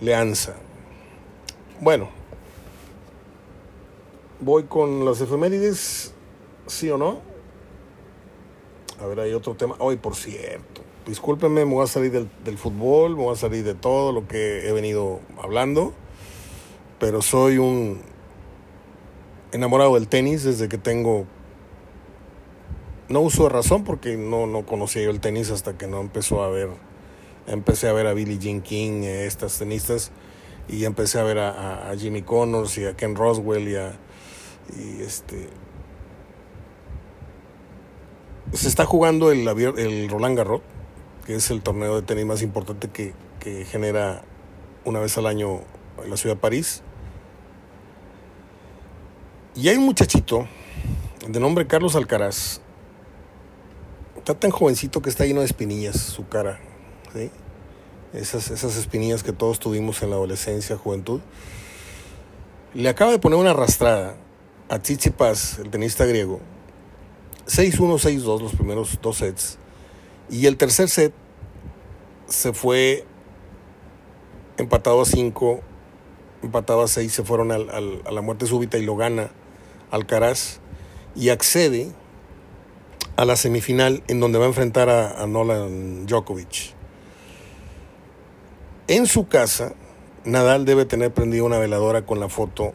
Leanza. 0.00 0.56
Bueno, 1.82 2.10
voy 4.38 4.62
con 4.62 5.04
las 5.04 5.20
efemérides, 5.20 6.14
sí 6.68 6.88
o 6.88 6.96
no. 6.96 7.18
A 9.00 9.06
ver, 9.06 9.18
hay 9.18 9.32
otro 9.32 9.56
tema. 9.56 9.74
Hoy, 9.80 9.96
por 9.96 10.14
cierto, 10.14 10.82
discúlpenme, 11.08 11.64
me 11.64 11.74
voy 11.74 11.82
a 11.82 11.88
salir 11.88 12.12
del, 12.12 12.56
fútbol, 12.56 13.16
me 13.16 13.24
voy 13.24 13.32
a 13.32 13.36
salir 13.36 13.64
de 13.64 13.74
todo 13.74 14.12
lo 14.12 14.28
que 14.28 14.68
he 14.68 14.70
venido 14.70 15.18
hablando, 15.42 15.92
pero 17.00 17.20
soy 17.20 17.58
un 17.58 18.00
enamorado 19.50 19.94
del 19.94 20.06
tenis 20.06 20.44
desde 20.44 20.68
que 20.68 20.78
tengo... 20.78 21.26
No 23.08 23.22
uso 23.22 23.42
de 23.42 23.48
razón 23.48 23.82
porque 23.82 24.16
no, 24.16 24.46
no 24.46 24.64
conocía 24.66 25.02
yo 25.02 25.10
el 25.10 25.18
tenis 25.18 25.50
hasta 25.50 25.76
que 25.76 25.88
no 25.88 26.00
empezó 26.00 26.44
a 26.44 26.48
ver, 26.48 26.68
empecé 27.48 27.88
a 27.88 27.92
ver 27.92 28.06
a 28.06 28.14
Billie 28.14 28.38
Jean 28.38 28.62
King, 28.62 29.02
eh, 29.02 29.26
estas 29.26 29.58
tenistas, 29.58 30.12
y 30.68 30.84
empecé 30.84 31.18
a 31.18 31.22
ver 31.22 31.38
a, 31.38 31.92
Jimmy 31.98 32.22
Connors 32.22 32.78
y 32.78 32.86
a 32.86 32.96
Ken 32.96 33.14
Roswell 33.14 33.68
y 33.68 33.76
a... 33.76 33.92
Y 34.78 35.02
este, 35.02 35.48
se 38.52 38.68
está 38.68 38.84
jugando 38.84 39.30
el, 39.30 39.46
el 39.48 40.08
Roland 40.08 40.36
Garros 40.36 40.62
que 41.24 41.36
es 41.36 41.50
el 41.50 41.62
torneo 41.62 41.96
de 41.96 42.02
tenis 42.02 42.26
más 42.26 42.42
importante 42.42 42.88
que, 42.88 43.14
genera 43.64 44.22
una 44.84 45.00
vez 45.00 45.18
al 45.18 45.26
año 45.26 45.62
en 46.02 46.10
la 46.10 46.16
ciudad 46.16 46.36
de 46.36 46.40
París. 46.40 46.82
Y 49.56 49.68
hay 49.68 49.76
un 49.76 49.84
muchachito 49.84 50.46
de 51.26 51.40
nombre 51.40 51.66
Carlos 51.66 51.96
Alcaraz. 51.96 52.60
Está 54.16 54.34
tan 54.34 54.52
jovencito 54.52 55.02
que 55.02 55.10
está 55.10 55.26
lleno 55.26 55.40
de 55.40 55.46
espinillas 55.46 55.96
su 55.96 56.28
cara. 56.28 56.60
Esas, 58.12 58.50
esas 58.50 58.76
espinillas 58.76 59.22
que 59.22 59.32
todos 59.32 59.58
tuvimos 59.58 60.02
en 60.02 60.10
la 60.10 60.16
adolescencia, 60.16 60.76
juventud. 60.76 61.20
Le 62.74 62.88
acaba 62.88 63.10
de 63.10 63.18
poner 63.18 63.38
una 63.38 63.50
arrastrada 63.50 64.16
a 64.68 64.78
Tsitsipas, 64.78 65.58
el 65.58 65.70
tenista 65.70 66.04
griego. 66.04 66.40
6-1, 67.46 67.98
6-2 67.98 68.40
los 68.40 68.54
primeros 68.54 68.98
dos 69.02 69.18
sets. 69.18 69.58
Y 70.30 70.46
el 70.46 70.56
tercer 70.56 70.88
set 70.88 71.12
se 72.26 72.52
fue 72.52 73.04
empatado 74.56 75.02
a 75.02 75.04
5, 75.04 75.60
empatado 76.42 76.82
a 76.82 76.88
6, 76.88 77.12
se 77.12 77.24
fueron 77.24 77.52
al, 77.52 77.68
a 77.70 78.12
la 78.12 78.20
muerte 78.22 78.46
súbita 78.46 78.78
y 78.78 78.84
lo 78.84 78.96
gana 78.96 79.30
Alcaraz 79.90 80.60
y 81.14 81.28
accede 81.28 81.92
a 83.16 83.24
la 83.24 83.36
semifinal 83.36 84.02
en 84.08 84.20
donde 84.20 84.38
va 84.38 84.46
a 84.46 84.48
enfrentar 84.48 84.88
a, 84.88 85.22
a 85.22 85.26
Nolan 85.26 86.06
Djokovic. 86.06 86.74
En 88.88 89.06
su 89.06 89.28
casa, 89.28 89.74
Nadal 90.24 90.64
debe 90.64 90.84
tener 90.84 91.12
prendida 91.12 91.44
una 91.44 91.58
veladora 91.58 92.04
con 92.04 92.18
la 92.18 92.28
foto 92.28 92.72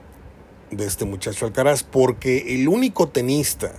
de 0.71 0.85
este 0.85 1.03
muchacho 1.03 1.45
Alcaraz, 1.45 1.83
porque 1.83 2.55
el 2.55 2.69
único 2.69 3.09
tenista 3.09 3.73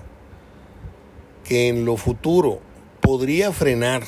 que 1.44 1.68
en 1.68 1.86
lo 1.86 1.96
futuro 1.96 2.60
podría 3.00 3.50
frenar 3.52 4.02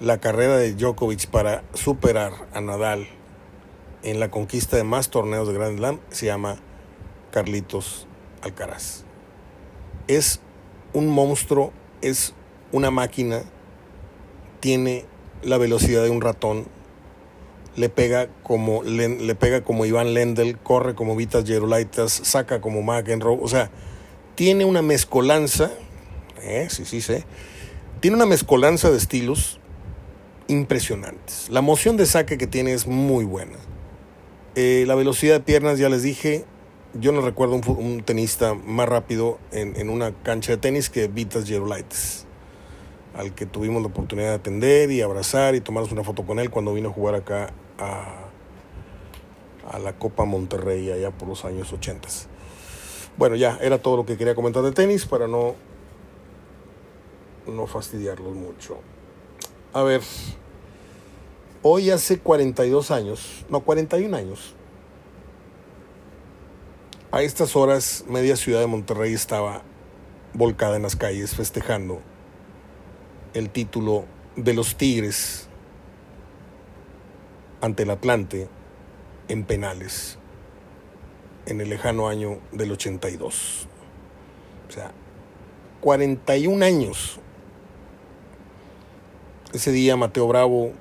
la 0.00 0.18
carrera 0.18 0.56
de 0.56 0.74
Djokovic 0.74 1.28
para 1.28 1.62
superar 1.74 2.32
a 2.52 2.60
Nadal 2.60 3.06
en 4.02 4.18
la 4.18 4.30
conquista 4.30 4.76
de 4.76 4.84
más 4.84 5.10
torneos 5.10 5.46
de 5.46 5.54
Grand 5.54 5.78
Slam 5.78 6.00
se 6.10 6.26
llama 6.26 6.56
Carlitos 7.30 8.06
Alcaraz. 8.42 9.04
Es 10.08 10.40
un 10.92 11.08
monstruo, 11.08 11.72
es 12.00 12.34
una 12.72 12.90
máquina, 12.90 13.42
tiene 14.60 15.04
la 15.42 15.58
velocidad 15.58 16.02
de 16.02 16.10
un 16.10 16.20
ratón, 16.20 16.66
le 17.76 17.88
pega 17.88 18.28
como, 18.42 18.82
le, 18.82 19.34
pega 19.34 19.62
como 19.62 19.86
Iván 19.86 20.14
Lendl, 20.14 20.58
corre 20.58 20.94
como 20.94 21.16
Vitas 21.16 21.44
Gerolaitas, 21.44 22.12
saca 22.12 22.60
como 22.60 22.82
McEnroe, 22.82 23.38
o 23.40 23.48
sea, 23.48 23.70
tiene 24.34 24.64
una 24.64 24.82
mezcolanza 24.82 25.70
¿eh? 26.42 26.68
sí, 26.70 26.84
sí, 26.84 27.00
sí. 27.00 27.24
Tiene 28.00 28.16
una 28.16 28.26
mezcolanza 28.26 28.90
de 28.90 28.96
estilos 28.96 29.58
impresionantes. 30.46 31.48
La 31.50 31.60
moción 31.60 31.96
de 31.96 32.06
saque 32.06 32.38
que 32.38 32.46
tiene 32.46 32.72
es 32.72 32.86
muy 32.86 33.24
buena. 33.24 33.56
Eh, 34.54 34.84
la 34.86 34.94
velocidad 34.94 35.34
de 35.34 35.40
piernas, 35.40 35.78
ya 35.78 35.88
les 35.88 36.02
dije, 36.02 36.44
yo 36.94 37.12
no 37.12 37.20
recuerdo 37.20 37.54
un, 37.54 38.02
tenista 38.02 38.54
más 38.54 38.88
rápido 38.88 39.38
en, 39.52 39.90
una 39.90 40.12
cancha 40.22 40.52
de 40.52 40.58
tenis 40.58 40.90
que 40.90 41.06
Vitas 41.06 41.46
Gerolaitis, 41.46 42.26
al 43.14 43.34
que 43.34 43.46
tuvimos 43.46 43.82
la 43.82 43.88
oportunidad 43.88 44.28
de 44.28 44.34
atender 44.34 44.90
y 44.90 45.00
abrazar 45.00 45.54
y 45.54 45.60
tomarnos 45.60 45.92
una 45.92 46.04
foto 46.04 46.24
con 46.24 46.38
él 46.38 46.50
cuando 46.50 46.74
vino 46.74 46.90
a 46.90 46.92
jugar 46.92 47.14
acá 47.14 47.50
a, 47.78 48.28
a 49.70 49.78
la 49.78 49.94
Copa 49.94 50.24
Monterrey 50.24 50.90
allá 50.90 51.10
por 51.10 51.28
los 51.28 51.44
años 51.44 51.72
80. 51.72 52.08
Bueno, 53.16 53.36
ya 53.36 53.58
era 53.60 53.78
todo 53.78 53.96
lo 53.96 54.06
que 54.06 54.16
quería 54.16 54.34
comentar 54.34 54.62
de 54.62 54.72
tenis 54.72 55.04
para 55.06 55.26
no 55.26 55.54
no 57.46 57.66
fastidiarlos 57.66 58.34
mucho. 58.34 58.78
A 59.72 59.82
ver, 59.82 60.02
hoy 61.62 61.90
hace 61.90 62.18
42 62.18 62.90
años, 62.90 63.44
no, 63.48 63.60
41 63.60 64.16
años, 64.16 64.54
a 67.10 67.22
estas 67.22 67.56
horas 67.56 68.04
media 68.06 68.36
ciudad 68.36 68.60
de 68.60 68.66
Monterrey 68.66 69.14
estaba 69.14 69.62
volcada 70.34 70.76
en 70.76 70.82
las 70.82 70.94
calles 70.94 71.34
festejando 71.34 72.00
el 73.38 73.50
título 73.50 74.04
de 74.36 74.54
los 74.54 74.76
Tigres 74.76 75.48
ante 77.60 77.84
el 77.84 77.90
Atlante 77.90 78.48
en 79.28 79.44
penales 79.44 80.18
en 81.46 81.60
el 81.60 81.70
lejano 81.70 82.08
año 82.08 82.38
del 82.52 82.72
82. 82.72 83.66
O 84.68 84.72
sea, 84.72 84.92
41 85.80 86.64
años 86.64 87.20
ese 89.52 89.72
día 89.72 89.96
Mateo 89.96 90.28
Bravo 90.28 90.72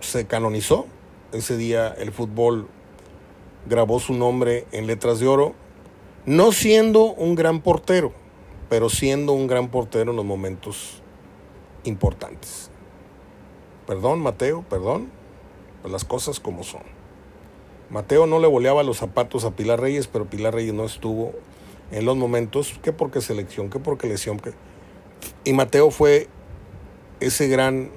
se 0.00 0.26
canonizó. 0.26 0.86
Ese 1.30 1.56
día 1.56 1.88
el 1.88 2.10
fútbol 2.10 2.66
grabó 3.68 4.00
su 4.00 4.14
nombre 4.14 4.66
en 4.72 4.86
letras 4.86 5.20
de 5.20 5.28
oro, 5.28 5.54
no 6.26 6.52
siendo 6.52 7.12
un 7.12 7.34
gran 7.36 7.60
portero, 7.60 8.12
pero 8.68 8.88
siendo 8.88 9.32
un 9.32 9.46
gran 9.46 9.68
portero 9.68 10.10
en 10.10 10.16
los 10.16 10.24
momentos 10.24 11.02
importantes. 11.84 12.70
Perdón, 13.86 14.20
Mateo, 14.20 14.64
perdón, 14.68 15.10
las 15.84 16.04
cosas 16.04 16.40
como 16.40 16.62
son. 16.62 16.82
Mateo 17.90 18.26
no 18.26 18.38
le 18.38 18.46
boleaba 18.46 18.82
los 18.82 18.98
zapatos 18.98 19.44
a 19.44 19.52
Pilar 19.52 19.80
Reyes, 19.80 20.06
pero 20.08 20.26
Pilar 20.26 20.54
Reyes 20.54 20.74
no 20.74 20.84
estuvo 20.84 21.32
en 21.90 22.04
los 22.04 22.16
momentos, 22.16 22.78
que 22.82 22.92
porque 22.92 23.22
selección, 23.22 23.70
que 23.70 23.78
porque 23.78 24.08
lesión. 24.08 24.38
Que... 24.38 24.52
Y 25.44 25.54
Mateo 25.54 25.90
fue 25.90 26.28
ese 27.20 27.48
gran 27.48 27.90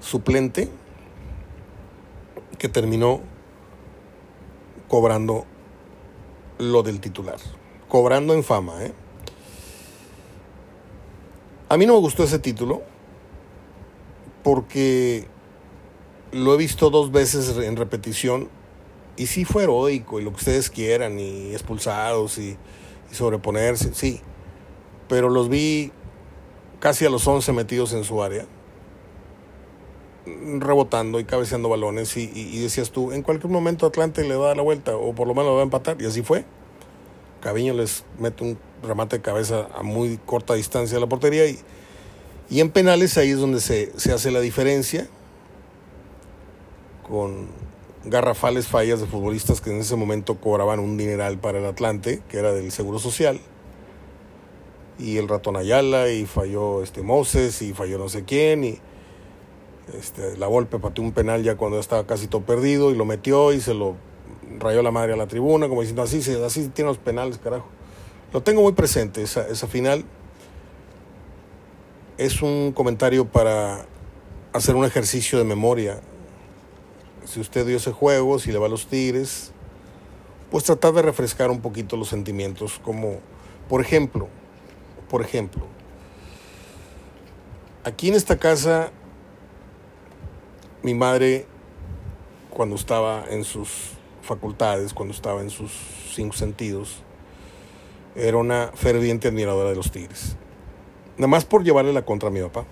suplente 0.00 0.70
que 2.58 2.68
terminó 2.70 3.20
cobrando 4.88 5.44
lo 6.58 6.82
del 6.82 7.00
titular, 7.00 7.36
cobrando 7.88 8.32
en 8.32 8.42
fama. 8.42 8.82
¿eh? 8.82 8.92
A 11.68 11.76
mí 11.76 11.86
no 11.86 11.94
me 11.94 12.00
gustó 12.00 12.24
ese 12.24 12.38
título 12.38 12.82
porque 14.42 15.26
lo 16.32 16.54
he 16.54 16.56
visto 16.56 16.90
dos 16.90 17.10
veces 17.10 17.56
en 17.56 17.76
repetición 17.76 18.48
y 19.16 19.26
sí 19.26 19.44
fue 19.44 19.62
heroico 19.62 20.20
y 20.20 20.24
lo 20.24 20.30
que 20.30 20.36
ustedes 20.36 20.68
quieran 20.68 21.18
y 21.18 21.52
expulsados 21.52 22.38
y, 22.38 22.56
sobreponerse, 23.12 23.94
sí, 23.94 24.20
pero 25.08 25.30
los 25.30 25.48
vi 25.48 25.92
casi 26.80 27.06
a 27.06 27.10
los 27.10 27.24
11 27.28 27.52
metidos 27.52 27.92
en 27.92 28.02
su 28.02 28.20
área 28.24 28.44
rebotando 30.26 31.20
y 31.20 31.24
cabeceando 31.24 31.68
balones 31.68 32.16
y, 32.16 32.60
decías 32.60 32.90
tú, 32.90 33.12
en 33.12 33.22
cualquier 33.22 33.52
momento 33.52 33.86
Atlante 33.86 34.26
le 34.26 34.34
da 34.34 34.54
la 34.54 34.62
vuelta 34.62 34.96
o 34.96 35.14
por 35.14 35.28
lo 35.28 35.34
menos 35.34 35.50
lo 35.50 35.54
va 35.54 35.60
a 35.60 35.64
empatar 35.64 36.00
y 36.02 36.06
así 36.06 36.22
fue. 36.22 36.44
Caviño 37.40 37.74
les 37.74 38.04
mete 38.18 38.42
un 38.42 38.58
remate 38.84 39.16
de 39.16 39.22
cabeza 39.22 39.68
a 39.74 39.82
muy 39.82 40.18
corta 40.24 40.54
distancia 40.54 40.96
de 40.96 41.00
la 41.00 41.08
portería 41.08 41.46
y, 41.46 41.58
y 42.50 42.60
en 42.60 42.70
penales 42.70 43.18
ahí 43.18 43.30
es 43.30 43.38
donde 43.38 43.60
se, 43.60 43.92
se 43.98 44.12
hace 44.12 44.30
la 44.30 44.40
diferencia 44.40 45.08
con 47.08 47.48
garrafales 48.04 48.68
fallas 48.68 49.00
de 49.00 49.06
futbolistas 49.06 49.60
que 49.60 49.70
en 49.70 49.80
ese 49.80 49.96
momento 49.96 50.38
cobraban 50.40 50.78
un 50.80 50.96
dineral 50.96 51.38
para 51.38 51.58
el 51.58 51.66
Atlante, 51.66 52.22
que 52.28 52.38
era 52.38 52.52
del 52.52 52.70
Seguro 52.70 52.98
Social. 52.98 53.40
Y 54.98 55.16
el 55.16 55.28
ratón 55.28 55.56
Ayala, 55.56 56.10
y 56.10 56.26
falló 56.26 56.82
este 56.82 57.02
Moses, 57.02 57.62
y 57.62 57.72
falló 57.72 57.98
no 57.98 58.08
sé 58.08 58.24
quién, 58.24 58.64
y 58.64 58.78
este, 59.98 60.36
la 60.36 60.46
Volpe 60.46 60.78
pateó 60.78 61.02
un 61.04 61.12
penal 61.12 61.42
ya 61.42 61.56
cuando 61.56 61.78
estaba 61.78 62.06
casi 62.06 62.26
todo 62.26 62.42
perdido 62.42 62.90
y 62.90 62.96
lo 62.96 63.04
metió 63.04 63.52
y 63.52 63.60
se 63.60 63.74
lo 63.74 63.96
rayó 64.58 64.82
la 64.82 64.90
madre 64.90 65.12
a 65.12 65.16
la 65.16 65.26
tribuna, 65.26 65.68
como 65.68 65.80
diciendo 65.80 66.02
así, 66.02 66.18
así 66.18 66.68
tiene 66.68 66.90
los 66.90 66.98
penales, 66.98 67.38
carajo. 67.38 67.68
Lo 68.34 68.42
tengo 68.42 68.62
muy 68.62 68.72
presente, 68.72 69.22
esa, 69.22 69.68
final. 69.68 70.04
Es 72.18 72.42
un 72.42 72.72
comentario 72.72 73.26
para 73.26 73.86
hacer 74.52 74.74
un 74.74 74.84
ejercicio 74.84 75.38
de 75.38 75.44
memoria. 75.44 76.00
Si 77.26 77.38
usted 77.38 77.64
dio 77.64 77.76
ese 77.76 77.92
juego, 77.92 78.40
si 78.40 78.50
le 78.50 78.58
va 78.58 78.66
a 78.66 78.68
los 78.68 78.88
Tigres, 78.88 79.52
pues 80.50 80.64
tratar 80.64 80.94
de 80.94 81.02
refrescar 81.02 81.48
un 81.52 81.60
poquito 81.60 81.96
los 81.96 82.08
sentimientos, 82.08 82.80
como, 82.82 83.20
por 83.68 83.80
ejemplo, 83.80 84.26
por 85.08 85.22
ejemplo, 85.22 85.64
aquí 87.84 88.08
en 88.08 88.14
esta 88.14 88.36
casa 88.36 88.90
mi 90.82 90.94
madre, 90.94 91.46
cuando 92.50 92.74
estaba 92.74 93.26
en 93.30 93.44
sus 93.44 93.92
facultades, 94.22 94.92
cuando 94.92 95.14
estaba 95.14 95.40
en 95.40 95.50
sus 95.50 95.70
cinco 96.12 96.34
sentidos, 96.34 97.03
era 98.14 98.36
una 98.36 98.70
ferviente 98.74 99.28
admiradora 99.28 99.70
de 99.70 99.76
los 99.76 99.90
Tigres. 99.90 100.36
Nada 101.16 101.28
más 101.28 101.44
por 101.44 101.64
llevarle 101.64 101.92
la 101.92 102.04
contra 102.04 102.28
a 102.28 102.32
mi 102.32 102.40
papá. 102.40 102.64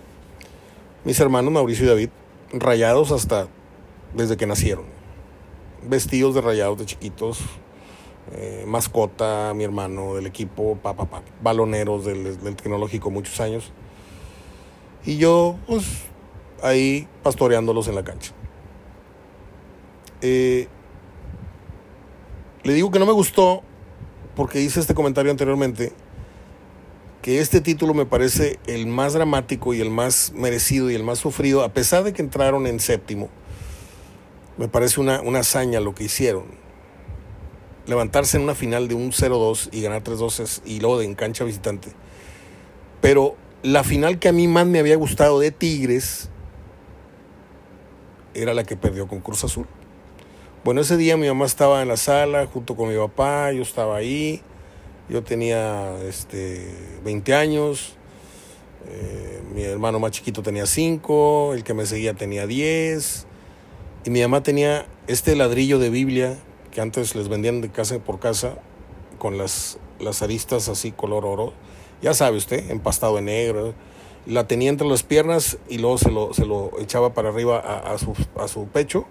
Mis 1.05 1.19
hermanos 1.21 1.53
Mauricio 1.53 1.85
y 1.85 1.89
David, 1.89 2.11
rayados 2.53 3.13
hasta 3.13 3.49
desde 4.15 4.37
que 4.37 4.47
nacieron. 4.47 4.85
Vestidos 5.85 6.35
de 6.35 6.41
rayados 6.41 6.79
de 6.79 6.87
chiquitos, 6.87 7.41
eh, 8.33 8.65
mascota, 8.67 9.53
mi 9.55 9.65
hermano 9.65 10.15
del 10.15 10.27
equipo, 10.27 10.77
papá, 10.77 11.07
pa, 11.07 11.23
baloneros 11.43 12.05
del, 12.05 12.41
del 12.41 12.57
tecnológico 12.57 13.11
muchos 13.11 13.41
años. 13.41 13.73
Y 15.05 15.17
yo, 15.17 15.57
pues, 15.67 15.85
ahí 16.63 17.09
pastoreándolos 17.23 17.89
en 17.89 17.97
la 17.97 18.05
cancha. 18.05 18.33
Eh, 20.21 20.69
le 22.63 22.73
digo 22.75 22.93
que 22.93 23.01
no 23.01 23.07
me 23.07 23.13
gustó 23.13 23.65
porque 24.37 24.61
hice 24.61 24.81
este 24.81 24.95
comentario 24.95 25.31
anteriormente 25.31 25.93
que 27.23 27.39
este 27.39 27.61
título 27.61 27.95
me 27.95 28.05
parece 28.05 28.59
el 28.67 28.89
más 28.89 29.13
dramático 29.13 29.75
y 29.75 29.81
el 29.81 29.91
más 29.91 30.33
merecido 30.35 30.91
y 30.91 30.95
el 30.95 31.05
más 31.05 31.21
sufrido, 31.21 31.63
a 31.63 31.73
pesar 31.73 32.03
de 32.03 32.13
que 32.13 32.21
entraron 32.21 32.67
en 32.67 32.81
séptimo. 32.81 33.31
Me 34.59 34.67
parece 34.67 35.01
una, 35.01 35.21
una 35.21 35.39
hazaña 35.41 35.81
lo 35.81 35.95
que 35.95 36.05
hicieron. 36.05 36.47
Levantarse 37.87 38.37
en 38.37 38.43
una 38.43 38.57
final 38.57 38.89
de 38.89 38.97
un 38.97 39.13
0-2 39.13 39.69
y 39.71 39.83
ganar 39.83 40.03
3-2 40.03 40.63
y 40.65 40.81
luego 40.81 40.99
de 40.99 41.05
en 41.05 41.15
cancha 41.15 41.45
visitante. 41.45 41.93
Pero 43.01 43.37
la 43.63 43.85
final 43.85 44.19
que 44.19 44.29
a 44.29 44.33
mí 44.33 44.49
más 44.49 44.67
me 44.67 44.81
había 44.81 44.97
gustado 44.97 45.39
de 45.39 45.53
Tigres 45.53 46.29
era 48.35 48.53
la 48.53 48.65
que 48.65 48.77
perdió 48.77 49.07
con 49.07 49.21
Cruz 49.21 49.45
Azul. 49.45 49.67
Bueno, 50.65 50.81
ese 50.83 50.97
día 50.97 51.17
mi 51.17 51.27
mamá 51.27 51.45
estaba 51.45 51.83
en 51.83 51.89
la 51.89 51.97
sala 51.97 52.47
junto 52.47 52.77
con 52.77 52.89
mi 52.89 52.97
papá, 52.97 53.51
yo 53.51 53.63
estaba 53.63 53.97
ahí, 53.97 54.41
yo 55.09 55.25
tenía 55.25 55.97
este, 56.05 56.73
20 57.03 57.35
años, 57.35 57.95
eh, 58.87 59.43
mi 59.53 59.65
hermano 59.65 59.99
más 59.99 60.13
chiquito 60.13 60.41
tenía 60.41 60.67
5, 60.67 61.55
el 61.55 61.65
que 61.65 61.75
me 61.75 61.85
seguía 61.85 62.15
tenía 62.15 62.47
10, 62.47 63.27
y 64.05 64.11
mi 64.11 64.23
mamá 64.23 64.45
tenía 64.45 64.87
este 65.09 65.35
ladrillo 65.35 65.81
de 65.81 65.91
Biblia 65.91 66.39
que 66.71 66.81
antes 66.81 67.17
les 67.17 67.29
vendían 67.29 67.61
de 67.61 67.73
casa 67.73 67.99
por 67.99 68.21
casa, 68.21 68.55
con 69.19 69.39
las, 69.39 69.81
las 69.99 70.23
aristas 70.23 70.69
así 70.69 70.93
color 70.93 71.25
oro, 71.27 71.55
ya 72.03 72.15
sabe 72.15 72.37
usted, 72.37 72.71
empastado 72.71 73.19
en 73.19 73.25
negro, 73.25 73.75
la 74.27 74.47
tenía 74.47 74.71
entre 74.71 74.87
las 74.87 75.03
piernas 75.03 75.59
y 75.69 75.79
luego 75.79 75.99
se 75.99 76.13
lo, 76.13 76.33
se 76.33 76.47
lo 76.47 76.71
echaba 76.79 77.15
para 77.15 77.31
arriba 77.31 77.59
a, 77.59 77.99
su, 77.99 78.15
a 78.37 78.47
su 78.47 78.69
pecho 78.69 79.09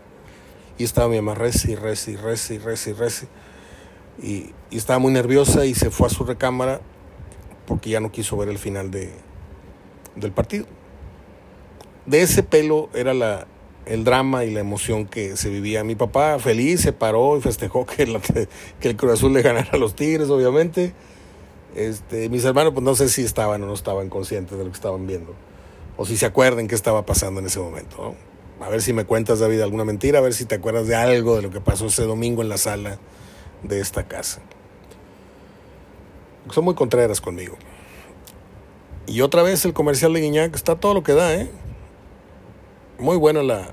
y 0.77 0.83
estaba 0.83 1.07
mi 1.07 1.17
mamá 1.17 1.35
reci, 1.35 1.75
reci, 1.75 2.15
reci, 2.15 2.57
reci, 2.57 2.93
reci. 2.93 3.27
Y, 4.21 4.53
y, 4.69 4.77
estaba 4.77 4.99
muy 4.99 5.11
nerviosa 5.11 5.65
y 5.65 5.73
se 5.73 5.89
fue 5.89 6.07
a 6.07 6.09
su 6.09 6.23
recámara 6.23 6.81
porque 7.65 7.89
ya 7.89 7.99
no 7.99 8.11
quiso 8.11 8.37
ver 8.37 8.49
el 8.49 8.57
final 8.57 8.91
de, 8.91 9.11
del 10.15 10.31
partido. 10.31 10.65
De 12.05 12.21
ese 12.21 12.43
pelo 12.43 12.89
era 12.93 13.13
la, 13.13 13.47
el 13.85 14.03
drama 14.03 14.45
y 14.45 14.51
la 14.51 14.59
emoción 14.59 15.05
que 15.05 15.37
se 15.37 15.49
vivía. 15.49 15.83
Mi 15.83 15.95
papá 15.95 16.39
feliz 16.39 16.81
se 16.81 16.93
paró 16.93 17.37
y 17.37 17.41
festejó 17.41 17.85
que, 17.85 18.19
que 18.79 18.89
el 18.89 18.95
Cruz 18.95 19.13
Azul 19.13 19.33
le 19.33 19.41
ganara 19.41 19.69
a 19.71 19.77
los 19.77 19.95
Tigres, 19.95 20.29
obviamente. 20.29 20.93
Este, 21.75 22.29
mis 22.29 22.43
hermanos, 22.43 22.73
pues 22.73 22.83
no 22.83 22.95
sé 22.95 23.09
si 23.09 23.23
estaban 23.23 23.63
o 23.63 23.65
no 23.65 23.73
estaban 23.73 24.09
conscientes 24.09 24.57
de 24.57 24.63
lo 24.63 24.71
que 24.71 24.75
estaban 24.75 25.07
viendo. 25.07 25.33
O 25.97 26.05
si 26.05 26.17
se 26.17 26.25
acuerdan 26.25 26.67
qué 26.67 26.75
estaba 26.75 27.05
pasando 27.05 27.39
en 27.39 27.47
ese 27.47 27.59
momento. 27.59 28.15
A 28.61 28.69
ver 28.69 28.81
si 28.81 28.93
me 28.93 29.05
cuentas, 29.05 29.39
David, 29.39 29.61
alguna 29.61 29.85
mentira, 29.85 30.19
a 30.19 30.21
ver 30.21 30.33
si 30.33 30.45
te 30.45 30.55
acuerdas 30.55 30.87
de 30.87 30.95
algo 30.95 31.35
de 31.35 31.41
lo 31.41 31.49
que 31.49 31.61
pasó 31.61 31.87
ese 31.87 32.03
domingo 32.03 32.41
en 32.41 32.49
la 32.49 32.57
sala 32.57 32.99
de 33.63 33.79
esta 33.79 34.07
casa. 34.07 34.41
Son 36.51 36.63
muy 36.63 36.75
contreras 36.75 37.21
conmigo. 37.21 37.57
Y 39.07 39.21
otra 39.21 39.43
vez 39.43 39.65
el 39.65 39.73
comercial 39.73 40.13
de 40.13 40.21
Guiñac 40.21 40.55
está 40.55 40.75
todo 40.75 40.93
lo 40.93 41.03
que 41.03 41.13
da, 41.13 41.33
¿eh? 41.33 41.49
Muy 42.99 43.17
buena 43.17 43.41
la, 43.41 43.71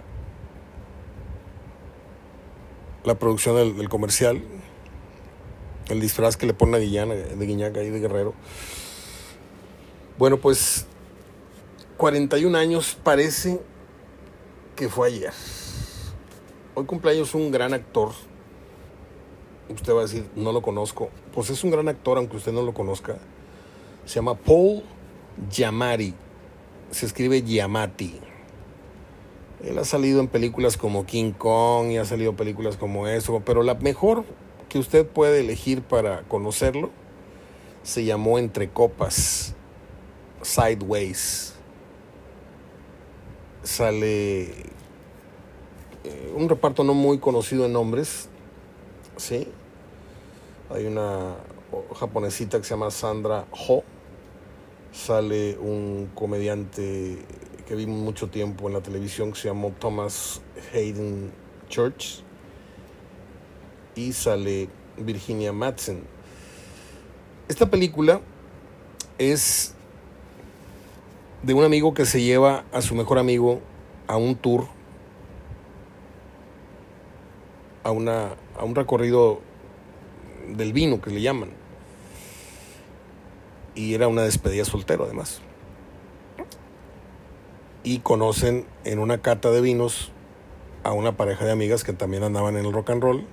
la 3.04 3.18
producción 3.18 3.56
del, 3.56 3.76
del 3.76 3.88
comercial 3.88 4.42
el 5.88 6.00
disfraz 6.00 6.36
que 6.36 6.46
le 6.46 6.54
pone 6.54 6.76
a 6.76 6.80
Guillana, 6.80 7.14
de 7.14 7.46
Guiñaca 7.46 7.82
y 7.82 7.90
de 7.90 8.00
Guerrero. 8.00 8.34
Bueno, 10.18 10.38
pues 10.38 10.86
41 11.96 12.56
años 12.56 12.98
parece 13.02 13.60
que 14.78 14.88
fue 14.88 15.08
ayer. 15.08 15.32
Hoy 16.76 16.84
cumpleaños 16.84 17.34
un 17.34 17.50
gran 17.50 17.74
actor. 17.74 18.10
Usted 19.68 19.92
va 19.92 19.98
a 19.98 20.02
decir, 20.02 20.30
no 20.36 20.52
lo 20.52 20.62
conozco. 20.62 21.10
Pues 21.34 21.50
es 21.50 21.64
un 21.64 21.72
gran 21.72 21.88
actor, 21.88 22.16
aunque 22.16 22.36
usted 22.36 22.52
no 22.52 22.62
lo 22.62 22.72
conozca. 22.72 23.18
Se 24.06 24.14
llama 24.14 24.36
Paul 24.36 24.84
Giamatti. 25.50 26.14
Se 26.92 27.06
escribe 27.06 27.42
Giamatti. 27.42 28.20
Él 29.64 29.76
ha 29.78 29.84
salido 29.84 30.20
en 30.20 30.28
películas 30.28 30.76
como 30.76 31.04
King 31.04 31.32
Kong 31.32 31.90
y 31.90 31.96
ha 31.96 32.04
salido 32.04 32.36
películas 32.36 32.76
como 32.76 33.08
eso, 33.08 33.42
pero 33.44 33.64
la 33.64 33.74
mejor 33.74 34.24
que 34.68 34.78
usted 34.78 35.04
puede 35.04 35.40
elegir 35.40 35.82
para 35.82 36.22
conocerlo 36.22 36.90
se 37.82 38.04
llamó 38.04 38.38
Entre 38.38 38.70
Copas, 38.70 39.56
Sideways. 40.42 41.57
Sale 43.68 44.44
eh, 44.44 46.32
un 46.34 46.48
reparto 46.48 46.84
no 46.84 46.94
muy 46.94 47.18
conocido 47.18 47.66
en 47.66 47.74
nombres, 47.74 48.30
¿sí? 49.18 49.46
Hay 50.70 50.86
una 50.86 51.36
japonesita 51.94 52.56
que 52.56 52.64
se 52.64 52.70
llama 52.70 52.90
Sandra 52.90 53.44
Ho. 53.52 53.84
Sale 54.90 55.58
un 55.58 56.10
comediante 56.14 57.18
que 57.66 57.74
vi 57.74 57.84
mucho 57.84 58.30
tiempo 58.30 58.68
en 58.68 58.72
la 58.72 58.80
televisión 58.80 59.32
que 59.32 59.38
se 59.38 59.48
llamó 59.48 59.70
Thomas 59.78 60.40
Hayden 60.72 61.30
Church 61.68 62.22
y 63.94 64.14
sale 64.14 64.70
Virginia 64.96 65.52
Madsen. 65.52 66.04
Esta 67.48 67.68
película 67.68 68.22
es 69.18 69.74
de 71.42 71.54
un 71.54 71.64
amigo 71.64 71.94
que 71.94 72.04
se 72.04 72.22
lleva 72.22 72.64
a 72.72 72.82
su 72.82 72.94
mejor 72.94 73.18
amigo 73.18 73.60
a 74.06 74.16
un 74.16 74.34
tour, 74.36 74.66
a, 77.84 77.90
una, 77.90 78.30
a 78.58 78.64
un 78.64 78.74
recorrido 78.74 79.40
del 80.48 80.72
vino 80.72 81.00
que 81.00 81.10
le 81.10 81.20
llaman. 81.20 81.50
Y 83.74 83.94
era 83.94 84.08
una 84.08 84.22
despedida 84.22 84.64
soltero 84.64 85.04
además. 85.04 85.40
Y 87.84 88.00
conocen 88.00 88.66
en 88.84 88.98
una 88.98 89.18
cata 89.18 89.50
de 89.50 89.60
vinos 89.60 90.10
a 90.82 90.92
una 90.92 91.16
pareja 91.16 91.44
de 91.44 91.52
amigas 91.52 91.84
que 91.84 91.92
también 91.92 92.24
andaban 92.24 92.56
en 92.56 92.64
el 92.64 92.72
rock 92.72 92.90
and 92.90 93.02
roll. 93.02 93.24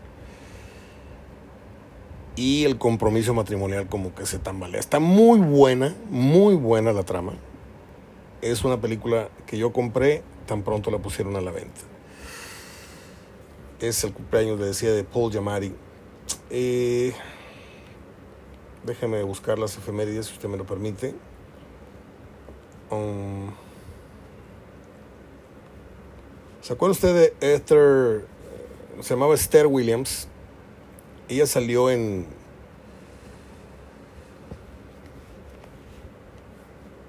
Y 2.35 2.65
el 2.65 2.77
compromiso 2.77 3.33
matrimonial 3.33 3.87
como 3.87 4.13
que 4.13 4.25
se 4.25 4.39
tambalea. 4.39 4.79
Está 4.79 4.99
muy 4.99 5.39
buena, 5.39 5.95
muy 6.09 6.55
buena 6.55 6.91
la 6.91 7.03
trama. 7.03 7.33
Es 8.45 8.63
una 8.63 8.79
película 8.79 9.29
que 9.47 9.57
yo 9.57 9.73
compré 9.73 10.21
tan 10.45 10.61
pronto 10.61 10.91
la 10.91 10.99
pusieron 10.99 11.35
a 11.35 11.41
la 11.41 11.49
venta. 11.49 11.81
Es 13.79 14.03
el 14.03 14.13
cumpleaños, 14.13 14.59
le 14.59 14.67
decía, 14.67 14.91
de 14.91 15.03
Paul 15.03 15.31
Giamatti. 15.31 15.73
Eh, 16.51 17.15
déjeme 18.83 19.23
buscar 19.23 19.57
las 19.57 19.75
efemérides, 19.75 20.27
si 20.27 20.33
usted 20.33 20.47
me 20.47 20.57
lo 20.57 20.65
permite. 20.67 21.15
Um, 22.91 23.49
¿Se 26.61 26.73
acuerda 26.73 26.91
usted 26.91 27.33
de 27.39 27.55
Esther? 27.55 28.27
Se 29.01 29.15
llamaba 29.15 29.33
Esther 29.33 29.65
Williams. 29.65 30.27
Ella 31.29 31.47
salió 31.47 31.89
en 31.89 32.27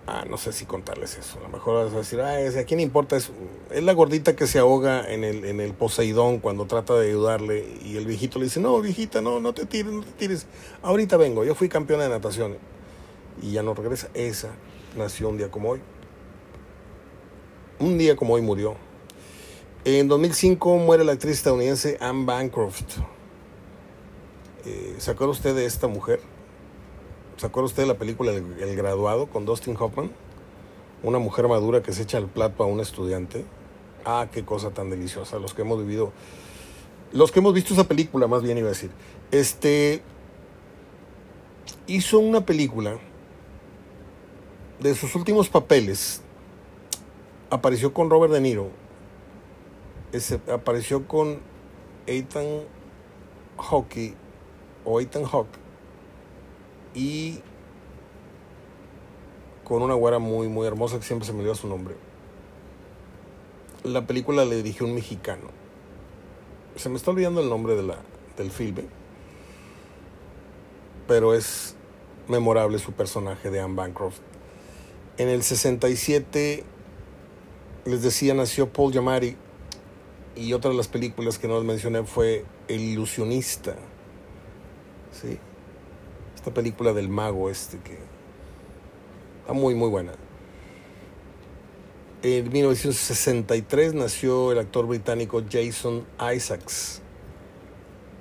Ah, 0.09 0.25
no 0.29 0.37
sé 0.37 0.53
si 0.53 0.67
contarles 0.67 1.19
eso. 1.19 1.39
A 1.39 1.43
lo 1.43 1.49
mejor 1.49 1.85
vas 1.85 1.93
a 1.93 1.99
decir, 1.99 2.21
ah, 2.21 2.37
¿a 2.37 2.65
quién 2.65 2.79
importa? 2.79 3.17
Es, 3.17 3.33
es 3.73 3.83
la 3.83 3.93
gordita 3.93 4.37
que 4.37 4.47
se 4.47 4.61
ahoga 4.61 5.11
en 5.13 5.25
el, 5.25 5.45
en 5.45 5.61
el 5.61 5.75
Poseidón 5.75 6.39
cuando 6.39 6.67
trata 6.67 6.95
de 6.95 7.09
ayudarle 7.09 7.67
y 7.85 7.97
el 7.97 8.07
viejito 8.07 8.39
le 8.39 8.45
dice, 8.45 8.61
no, 8.61 8.81
viejita, 8.81 9.21
no, 9.21 9.41
no 9.41 9.53
te 9.53 9.67
tires, 9.67 9.93
no 9.93 10.03
te 10.03 10.13
tires. 10.13 10.47
Ahorita 10.83 11.17
vengo, 11.17 11.45
yo 11.45 11.57
fui 11.57 11.69
campeona 11.69 12.05
de 12.05 12.11
natación 12.11 12.57
y 13.43 13.53
ya 13.53 13.65
no 13.65 13.75
regresa. 13.75 14.09
Esa 14.15 14.51
nació 14.97 15.29
un 15.29 15.39
día 15.39 15.51
como 15.51 15.71
hoy. 15.71 15.81
Un 17.81 17.99
día 17.99 18.15
como 18.15 18.35
hoy 18.35 18.43
murió. 18.43 18.77
En 19.85 20.07
2005 20.07 20.79
muere 20.79 21.05
la 21.05 21.13
actriz 21.13 21.35
estadounidense 21.35 21.97
Anne 22.01 22.25
Bancroft. 22.25 22.99
Eh, 24.65 24.97
¿Se 24.99 25.13
usted 25.13 25.55
de 25.55 25.67
esta 25.67 25.87
mujer? 25.89 26.21
¿Se 27.37 27.45
acuerda 27.45 27.67
usted 27.67 27.83
de 27.83 27.89
la 27.89 27.99
película 27.99 28.33
El, 28.33 28.77
Graduado 28.77 29.27
con 29.27 29.45
Dustin 29.45 29.77
Hoffman? 29.79 30.11
Una 31.03 31.19
mujer 31.19 31.47
madura 31.49 31.83
que 31.83 31.93
se 31.93 32.03
echa 32.03 32.17
el 32.17 32.29
plato 32.29 32.63
a 32.65 32.67
un 32.67 32.81
estudiante. 32.81 33.45
Ah, 34.07 34.29
qué 34.33 34.43
cosa 34.43 34.71
tan 34.71 34.89
deliciosa. 34.89 35.39
Los 35.39 35.53
que 35.53 35.61
hemos 35.61 35.79
vivido, 35.79 36.13
los 37.13 37.31
que 37.33 37.41
hemos 37.41 37.53
visto 37.53 37.75
esa 37.75 37.85
película, 37.85 38.27
más 38.27 38.43
bien 38.43 38.57
iba 38.57 38.69
a 38.69 38.71
decir. 38.71 38.91
Este 39.33 40.03
hizo 41.87 42.19
una 42.21 42.47
película 42.47 42.97
de 44.81 44.95
sus 44.95 45.15
últimos 45.15 45.51
papeles. 45.51 46.23
Apareció 47.51 47.93
con 47.93 48.09
Robert 48.09 48.33
De 48.33 48.41
Niro. 48.41 48.71
Apareció 50.51 51.07
con 51.07 51.41
Ethan 52.07 52.63
Hawke 53.59 54.15
o 54.87 55.03
Ethan 55.03 55.25
Hawke 55.25 55.66
y 56.97 57.41
con 59.65 59.83
una 59.83 59.95
güera 59.95 60.19
muy, 60.19 60.49
muy 60.49 60.67
hermosa 60.67 60.99
que 60.99 61.05
siempre 61.05 61.27
se 61.27 61.35
me 61.35 61.45
dio 61.45 61.55
su 61.55 61.69
nombre. 61.69 61.95
La 63.85 64.07
película 64.07 64.45
le 64.45 64.57
dirigió 64.57 64.87
un 64.87 64.95
mexicano. 64.95 65.51
Se 66.77 66.89
me 66.89 66.97
está 66.97 67.11
olvidando 67.11 67.43
el 67.43 67.51
nombre 67.51 67.77
de 67.77 67.83
la, 67.83 67.99
del 68.37 68.51
filme, 68.51 68.85
pero 71.07 71.35
es 71.35 71.77
memorable 72.29 72.79
su 72.79 72.93
personaje 72.93 73.51
de 73.51 73.61
Anne 73.61 73.75
Bancroft. 73.75 74.21
En 75.19 75.29
el 75.29 75.43
67, 75.43 76.65
les 77.85 78.03
decía, 78.03 78.35
nació 78.35 78.73
Paul 78.73 78.93
Giamatti 78.93 79.37
y 80.35 80.53
otra 80.55 80.71
de 80.71 80.77
las 80.77 80.89
películas 80.89 81.39
que 81.39 81.47
no 81.47 81.57
les 81.57 81.65
mencioné 81.65 82.05
fue 82.05 82.45
El 82.69 82.81
ilusionista. 82.81 83.75
¿Sí? 85.13 85.39
Película 86.53 86.93
del 86.93 87.09
mago 87.09 87.51
este 87.51 87.79
que 87.79 87.99
está 89.41 89.53
muy 89.53 89.75
muy 89.75 89.89
buena. 89.89 90.13
En 92.23 92.51
1963 92.51 93.95
nació 93.95 94.51
el 94.51 94.59
actor 94.59 94.87
británico 94.87 95.43
Jason 95.49 96.05
Isaacs. 96.35 97.03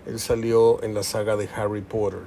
Él 0.05 0.19
salió 0.19 0.83
en 0.83 0.93
la 0.93 1.01
saga 1.01 1.35
de 1.35 1.49
Harry 1.55 1.81
Potter, 1.81 2.19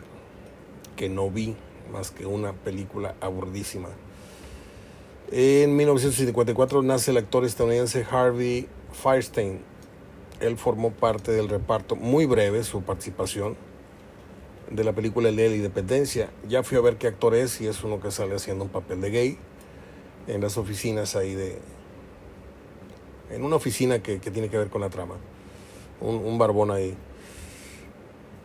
que 0.97 1.09
no 1.09 1.31
vi 1.31 1.55
más 1.93 2.11
que 2.11 2.27
una 2.27 2.53
película 2.53 3.15
aburridísima. 3.21 3.91
En 5.31 5.77
1954 5.77 6.83
nace 6.83 7.11
el 7.11 7.19
actor 7.19 7.45
estadounidense 7.45 8.05
Harvey 8.11 8.67
Firestein. 8.93 9.61
Él 10.41 10.57
formó 10.57 10.91
parte 10.91 11.33
del 11.33 11.49
reparto, 11.49 11.97
muy 11.97 12.25
breve 12.25 12.65
su 12.65 12.83
participación, 12.83 13.57
de 14.71 14.85
la 14.85 14.93
película 14.93 15.29
El 15.29 15.37
Día 15.37 15.45
de 15.45 15.51
la 15.51 15.57
Independencia. 15.57 16.31
Ya 16.49 16.63
fui 16.63 16.77
a 16.77 16.81
ver 16.81 16.97
qué 16.97 17.07
actor 17.07 17.35
es 17.35 17.61
y 17.61 17.67
es 17.67 17.83
uno 17.85 18.01
que 18.01 18.11
sale 18.11 18.35
haciendo 18.35 18.65
un 18.65 18.71
papel 18.71 19.01
de 19.01 19.11
gay 19.11 19.39
en 20.27 20.41
las 20.41 20.57
oficinas 20.59 21.17
ahí 21.17 21.35
de... 21.35 21.59
En 23.31 23.45
una 23.45 23.57
oficina 23.57 24.03
que, 24.03 24.19
tiene 24.19 24.49
que 24.49 24.57
ver 24.57 24.69
con 24.69 24.81
la 24.81 24.91
trama. 24.91 25.17
Un, 26.01 26.39
barbón 26.39 26.71
ahí. 26.71 26.95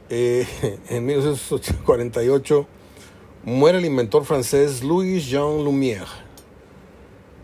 Eh, 0.09 0.45
en 0.89 1.05
1948 1.05 2.67
muere 3.43 3.77
el 3.77 3.85
inventor 3.85 4.25
francés 4.25 4.83
Louis 4.83 5.25
Jean 5.25 5.63
Lumière, 5.63 6.07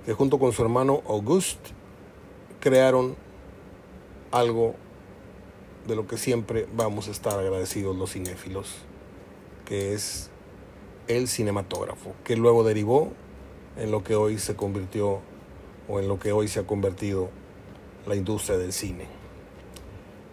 que 0.06 0.14
junto 0.14 0.40
con 0.40 0.52
su 0.52 0.62
hermano 0.62 1.02
Auguste 1.08 1.72
crearon 2.60 3.16
algo 4.32 4.76
de 5.90 5.96
lo 5.96 6.08
que 6.08 6.18
siempre 6.18 6.68
vamos 6.74 7.08
a 7.08 7.12
estar 7.12 7.38
agradecidos 7.38 7.96
los 7.98 8.14
cinéfilos, 8.14 8.76
que 9.66 9.94
es 9.94 10.30
el 11.08 11.28
cinematógrafo, 11.28 12.14
que 12.24 12.38
luego 12.38 12.64
derivó 12.64 13.12
en 13.76 13.92
lo 13.92 14.04
que 14.04 14.16
hoy 14.16 14.38
se 14.38 14.56
convirtió 14.56 15.20
o 15.90 16.00
en 16.00 16.08
lo 16.08 16.20
que 16.20 16.32
hoy 16.32 16.48
se 16.48 16.60
ha 16.60 16.68
convertido 16.68 17.30
la 18.06 18.16
industria 18.16 18.58
del 18.58 18.72
cine. 18.72 19.08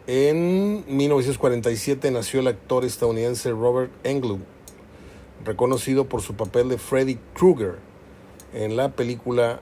En 0.06 0.84
1947 0.86 2.10
nació 2.10 2.40
el 2.40 2.46
actor 2.46 2.84
estadounidense 2.84 3.50
Robert 3.50 3.90
Englund, 4.04 4.44
reconocido 5.44 6.08
por 6.08 6.20
su 6.20 6.34
papel 6.34 6.68
de 6.68 6.78
Freddy 6.78 7.18
Krueger 7.34 7.78
en 8.52 8.76
la 8.76 8.90
película 8.90 9.60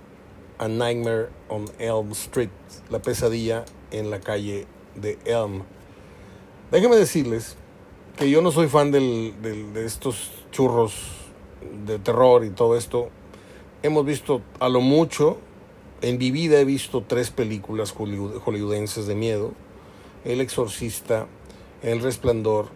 A 0.58 0.68
Nightmare 0.68 1.28
on 1.48 1.66
Elm 1.78 2.10
Street, 2.12 2.50
la 2.90 3.00
pesadilla 3.00 3.64
en 3.90 4.10
la 4.10 4.20
calle 4.20 4.66
de 4.96 5.18
Elm, 5.24 5.62
Déjenme 6.70 6.96
decirles 6.96 7.56
que 8.16 8.30
yo 8.30 8.42
no 8.42 8.50
soy 8.50 8.68
fan 8.68 8.90
de 8.90 9.84
estos 9.84 10.30
churros 10.50 10.94
de 11.86 11.98
terror 11.98 12.44
y 12.44 12.50
todo 12.50 12.76
esto. 12.76 13.10
Hemos 13.82 14.06
visto 14.06 14.40
a 14.60 14.68
lo 14.68 14.80
mucho, 14.80 15.38
en 16.00 16.18
mi 16.18 16.30
vida 16.30 16.58
he 16.60 16.64
visto 16.64 17.02
tres 17.06 17.30
películas 17.30 17.92
hollywoodenses 17.92 19.06
de 19.06 19.14
miedo. 19.14 19.52
El 20.24 20.40
Exorcista, 20.40 21.26
El 21.82 22.00
Resplandor 22.00 22.68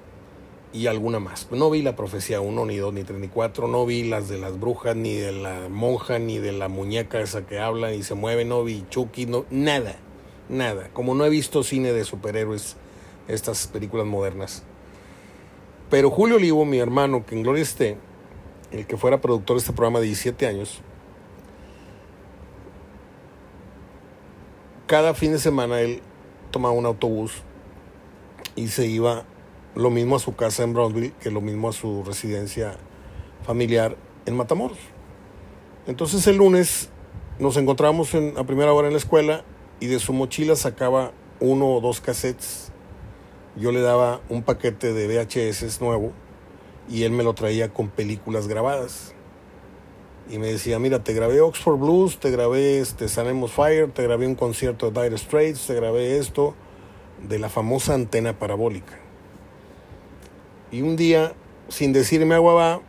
y 0.72 0.86
alguna 0.86 1.18
más. 1.18 1.48
No 1.50 1.70
vi 1.70 1.80
la 1.80 1.96
profecía 1.96 2.40
1, 2.42 2.66
ni 2.66 2.76
2, 2.76 2.92
ni 2.92 3.04
3, 3.04 3.18
ni 3.18 3.28
4. 3.28 3.68
No 3.68 3.86
vi 3.86 4.04
las 4.04 4.28
de 4.28 4.38
las 4.38 4.60
brujas, 4.60 4.96
ni 4.96 5.14
de 5.14 5.32
la 5.32 5.68
monja, 5.70 6.18
ni 6.18 6.38
de 6.38 6.52
la 6.52 6.68
muñeca 6.68 7.20
esa 7.20 7.46
que 7.46 7.58
habla 7.58 7.94
y 7.94 8.02
se 8.02 8.14
mueve. 8.14 8.44
No 8.44 8.64
vi 8.64 8.84
Chucky, 8.90 9.26
no, 9.26 9.46
nada, 9.50 9.96
nada. 10.50 10.90
Como 10.92 11.14
no 11.14 11.24
he 11.24 11.30
visto 11.30 11.62
cine 11.62 11.92
de 11.92 12.04
superhéroes 12.04 12.76
estas 13.28 13.66
películas 13.66 14.06
modernas. 14.06 14.62
Pero 15.90 16.10
Julio 16.10 16.36
Olivo, 16.36 16.64
mi 16.64 16.78
hermano, 16.78 17.24
que 17.24 17.34
en 17.34 17.42
Gloria 17.42 17.62
esté, 17.62 17.96
el 18.72 18.86
que 18.86 18.96
fuera 18.96 19.20
productor 19.20 19.56
de 19.56 19.60
este 19.60 19.72
programa 19.72 20.00
de 20.00 20.06
17 20.06 20.46
años, 20.46 20.80
cada 24.86 25.14
fin 25.14 25.32
de 25.32 25.38
semana 25.38 25.80
él 25.80 26.02
tomaba 26.50 26.74
un 26.74 26.86
autobús 26.86 27.42
y 28.56 28.68
se 28.68 28.86
iba 28.86 29.24
lo 29.74 29.90
mismo 29.90 30.16
a 30.16 30.18
su 30.18 30.34
casa 30.34 30.62
en 30.62 30.72
Brownsville 30.72 31.12
que 31.20 31.30
lo 31.30 31.40
mismo 31.40 31.68
a 31.68 31.72
su 31.72 32.02
residencia 32.04 32.76
familiar 33.44 33.96
en 34.26 34.36
Matamoros. 34.36 34.78
Entonces 35.86 36.26
el 36.26 36.36
lunes 36.36 36.90
nos 37.38 37.56
encontramos 37.56 38.14
en, 38.14 38.36
a 38.36 38.44
primera 38.44 38.72
hora 38.72 38.88
en 38.88 38.94
la 38.94 38.98
escuela 38.98 39.44
y 39.80 39.86
de 39.86 39.98
su 39.98 40.12
mochila 40.12 40.56
sacaba 40.56 41.12
uno 41.40 41.68
o 41.68 41.80
dos 41.80 42.00
cassettes 42.00 42.67
yo 43.58 43.72
le 43.72 43.80
daba 43.80 44.20
un 44.28 44.42
paquete 44.42 44.92
de 44.92 45.06
VHS 45.06 45.80
nuevo 45.80 46.12
y 46.88 47.02
él 47.02 47.12
me 47.12 47.24
lo 47.24 47.34
traía 47.34 47.68
con 47.68 47.88
películas 47.88 48.48
grabadas. 48.48 49.14
Y 50.30 50.38
me 50.38 50.48
decía, 50.48 50.78
mira, 50.78 51.02
te 51.02 51.14
grabé 51.14 51.40
Oxford 51.40 51.78
Blues, 51.78 52.18
te 52.18 52.30
grabé 52.30 52.80
este, 52.80 53.08
Sanemos 53.08 53.52
Fire, 53.52 53.90
te 53.90 54.02
grabé 54.02 54.26
un 54.26 54.34
concierto 54.34 54.90
de 54.90 55.02
Dire 55.02 55.16
Straits, 55.16 55.66
te 55.66 55.74
grabé 55.74 56.18
esto 56.18 56.54
de 57.26 57.38
la 57.38 57.48
famosa 57.48 57.94
antena 57.94 58.38
parabólica. 58.38 58.98
Y 60.70 60.82
un 60.82 60.96
día, 60.96 61.32
sin 61.68 61.92
decirme 61.92 62.34
agua 62.34 62.52
va, 62.52 62.80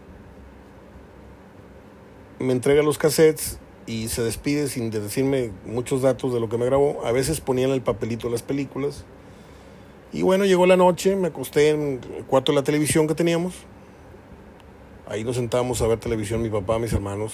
me 2.39 2.51
entrega 2.51 2.83
los 2.83 2.97
cassettes 2.97 3.59
y 3.85 4.09
se 4.09 4.21
despide 4.21 4.67
sin 4.67 4.91
decirme 4.91 5.51
muchos 5.65 6.01
datos 6.01 6.33
de 6.33 6.39
lo 6.39 6.49
que 6.49 6.57
me 6.57 6.65
grabó. 6.65 7.05
A 7.05 7.11
veces 7.11 7.41
ponían 7.41 7.71
el 7.71 7.81
papelito 7.81 8.27
de 8.27 8.33
las 8.33 8.43
películas. 8.43 9.05
Y 10.11 10.23
bueno, 10.23 10.45
llegó 10.45 10.65
la 10.65 10.75
noche, 10.75 11.15
me 11.15 11.27
acosté 11.27 11.69
en 11.69 12.01
el 12.17 12.25
cuarto 12.25 12.51
de 12.51 12.57
la 12.57 12.63
televisión 12.63 13.07
que 13.07 13.13
teníamos. 13.13 13.53
Ahí 15.07 15.23
nos 15.23 15.35
sentábamos 15.35 15.81
a 15.81 15.87
ver 15.87 15.99
televisión, 15.99 16.41
mi 16.41 16.49
papá, 16.49 16.79
mis 16.79 16.93
hermanos, 16.93 17.33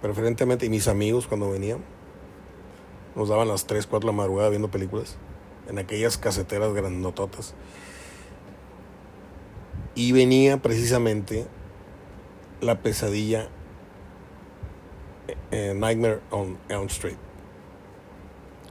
preferentemente, 0.00 0.66
y 0.66 0.68
mis 0.68 0.86
amigos 0.86 1.26
cuando 1.26 1.50
venían. 1.50 1.78
Nos 3.16 3.28
daban 3.28 3.48
las 3.48 3.66
3, 3.66 3.86
4 3.86 4.06
de 4.06 4.12
la 4.12 4.16
madrugada 4.16 4.50
viendo 4.50 4.70
películas 4.70 5.16
en 5.68 5.78
aquellas 5.78 6.16
caseteras 6.16 6.72
grandototas. 6.74 7.54
Y 9.96 10.12
venía 10.12 10.58
precisamente 10.58 11.46
la 12.60 12.80
pesadilla 12.80 13.48
eh, 15.50 15.74
Nightmare 15.74 16.20
on 16.30 16.58
Elm 16.68 16.86
Street. 16.86 17.16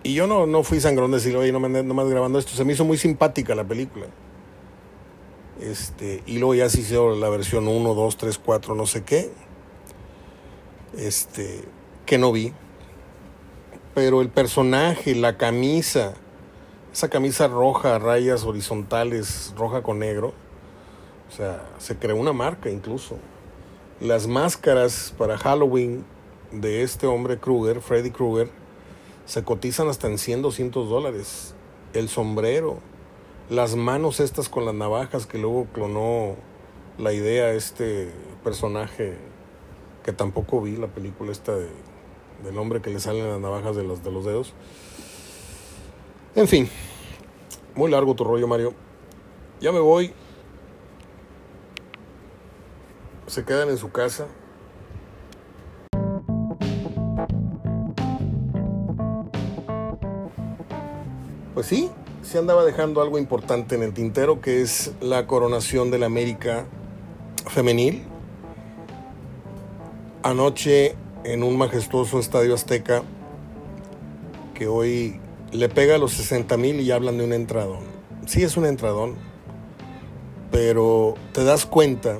Y 0.03 0.13
yo 0.13 0.27
no, 0.27 0.45
no 0.45 0.63
fui 0.63 0.81
sangrón 0.81 1.11
de 1.11 1.17
decir, 1.17 1.35
oye, 1.37 1.53
no 1.53 1.61
me 1.61 1.81
nomás 1.81 2.09
grabando 2.09 2.37
esto. 2.37 2.51
Se 2.51 2.65
me 2.65 2.73
hizo 2.73 2.83
muy 2.83 2.97
simpática 2.97 3.55
la 3.55 3.63
película. 3.63 4.07
Este, 5.61 6.21
y 6.25 6.39
luego 6.39 6.55
ya 6.55 6.69
se 6.69 6.81
hizo 6.81 7.15
la 7.15 7.29
versión 7.29 7.69
1, 7.69 7.93
2, 7.93 8.17
3, 8.17 8.37
4, 8.37 8.75
no 8.75 8.85
sé 8.85 9.03
qué. 9.03 9.31
Este, 10.97 11.61
que 12.05 12.17
no 12.17 12.33
vi. 12.33 12.51
Pero 13.95 14.21
el 14.21 14.27
personaje, 14.27 15.15
la 15.15 15.37
camisa, 15.37 16.15
esa 16.91 17.09
camisa 17.09 17.47
roja, 17.47 17.97
rayas 17.97 18.43
horizontales, 18.43 19.53
roja 19.55 19.83
con 19.83 19.99
negro. 19.99 20.33
O 21.29 21.35
sea, 21.35 21.63
se 21.77 21.95
creó 21.95 22.17
una 22.17 22.33
marca 22.33 22.69
incluso. 22.69 23.17
Las 24.01 24.27
máscaras 24.27 25.13
para 25.17 25.37
Halloween 25.37 26.03
de 26.51 26.83
este 26.83 27.07
hombre 27.07 27.39
Krueger, 27.39 27.79
Freddy 27.79 28.11
Krueger, 28.11 28.49
se 29.25 29.43
cotizan 29.43 29.87
hasta 29.87 30.07
en 30.07 30.17
100, 30.17 30.41
200 30.41 30.89
dólares. 30.89 31.55
El 31.93 32.09
sombrero, 32.09 32.79
las 33.49 33.75
manos 33.75 34.19
estas 34.19 34.49
con 34.49 34.65
las 34.65 34.73
navajas 34.73 35.25
que 35.25 35.37
luego 35.37 35.67
clonó 35.73 36.35
la 36.97 37.13
idea 37.13 37.53
este 37.53 38.11
personaje 38.43 39.17
que 40.03 40.11
tampoco 40.11 40.61
vi 40.61 40.75
la 40.75 40.87
película 40.87 41.31
esta 41.31 41.55
de, 41.55 41.69
del 42.43 42.57
hombre 42.57 42.81
que 42.81 42.89
le 42.89 42.99
salen 42.99 43.27
las 43.27 43.39
navajas 43.39 43.75
de 43.75 43.83
los, 43.83 44.03
de 44.03 44.11
los 44.11 44.25
dedos. 44.25 44.53
En 46.35 46.47
fin, 46.47 46.69
muy 47.75 47.89
largo 47.91 48.15
tu 48.15 48.23
rollo 48.23 48.47
Mario. 48.47 48.73
Ya 49.61 49.71
me 49.71 49.79
voy. 49.79 50.13
Se 53.27 53.45
quedan 53.45 53.69
en 53.69 53.77
su 53.77 53.91
casa. 53.91 54.27
Pues 61.53 61.67
sí, 61.67 61.91
se 62.23 62.39
andaba 62.39 62.65
dejando 62.65 62.99
algo 62.99 63.19
importante 63.19 63.75
en 63.75 63.83
el 63.83 63.93
tintero, 63.93 64.41
que 64.41 64.63
es 64.63 64.91
la 65.01 65.27
coronación 65.27 65.91
de 65.91 65.99
la 65.99 66.07
América 66.07 66.65
femenil. 67.47 68.03
Anoche 70.23 70.95
en 71.23 71.43
un 71.43 71.55
majestuoso 71.57 72.17
estadio 72.17 72.55
azteca 72.55 73.03
que 74.55 74.65
hoy 74.67 75.19
le 75.51 75.69
pega 75.69 75.95
a 75.95 75.97
los 75.99 76.13
60 76.13 76.57
mil 76.57 76.79
y 76.79 76.89
hablan 76.89 77.19
de 77.19 77.25
un 77.25 77.33
entradón. 77.33 77.81
Sí 78.25 78.41
es 78.41 78.57
un 78.57 78.65
entradón, 78.65 79.13
pero 80.49 81.13
te 81.33 81.43
das 81.43 81.67
cuenta, 81.67 82.17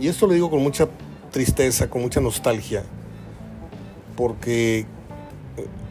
y 0.00 0.08
esto 0.08 0.26
lo 0.26 0.32
digo 0.32 0.48
con 0.48 0.62
mucha 0.62 0.88
tristeza, 1.30 1.90
con 1.90 2.00
mucha 2.00 2.20
nostalgia, 2.20 2.82
porque 4.16 4.86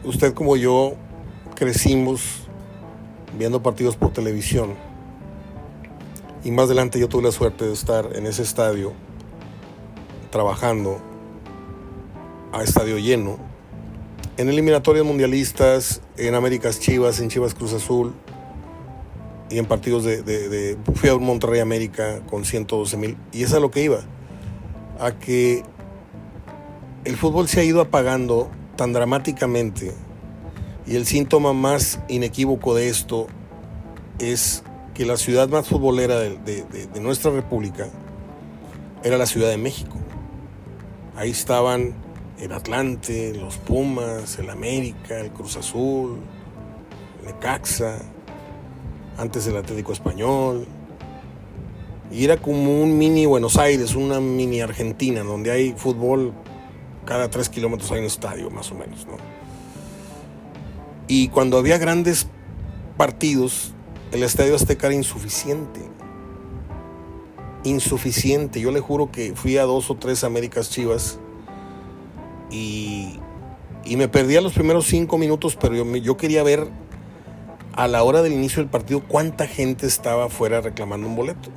usted 0.02 0.34
como 0.34 0.56
yo 0.56 0.94
crecimos 1.54 2.43
viendo 3.38 3.62
partidos 3.62 3.96
por 3.96 4.12
televisión. 4.12 4.74
Y 6.44 6.50
más 6.50 6.66
adelante 6.66 6.98
yo 6.98 7.08
tuve 7.08 7.22
la 7.22 7.32
suerte 7.32 7.64
de 7.64 7.72
estar 7.72 8.10
en 8.14 8.26
ese 8.26 8.42
estadio 8.42 8.92
trabajando 10.30 10.98
a 12.52 12.62
estadio 12.62 12.98
lleno 12.98 13.38
en 14.36 14.48
eliminatorias 14.48 15.04
mundialistas, 15.04 16.00
en 16.16 16.34
Américas 16.34 16.80
Chivas, 16.80 17.20
en 17.20 17.28
Chivas 17.28 17.54
Cruz 17.54 17.72
Azul 17.72 18.12
y 19.50 19.58
en 19.58 19.66
partidos 19.66 20.04
de, 20.04 20.22
de, 20.22 20.76
fui 20.94 21.08
a 21.08 21.16
Monterrey 21.16 21.60
América 21.60 22.20
con 22.28 22.44
112 22.44 22.96
mil 22.96 23.16
y 23.32 23.44
es 23.44 23.52
a 23.52 23.60
lo 23.60 23.70
que 23.70 23.82
iba 23.84 24.00
a 24.98 25.12
que 25.12 25.62
el 27.04 27.16
fútbol 27.16 27.46
se 27.48 27.60
ha 27.60 27.64
ido 27.64 27.80
apagando 27.80 28.50
tan 28.76 28.92
dramáticamente 28.92 29.92
y 30.86 30.96
el 30.96 31.06
síntoma 31.06 31.52
más 31.52 32.00
inequívoco 32.08 32.74
de 32.74 32.88
esto 32.88 33.26
es 34.18 34.62
que 34.94 35.06
la 35.06 35.16
ciudad 35.16 35.48
más 35.48 35.66
futbolera 35.66 36.18
de, 36.18 37.00
nuestra 37.00 37.30
república 37.30 37.88
era 39.02 39.18
la 39.18 39.26
Ciudad 39.26 39.48
de 39.48 39.56
México. 39.56 39.96
Ahí 41.16 41.30
estaban 41.30 41.94
el 42.38 42.52
Atlante, 42.52 43.34
los 43.34 43.56
Pumas, 43.58 44.38
el 44.38 44.50
América, 44.50 45.18
el 45.18 45.30
Cruz 45.30 45.56
Azul, 45.56 46.18
el 47.20 47.26
Necaxa, 47.26 47.98
antes 49.18 49.46
el 49.46 49.56
Atlético 49.56 49.92
Español. 49.92 50.66
Y 52.10 52.24
era 52.24 52.36
como 52.36 52.82
un 52.82 52.96
mini 52.96 53.26
Buenos 53.26 53.56
Aires, 53.56 53.94
una 53.94 54.20
mini 54.20 54.60
Argentina, 54.60 55.22
donde 55.22 55.50
hay 55.50 55.72
fútbol 55.72 56.32
cada 57.04 57.28
tres 57.28 57.48
kilómetros 57.48 57.90
hay 57.92 58.00
un 58.00 58.06
estadio, 58.06 58.50
más 58.50 58.70
o 58.70 58.74
menos, 58.74 59.06
¿no? 59.06 59.33
Y 61.06 61.28
cuando 61.28 61.58
había 61.58 61.78
grandes 61.78 62.26
partidos, 62.96 63.72
el 64.12 64.22
estadio 64.22 64.54
Azteca 64.54 64.86
era 64.86 64.96
insuficiente. 64.96 65.80
Insuficiente. 67.64 68.60
Yo 68.60 68.70
le 68.70 68.80
juro 68.80 69.10
que 69.10 69.34
fui 69.34 69.58
a 69.58 69.64
dos 69.64 69.90
o 69.90 69.96
tres 69.96 70.24
Américas 70.24 70.70
Chivas 70.70 71.18
y, 72.50 73.18
me 73.96 74.08
perdía 74.08 74.40
los 74.40 74.52
primeros 74.52 74.86
cinco 74.86 75.18
minutos, 75.18 75.56
pero 75.60 75.74
yo, 75.74 76.16
quería 76.16 76.42
ver 76.42 76.68
a 77.72 77.88
la 77.88 78.02
hora 78.02 78.22
del 78.22 78.32
inicio 78.32 78.62
del 78.62 78.70
partido 78.70 79.02
cuánta 79.06 79.46
gente 79.46 79.86
estaba 79.86 80.26
afuera 80.26 80.60
reclamando 80.60 81.06
un 81.06 81.16
boleto. 81.16 81.50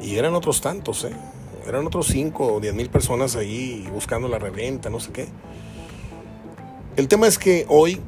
Y 0.00 0.16
eran 0.16 0.34
otros 0.34 0.60
tantos, 0.60 1.04
¿eh? 1.04 1.12
Eran 1.66 1.86
otros 1.86 2.08
cinco 2.08 2.54
o 2.54 2.60
diez 2.60 2.74
mil 2.74 2.90
personas 2.90 3.36
ahí 3.36 3.86
buscando 3.92 4.26
la 4.26 4.38
reventa, 4.38 4.90
no 4.90 4.98
sé 4.98 5.12
qué. 5.12 5.28
El 6.96 7.06
tema 7.06 7.28
es 7.28 7.38
que 7.38 7.66
hoy 7.68 8.00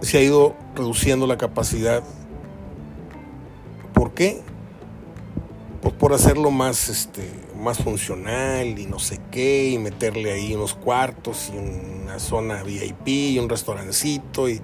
se 0.00 0.18
ha 0.18 0.22
ido 0.22 0.54
reduciendo 0.74 1.26
la 1.26 1.38
capacidad. 1.38 2.02
¿Por 3.94 4.12
qué? 4.12 4.40
Pues 5.82 5.94
por 5.94 6.12
hacerlo 6.12 6.50
más, 6.50 6.88
este, 6.88 7.22
más 7.58 7.78
funcional 7.78 8.78
y 8.78 8.86
no 8.86 8.98
sé 8.98 9.20
qué, 9.30 9.70
y 9.70 9.78
meterle 9.78 10.32
ahí 10.32 10.54
unos 10.54 10.74
cuartos 10.74 11.50
y 11.54 11.56
una 11.56 12.18
zona 12.18 12.62
VIP 12.62 13.08
y 13.08 13.38
un 13.38 13.48
restaurancito. 13.48 14.48
Y, 14.48 14.60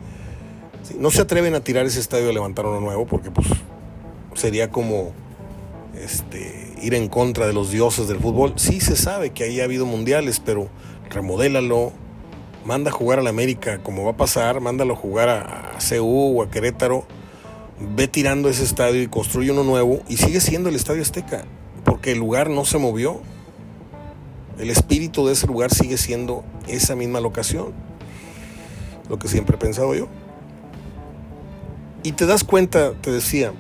no 0.99 1.11
se 1.11 1.23
atreven 1.23 1.55
a 1.55 1.61
tirar 1.61 1.87
ese 1.87 2.01
estadio 2.01 2.31
y 2.31 2.35
levantar 2.35 2.67
uno 2.67 2.81
nuevo 2.81 3.07
porque 3.07 3.31
pues 3.31 3.49
sería 4.35 4.71
como 4.71 5.13
este, 6.01 6.75
ir 6.81 6.95
en 6.95 7.09
contra 7.09 7.47
de 7.47 7.53
los 7.53 7.71
dioses 7.71 8.09
del 8.09 8.19
fútbol. 8.19 8.55
Sí 8.57 8.81
se 8.81 8.97
sabe 8.97 9.31
que 9.31 9.45
ahí 9.45 9.61
ha 9.61 9.65
habido 9.65 9.87
mundiales, 9.87 10.41
pero 10.41 10.69
remodélalo, 11.11 11.93
manda 12.67 12.91
a 12.91 12.93
jugar 12.93 13.21
a 13.21 13.23
la 13.23 13.31
América, 13.31 13.79
como 13.83 14.05
va 14.05 14.11
a 14.11 14.17
pasar, 14.17 14.61
mándalo 14.61 14.95
a 14.95 14.97
jugar 14.97 15.29
a, 15.29 15.77
a 15.77 15.79
CU 15.79 16.39
o 16.39 16.43
a 16.43 16.51
Querétaro, 16.51 17.07
ve 17.81 18.09
tirando 18.09 18.49
ese 18.49 18.65
estadio 18.65 19.03
y 19.03 19.07
construye 19.07 19.53
uno 19.53 19.63
nuevo 19.63 20.01
y 20.09 20.17
sigue 20.17 20.41
siendo 20.41 20.69
el 20.69 20.75
Estadio 20.75 21.03
Azteca, 21.03 21.45
porque 21.85 22.13
el 22.13 22.19
lugar 22.19 22.51
no 22.51 22.65
se 22.65 22.79
movió. 22.79 23.21
El 24.59 24.71
espíritu 24.71 25.27
de 25.27 25.35
ese 25.35 25.47
lugar 25.47 25.73
sigue 25.73 25.99
siendo 25.99 26.43
esa 26.67 26.97
misma 26.97 27.21
locación, 27.21 27.73
lo 29.09 29.19
que 29.19 29.29
siempre 29.29 29.57
he 29.57 29.59
pensado 29.59 29.95
yo. 29.95 30.09
Y 32.03 32.13
te 32.13 32.27
das 32.27 32.43
cuenta, 32.43 32.93
te 32.95 33.11
decía, 33.13 33.53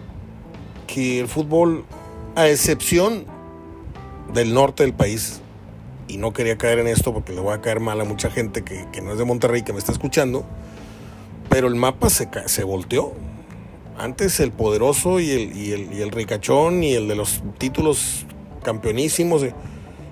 que 0.86 1.20
el 1.20 1.28
fútbol, 1.28 1.84
a 2.34 2.48
excepción 2.48 3.24
del 4.32 4.54
norte 4.54 4.84
del 4.84 4.94
país, 4.94 5.40
y 6.08 6.18
no 6.18 6.32
quería 6.32 6.56
caer 6.56 6.78
en 6.78 6.86
esto 6.86 7.12
porque 7.12 7.32
le 7.32 7.40
voy 7.40 7.54
a 7.54 7.60
caer 7.60 7.80
mal 7.80 8.00
a 8.00 8.04
mucha 8.04 8.30
gente 8.30 8.62
que, 8.62 8.86
no 9.02 9.12
es 9.12 9.18
de 9.18 9.24
Monterrey 9.24 9.62
que 9.62 9.72
me 9.72 9.78
está 9.78 9.92
escuchando, 9.92 10.44
pero 11.48 11.68
el 11.68 11.74
mapa 11.74 12.10
se, 12.10 12.28
se 12.46 12.64
volteó. 12.64 13.12
Antes 13.98 14.40
el 14.40 14.52
poderoso 14.52 15.20
y 15.20 15.30
el, 15.30 15.56
y 15.56 15.72
el, 15.72 15.92
y 15.92 16.02
el 16.02 16.10
ricachón 16.10 16.84
y 16.84 16.92
el 16.92 17.08
de 17.08 17.14
los 17.14 17.42
títulos 17.58 18.26
campeonísimos. 18.62 19.42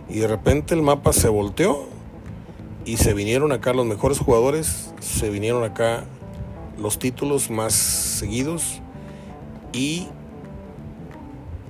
Y 0.08 0.18
de 0.18 0.26
repente 0.26 0.74
el 0.74 0.82
mapa 0.82 1.12
se 1.12 1.28
volteó 1.28 1.86
y 2.84 2.96
se 2.96 3.14
vinieron 3.14 3.52
acá 3.52 3.72
los 3.72 3.86
mejores 3.86 4.18
jugadores, 4.18 4.92
se 5.00 5.30
vinieron 5.30 5.64
acá 5.64 6.04
los 6.78 6.98
títulos 6.98 7.50
más 7.50 7.74
seguidos 7.74 8.80
y 9.72 10.08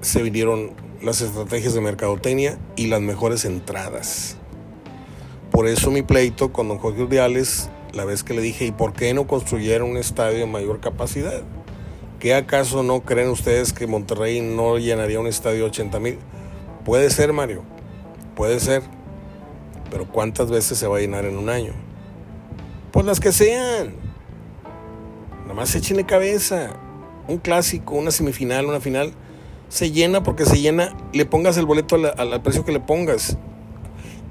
se 0.00 0.22
vinieron 0.22 0.72
las 1.04 1.20
estrategias 1.20 1.74
de 1.74 1.82
mercadotecnia 1.82 2.58
y 2.76 2.86
las 2.86 3.02
mejores 3.02 3.44
entradas. 3.44 4.36
Por 5.50 5.68
eso 5.68 5.90
mi 5.90 6.02
pleito 6.02 6.50
con 6.50 6.68
don 6.68 6.78
Jorge 6.78 7.02
Urdiales, 7.02 7.68
la 7.92 8.06
vez 8.06 8.24
que 8.24 8.32
le 8.32 8.40
dije, 8.40 8.64
¿y 8.64 8.72
por 8.72 8.94
qué 8.94 9.12
no 9.12 9.26
construyeron 9.26 9.90
un 9.90 9.96
estadio 9.98 10.38
de 10.38 10.46
mayor 10.46 10.80
capacidad? 10.80 11.42
¿Qué 12.18 12.34
acaso 12.34 12.82
no 12.82 13.02
creen 13.02 13.28
ustedes 13.28 13.74
que 13.74 13.86
Monterrey 13.86 14.40
no 14.40 14.78
llenaría 14.78 15.20
un 15.20 15.26
estadio 15.26 15.58
de 15.58 15.64
80 15.64 16.00
mil? 16.00 16.18
Puede 16.86 17.10
ser, 17.10 17.34
Mario, 17.34 17.62
puede 18.34 18.58
ser. 18.58 18.82
Pero 19.90 20.08
¿cuántas 20.10 20.50
veces 20.50 20.78
se 20.78 20.86
va 20.86 20.96
a 20.96 21.00
llenar 21.00 21.26
en 21.26 21.36
un 21.36 21.50
año? 21.50 21.74
Pues 22.92 23.04
las 23.04 23.20
que 23.20 23.30
sean. 23.30 23.94
Nada 25.42 25.54
más 25.54 25.74
échenle 25.74 26.06
cabeza. 26.06 26.70
Un 27.28 27.38
clásico, 27.38 27.94
una 27.94 28.10
semifinal, 28.10 28.64
una 28.64 28.80
final. 28.80 29.12
Se 29.74 29.90
llena 29.90 30.22
porque 30.22 30.46
se 30.46 30.60
llena. 30.60 30.96
Le 31.12 31.26
pongas 31.26 31.56
el 31.56 31.66
boleto 31.66 31.96
al, 31.96 32.42
precio 32.42 32.64
que 32.64 32.70
le 32.70 32.78
pongas. 32.78 33.36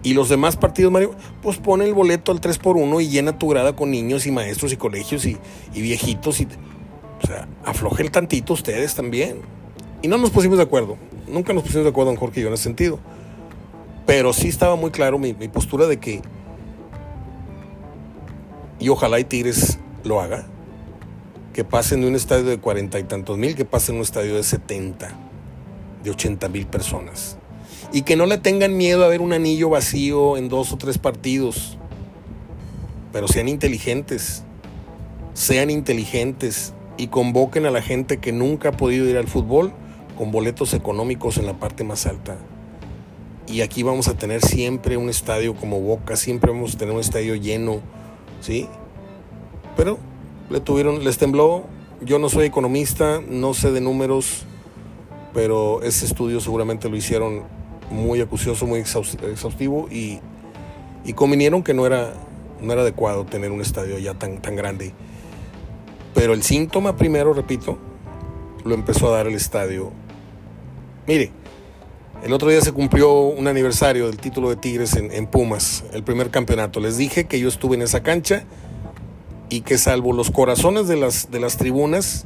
Y 0.02 0.14
los 0.14 0.30
demás 0.30 0.56
partidos, 0.56 0.90
Mario, 0.90 1.16
pues 1.42 1.58
pone 1.58 1.84
el 1.84 1.94
boleto 1.94 2.32
al 2.32 2.40
3x1 2.40 3.04
y 3.04 3.10
llena 3.10 3.38
tu 3.38 3.50
grada 3.50 3.76
con 3.76 3.92
niños 3.92 4.26
y 4.26 4.32
maestros 4.32 4.72
y 4.72 4.78
colegios 4.78 5.26
y, 5.26 5.38
y 5.74 5.82
viejitos. 5.82 6.40
Y, 6.40 6.48
o 7.22 7.28
sea, 7.28 7.50
afloje 7.66 8.04
el 8.04 8.12
tantito 8.12 8.54
ustedes 8.54 8.96
también. 8.96 9.42
Y 10.02 10.08
no 10.08 10.18
nos 10.18 10.30
pusimos 10.30 10.58
de 10.58 10.64
acuerdo. 10.64 10.96
Nunca 11.28 11.52
nos 11.52 11.64
pusimos 11.64 11.84
de 11.84 11.90
acuerdo, 11.90 12.16
Jorge 12.16 12.40
y 12.40 12.44
yo, 12.44 12.48
en 12.48 12.54
ese 12.54 12.64
sentido. 12.64 13.02
Pero 14.06 14.32
sí 14.32 14.48
estaba 14.48 14.78
muy 14.78 14.92
claro 14.92 15.20
mi, 15.20 15.34
postura 15.34 15.88
de 15.88 16.00
que, 16.00 16.22
y 18.80 18.88
ojalá 18.88 19.20
y 19.20 19.26
Tigres 19.26 19.78
lo 20.06 20.22
haga, 20.22 20.46
que 21.52 21.66
pasen 21.66 22.00
de 22.00 22.08
un 22.08 22.16
estadio 22.16 22.46
de 22.46 22.60
cuarenta 22.60 22.98
y 22.98 23.04
tantos 23.04 23.38
mil, 23.38 23.56
que 23.56 23.66
pasen 23.66 23.96
de 23.96 24.00
un 24.00 24.04
estadio 24.04 24.36
de 24.36 24.44
setenta, 24.44 25.18
de 26.04 26.12
ochenta 26.12 26.50
mil 26.50 26.66
personas. 26.66 27.38
Y 27.92 28.04
que 28.04 28.16
no 28.16 28.26
le 28.26 28.38
tengan 28.38 28.76
miedo 28.76 29.04
a 29.04 29.08
ver 29.08 29.22
un 29.22 29.34
anillo 29.34 29.70
vacío 29.70 30.38
en 30.38 30.50
dos 30.50 30.72
o 30.72 30.78
tres 30.78 30.98
partidos. 30.98 31.78
Pero 33.12 33.28
sean 33.28 33.48
inteligentes, 33.48 34.44
sean 35.34 35.70
inteligentes 35.70 36.74
y 36.98 37.08
convoquen 37.08 37.66
a 37.66 37.72
la 37.72 37.82
gente 37.82 38.18
que 38.18 38.32
nunca 38.32 38.70
ha 38.70 38.72
podido 38.74 39.08
ir 39.08 39.18
al 39.18 39.28
fútbol 39.28 39.74
con 40.18 40.32
boletos 40.32 40.74
económicos 40.74 41.38
en 41.38 41.46
la 41.46 41.54
parte 41.54 41.84
más 41.84 42.06
alta 42.06 42.38
y 43.48 43.62
aquí 43.62 43.84
vamos 43.84 44.08
a 44.08 44.16
tener 44.16 44.42
siempre 44.42 44.98
un 44.98 45.10
estadio 45.10 45.56
como 45.56 45.80
Boca, 45.80 46.16
siempre 46.16 46.52
vamos 46.52 46.76
a 46.76 46.78
tener 46.78 46.94
un 46.94 47.02
estadio 47.02 47.36
lleno, 47.36 47.82
¿sí? 48.42 48.68
Pero 49.76 49.98
le 50.50 50.60
tuvieron, 50.60 51.04
les 51.04 51.18
tembló. 51.18 51.66
Yo 52.02 52.20
no 52.20 52.30
soy 52.30 52.46
economista, 52.46 53.22
no 53.28 53.54
sé 53.54 53.72
de 53.72 53.82
números, 53.82 54.46
pero 55.34 55.82
ese 55.82 56.06
estudio 56.06 56.40
seguramente 56.40 56.90
lo 56.90 56.96
hicieron 56.96 57.44
muy 57.90 58.22
acucioso, 58.22 58.66
muy 58.66 58.80
exhaustivo 58.80 59.88
y, 59.90 60.20
y 61.06 61.14
convinieron 61.14 61.64
que 61.64 61.74
no 61.74 61.86
era, 61.86 62.14
no 62.62 62.74
era 62.74 62.82
adecuado 62.82 63.26
tener 63.26 63.52
un 63.52 63.62
estadio 63.62 63.98
ya 64.00 64.14
tan, 64.14 64.42
tan 64.42 64.56
grande. 64.56 64.94
Pero 66.14 66.34
el 66.34 66.44
síntoma 66.44 66.96
primero, 66.96 67.34
repito, 67.34 67.78
lo 68.64 68.76
empezó 68.76 69.08
a 69.08 69.18
dar 69.18 69.28
el 69.28 69.36
estadio. 69.36 69.92
Mire, 71.08 71.32
el 72.24 72.32
otro 72.32 72.50
día 72.50 72.62
se 72.62 72.72
cumplió 72.72 73.14
un 73.14 73.48
aniversario 73.48 74.08
del 74.08 74.18
título 74.18 74.50
de 74.50 74.56
Tigres 74.56 74.96
en, 74.96 75.28
Pumas, 75.28 75.84
el 75.92 76.04
primer 76.04 76.30
campeonato. 76.30 76.80
Les 76.80 76.98
dije 76.98 77.26
que 77.26 77.40
yo 77.40 77.50
estuve 77.50 77.76
en 77.76 77.82
esa 77.82 78.02
cancha 78.02 78.46
y 79.50 79.62
que 79.62 79.78
salvo 79.78 80.14
los 80.14 80.32
corazones 80.32 80.88
de 80.88 80.96
las, 80.96 81.32
de 81.32 81.40
las 81.42 81.58
tribunas, 81.58 82.26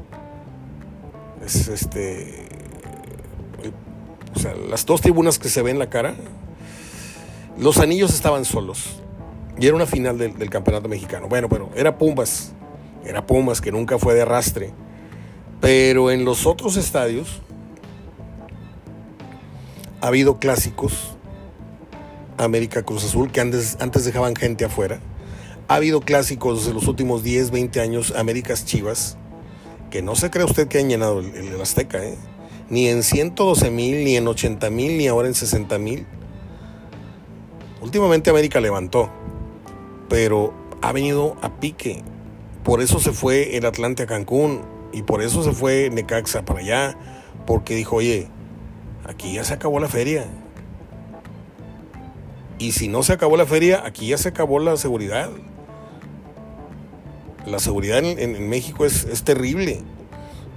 este, 1.43 2.46
o 4.37 4.39
sea, 4.39 4.53
las 4.55 4.85
dos 4.85 5.01
tribunas 5.01 5.39
que 5.39 5.49
se 5.49 5.61
ven 5.61 5.75
en 5.75 5.79
la 5.79 5.89
cara, 5.89 6.15
los 7.57 7.79
anillos 7.79 8.13
estaban 8.13 8.45
solos. 8.45 9.01
Y 9.59 9.65
era 9.65 9.75
una 9.75 9.87
final 9.87 10.17
del, 10.17 10.37
del 10.37 10.49
campeonato 10.49 10.87
mexicano. 10.87 11.27
Bueno, 11.27 11.49
pero 11.49 11.71
era 11.75 11.97
Pumas, 11.97 12.51
era 13.03 13.25
Pumas 13.25 13.61
que 13.61 13.71
nunca 13.71 13.97
fue 13.97 14.13
de 14.13 14.21
arrastre. 14.21 14.71
Pero 15.59 16.11
en 16.11 16.23
los 16.23 16.45
otros 16.45 16.77
estadios, 16.77 17.41
ha 20.01 20.07
habido 20.07 20.37
clásicos, 20.37 21.17
América 22.37 22.83
Cruz 22.83 23.03
Azul, 23.03 23.31
que 23.31 23.41
antes, 23.41 23.77
antes 23.79 24.05
dejaban 24.05 24.35
gente 24.35 24.65
afuera. 24.65 24.99
Ha 25.67 25.75
habido 25.75 26.01
clásicos 26.01 26.65
de 26.67 26.73
los 26.73 26.87
últimos 26.87 27.23
10, 27.23 27.51
20 27.51 27.81
años, 27.81 28.13
Américas 28.15 28.65
Chivas, 28.65 29.17
que 29.89 30.01
no 30.01 30.15
se 30.15 30.29
cree 30.29 30.45
usted 30.45 30.67
que 30.67 30.79
han 30.79 30.89
llenado 30.89 31.19
el, 31.19 31.59
Azteca, 31.61 32.03
¿eh? 32.03 32.15
Ni 32.69 32.87
en 32.87 33.03
112 33.03 33.71
mil, 33.71 34.03
ni 34.03 34.15
en 34.15 34.27
80 34.27 34.69
mil, 34.69 34.97
ni 34.97 35.07
ahora 35.07 35.27
en 35.27 35.33
60 35.33 35.77
mil. 35.77 36.05
Últimamente 37.81 38.29
América 38.29 38.59
levantó, 38.59 39.09
pero 40.09 40.53
ha 40.81 40.91
venido 40.91 41.37
a 41.41 41.59
pique. 41.59 42.03
Por 42.63 42.81
eso 42.81 42.99
se 42.99 43.13
fue 43.13 43.55
el 43.57 43.65
Atlante 43.65 44.03
a 44.03 44.07
Cancún 44.07 44.61
y 44.91 45.03
por 45.03 45.21
eso 45.21 45.43
se 45.43 45.53
fue 45.53 45.89
Necaxa 45.89 46.43
para 46.43 46.59
allá, 46.59 46.97
porque 47.45 47.75
dijo, 47.75 47.97
oye, 47.97 48.27
aquí 49.05 49.33
ya 49.33 49.43
se 49.43 49.53
acabó 49.53 49.79
la 49.79 49.87
feria. 49.87 50.25
Y 52.59 52.71
si 52.71 52.87
no 52.87 53.03
se 53.03 53.13
acabó 53.13 53.37
la 53.37 53.45
feria, 53.45 53.83
aquí 53.85 54.07
ya 54.07 54.17
se 54.17 54.29
acabó 54.29 54.59
la 54.59 54.75
seguridad. 54.77 55.29
La 57.45 57.59
seguridad 57.59 57.99
en, 57.99 58.49
México 58.49 58.85
es, 58.85 59.05
es, 59.05 59.23
terrible. 59.23 59.81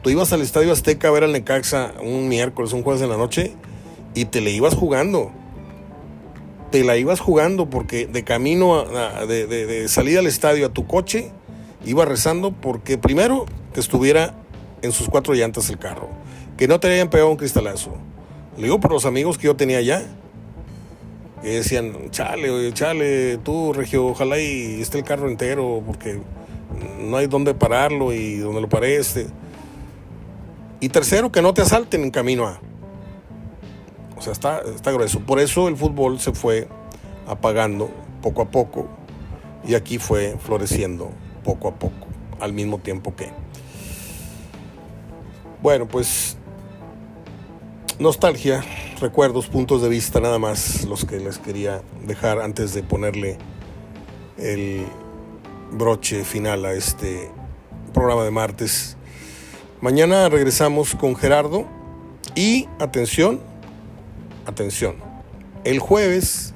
Tú 0.02 0.10
ibas 0.10 0.32
al 0.32 0.40
Estadio 0.40 0.72
Azteca 0.72 1.08
a 1.08 1.10
ver 1.10 1.24
al 1.24 1.32
Necaxa 1.32 1.92
un 2.02 2.28
miércoles, 2.28 2.72
un 2.72 2.82
jueves 2.82 3.02
en 3.02 3.10
la 3.10 3.16
noche, 3.16 3.52
y 4.14 4.24
te 4.24 4.40
le 4.40 4.50
ibas 4.50 4.74
jugando. 4.74 5.30
Te 6.70 6.84
la 6.84 6.96
ibas 6.96 7.20
jugando 7.20 7.68
porque 7.68 8.06
de 8.06 8.24
camino, 8.24 8.84
de, 9.26 9.46
de 9.46 9.88
salida 9.88 10.20
al 10.20 10.26
estadio 10.26 10.66
a 10.66 10.68
tu 10.70 10.86
coche, 10.86 11.32
iba 11.84 12.04
rezando 12.04 12.52
porque 12.52 12.96
primero 12.96 13.46
que 13.74 13.80
estuviera 13.80 14.34
en 14.82 14.92
sus 14.92 15.08
cuatro 15.08 15.34
llantas 15.34 15.68
el 15.68 15.78
carro, 15.78 16.08
que 16.56 16.68
no 16.68 16.80
te 16.80 16.88
hayan 16.88 17.10
pegado 17.10 17.30
un 17.30 17.36
cristalazo, 17.36 17.92
le 18.56 18.64
digo 18.64 18.80
por 18.80 18.92
los 18.92 19.06
amigos 19.06 19.38
que 19.38 19.46
yo 19.46 19.56
tenía 19.56 19.78
allá. 19.78 20.02
Que 21.42 21.48
decían, 21.48 22.10
chale, 22.10 22.50
oye, 22.50 22.72
chale, 22.74 23.38
tú, 23.38 23.72
Regio, 23.72 24.08
ojalá 24.08 24.38
y 24.38 24.82
esté 24.82 24.98
el 24.98 25.04
carro 25.04 25.26
entero, 25.26 25.82
porque 25.86 26.20
no 27.00 27.16
hay 27.16 27.26
dónde 27.26 27.54
pararlo 27.54 28.12
y 28.12 28.36
donde 28.36 28.60
lo 28.60 28.68
pare 28.68 28.96
este. 28.96 29.26
Y 30.80 30.88
tercero, 30.88 31.30
que 31.30 31.42
no 31.42 31.54
te 31.54 31.62
asalten 31.62 32.02
en 32.02 32.10
camino 32.10 32.46
a. 32.46 32.60
O 34.16 34.22
sea, 34.22 34.32
está, 34.32 34.60
está 34.60 34.90
grueso. 34.92 35.20
Por 35.20 35.40
eso 35.40 35.68
el 35.68 35.76
fútbol 35.76 36.20
se 36.20 36.32
fue 36.32 36.68
apagando 37.26 37.90
poco 38.22 38.42
a 38.42 38.50
poco 38.50 38.88
y 39.66 39.74
aquí 39.74 39.98
fue 39.98 40.36
floreciendo 40.38 41.10
poco 41.44 41.68
a 41.68 41.74
poco, 41.74 42.06
al 42.40 42.52
mismo 42.52 42.78
tiempo 42.78 43.14
que. 43.14 43.30
Bueno, 45.62 45.86
pues 45.86 46.38
nostalgia, 47.98 48.64
recuerdos, 48.98 49.46
puntos 49.46 49.82
de 49.82 49.90
vista, 49.90 50.20
nada 50.20 50.38
más 50.38 50.84
los 50.84 51.04
que 51.04 51.18
les 51.18 51.38
quería 51.38 51.82
dejar 52.06 52.40
antes 52.40 52.72
de 52.72 52.82
ponerle 52.82 53.36
el 54.38 54.86
broche 55.72 56.24
final 56.24 56.64
a 56.64 56.72
este 56.72 57.30
programa 57.92 58.24
de 58.24 58.30
martes. 58.30 58.96
Mañana 59.82 60.28
regresamos 60.28 60.94
con 60.94 61.16
Gerardo 61.16 61.64
y 62.34 62.68
atención, 62.78 63.40
atención, 64.44 64.96
el 65.64 65.78
jueves 65.78 66.52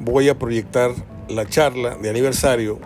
voy 0.00 0.30
a 0.30 0.38
proyectar 0.38 0.92
la 1.28 1.44
charla 1.44 1.96
de 1.96 2.08
aniversario, 2.08 2.78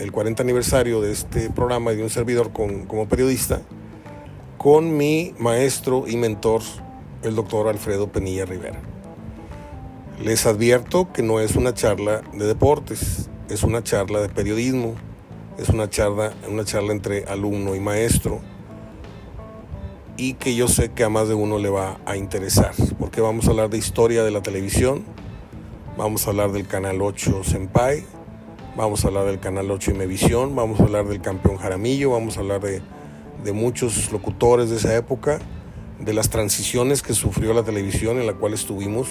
el 0.00 0.10
40 0.10 0.42
aniversario 0.42 1.00
de 1.02 1.12
este 1.12 1.50
programa 1.50 1.92
y 1.92 1.96
de 1.96 2.02
un 2.02 2.10
servidor 2.10 2.52
con, 2.52 2.86
como 2.86 3.08
periodista 3.08 3.62
con 4.58 4.96
mi 4.96 5.32
maestro 5.38 6.08
y 6.08 6.16
mentor, 6.16 6.62
el 7.22 7.36
doctor 7.36 7.68
Alfredo 7.68 8.08
Penilla 8.10 8.44
Rivera. 8.44 8.80
Les 10.20 10.46
advierto 10.46 11.12
que 11.12 11.22
no 11.22 11.38
es 11.38 11.54
una 11.54 11.74
charla 11.74 12.22
de 12.32 12.44
deportes, 12.44 13.30
es 13.48 13.62
una 13.62 13.84
charla 13.84 14.20
de 14.20 14.30
periodismo, 14.30 14.96
es 15.58 15.68
una 15.68 15.88
charla, 15.88 16.32
una 16.48 16.64
charla 16.64 16.92
entre 16.92 17.24
alumno 17.24 17.74
y 17.74 17.80
maestro 17.80 18.40
y 20.16 20.34
que 20.34 20.54
yo 20.54 20.68
sé 20.68 20.92
que 20.92 21.04
a 21.04 21.08
más 21.08 21.28
de 21.28 21.34
uno 21.34 21.58
le 21.58 21.68
va 21.68 21.98
a 22.06 22.16
interesar, 22.16 22.72
porque 22.98 23.20
vamos 23.20 23.46
a 23.46 23.50
hablar 23.50 23.70
de 23.70 23.78
historia 23.78 24.22
de 24.24 24.30
la 24.30 24.42
televisión, 24.42 25.04
vamos 25.96 26.26
a 26.26 26.30
hablar 26.30 26.52
del 26.52 26.66
Canal 26.66 27.02
8 27.02 27.42
Senpai, 27.42 28.04
vamos 28.76 29.04
a 29.04 29.08
hablar 29.08 29.24
del 29.26 29.40
Canal 29.40 29.70
8 29.70 29.90
Imevisión, 29.90 30.54
vamos 30.54 30.80
a 30.80 30.84
hablar 30.84 31.06
del 31.06 31.20
campeón 31.20 31.56
Jaramillo, 31.56 32.10
vamos 32.10 32.36
a 32.36 32.40
hablar 32.40 32.60
de 32.60 32.82
de 33.44 33.52
muchos 33.52 34.10
locutores 34.10 34.70
de 34.70 34.76
esa 34.76 34.96
época, 34.96 35.38
de 36.00 36.12
las 36.12 36.30
transiciones 36.30 37.02
que 37.02 37.12
sufrió 37.12 37.52
la 37.52 37.62
televisión 37.62 38.18
en 38.18 38.26
la 38.26 38.32
cual 38.32 38.54
estuvimos. 38.54 39.08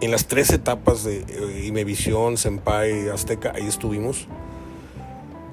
En 0.00 0.10
las 0.10 0.26
tres 0.26 0.50
etapas 0.50 1.04
de 1.04 1.18
eh, 1.18 1.66
Imevisión, 1.66 2.36
Senpai, 2.36 3.08
Azteca, 3.10 3.52
ahí 3.54 3.66
estuvimos. 3.66 4.26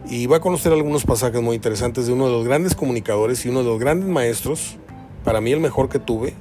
Y 0.09 0.25
va 0.25 0.37
a 0.37 0.39
conocer 0.39 0.73
algunos 0.73 1.05
pasajes 1.05 1.41
muy 1.41 1.55
interesantes 1.55 2.07
de 2.07 2.13
uno 2.13 2.25
de 2.25 2.31
los 2.31 2.45
grandes 2.45 2.75
comunicadores 2.75 3.45
y 3.45 3.49
uno 3.49 3.59
de 3.59 3.65
los 3.65 3.79
grandes 3.79 4.09
maestros, 4.09 4.77
para 5.23 5.41
mí 5.41 5.51
el 5.51 5.59
mejor 5.59 5.89
que 5.89 5.99
tuve, 5.99 6.33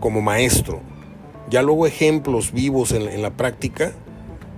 como 0.00 0.20
maestro. 0.20 0.80
Ya 1.50 1.62
luego 1.62 1.86
ejemplos 1.86 2.52
vivos 2.52 2.92
en, 2.92 3.20
la 3.20 3.30
práctica, 3.30 3.92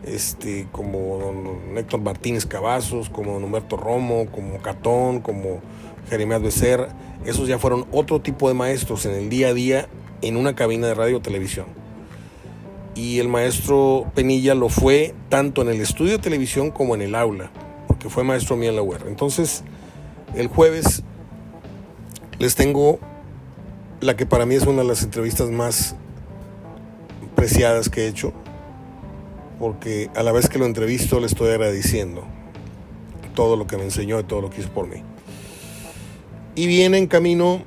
este, 0.05 0.69
como 0.71 1.19
don 1.19 1.77
Héctor 1.77 2.01
Martínez 2.01 2.47
Cavazos, 2.47 3.11
como 3.11 3.33
don 3.33 3.45
Humberto 3.45 3.77
Romo, 3.77 4.27
como 4.31 4.59
Catón, 4.59 5.21
como 5.21 5.61
Jeremías 6.09 6.41
Becerra, 6.41 6.89
esos 7.25 7.49
ya 7.49 7.59
fueron 7.59 7.87
otro 7.91 8.21
tipo 8.21 8.49
de 8.49 8.55
maestros 8.55 9.07
en 9.07 9.15
el 9.15 9.29
día 9.29 9.49
a 9.49 9.55
día 9.55 9.89
en 10.23 10.37
una 10.37 10.55
cabina 10.55 10.87
de 10.87 10.95
radio 10.95 11.19
o 11.19 11.21
televisión. 11.21 11.67
Y 12.95 13.19
el 13.19 13.29
maestro 13.29 14.07
Penilla 14.15 14.55
lo 14.55 14.69
fue 14.69 15.15
tanto 15.29 15.63
en 15.63 15.69
el 15.69 15.81
estudio 15.81 16.13
de 16.13 16.19
televisión 16.19 16.71
como 16.71 16.95
en 16.95 17.03
el 17.03 17.15
aula, 17.15 17.51
porque 18.05 18.13
fue 18.13 18.25
maestro 18.25 18.55
mío 18.57 18.69
en 18.69 18.77
la 18.77 18.83
UER. 18.83 19.07
Entonces, 19.07 19.63
el 20.35 20.49
jueves 20.49 21.03
les 22.39 22.55
tengo 22.55 22.99
la 24.03 24.15
que 24.15 24.27
para 24.27 24.45
mí 24.45 24.55
es 24.57 24.67
una 24.67 24.83
de 24.83 24.89
las 24.89 25.03
entrevistas 25.03 25.49
más 25.51 25.97
preciadas 27.35 27.89
que 27.89 28.03
he 28.03 28.09
hecho, 28.09 28.35
porque 29.59 30.11
a 30.15 30.23
la 30.23 30.33
vez 30.33 30.51
que 30.51 30.59
lo 30.59 30.67
entrevisto 30.67 31.19
le 31.19 31.25
estoy 31.25 31.49
agradeciendo 31.49 32.25
todo 33.35 33.57
lo 33.57 33.67
que 33.67 33.79
me 33.79 33.85
enseñó 33.85 34.21
y 34.21 34.25
todo 34.25 34.43
lo 34.43 34.51
que 34.51 34.61
hizo 34.61 34.71
por 34.71 34.87
mí. 34.87 35.03
Y 36.57 36.67
viene 36.67 36.99
en 36.99 37.07
camino 37.07 37.63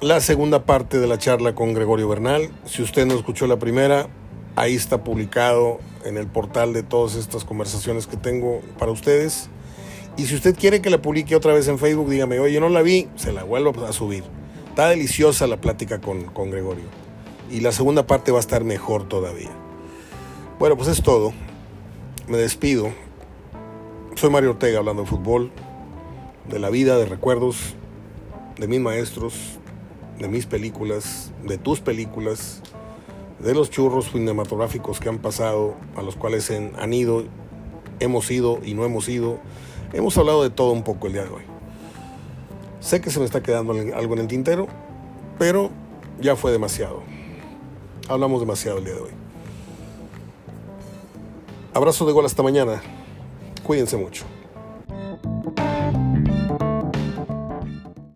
la 0.00 0.20
segunda 0.20 0.64
parte 0.64 0.98
de 0.98 1.06
la 1.06 1.16
charla 1.16 1.54
con 1.54 1.74
Gregorio 1.74 2.08
Bernal. 2.08 2.50
Si 2.64 2.82
usted 2.82 3.06
no 3.06 3.14
escuchó 3.14 3.46
la 3.46 3.60
primera, 3.60 4.08
ahí 4.56 4.74
está 4.74 5.04
publicado 5.04 5.78
en 6.04 6.16
el 6.16 6.26
portal 6.26 6.72
de 6.72 6.82
todas 6.82 7.14
estas 7.14 7.44
conversaciones 7.44 8.08
que 8.08 8.16
tengo 8.16 8.62
para 8.80 8.90
ustedes. 8.90 9.48
Y 10.16 10.26
si 10.26 10.34
usted 10.34 10.56
quiere 10.56 10.82
que 10.82 10.90
la 10.90 11.00
publique 11.00 11.34
otra 11.34 11.54
vez 11.54 11.68
en 11.68 11.78
Facebook, 11.78 12.10
dígame, 12.10 12.38
oye, 12.40 12.60
no 12.60 12.68
la 12.68 12.82
vi, 12.82 13.08
se 13.16 13.32
la 13.32 13.44
vuelvo 13.44 13.84
a 13.84 13.92
subir. 13.92 14.24
Está 14.68 14.88
deliciosa 14.88 15.46
la 15.46 15.60
plática 15.60 16.00
con, 16.00 16.24
con 16.24 16.50
Gregorio. 16.50 16.84
Y 17.50 17.60
la 17.60 17.72
segunda 17.72 18.06
parte 18.06 18.32
va 18.32 18.38
a 18.38 18.40
estar 18.40 18.64
mejor 18.64 19.08
todavía. 19.08 19.50
Bueno, 20.58 20.76
pues 20.76 20.88
es 20.88 21.02
todo. 21.02 21.32
Me 22.28 22.36
despido. 22.36 22.92
Soy 24.14 24.30
Mario 24.30 24.50
Ortega 24.50 24.78
hablando 24.78 25.02
de 25.02 25.08
fútbol, 25.08 25.50
de 26.48 26.58
la 26.58 26.68
vida, 26.68 26.98
de 26.98 27.06
recuerdos, 27.06 27.74
de 28.58 28.68
mis 28.68 28.80
maestros, 28.80 29.58
de 30.18 30.28
mis 30.28 30.46
películas, 30.46 31.32
de 31.44 31.56
tus 31.56 31.80
películas, 31.80 32.60
de 33.38 33.54
los 33.54 33.70
churros 33.70 34.10
cinematográficos 34.12 35.00
que 35.00 35.08
han 35.08 35.18
pasado, 35.18 35.74
a 35.96 36.02
los 36.02 36.16
cuales 36.16 36.50
han 36.50 36.92
ido, 36.92 37.24
hemos 38.00 38.30
ido 38.30 38.60
y 38.62 38.74
no 38.74 38.84
hemos 38.84 39.08
ido. 39.08 39.38
Hemos 39.92 40.16
hablado 40.16 40.42
de 40.42 40.50
todo 40.50 40.72
un 40.72 40.84
poco 40.84 41.08
el 41.08 41.14
día 41.14 41.24
de 41.24 41.30
hoy. 41.30 41.42
Sé 42.80 43.00
que 43.00 43.10
se 43.10 43.18
me 43.18 43.24
está 43.24 43.42
quedando 43.42 43.72
algo 43.72 44.14
en 44.14 44.20
el 44.20 44.28
tintero, 44.28 44.68
pero 45.38 45.70
ya 46.20 46.36
fue 46.36 46.52
demasiado. 46.52 47.02
Hablamos 48.08 48.40
demasiado 48.40 48.78
el 48.78 48.84
día 48.84 48.94
de 48.94 49.00
hoy. 49.00 49.10
Abrazo 51.74 52.06
de 52.06 52.12
gol 52.12 52.24
hasta 52.24 52.42
mañana. 52.42 52.80
Cuídense 53.64 53.96
mucho. 53.96 54.24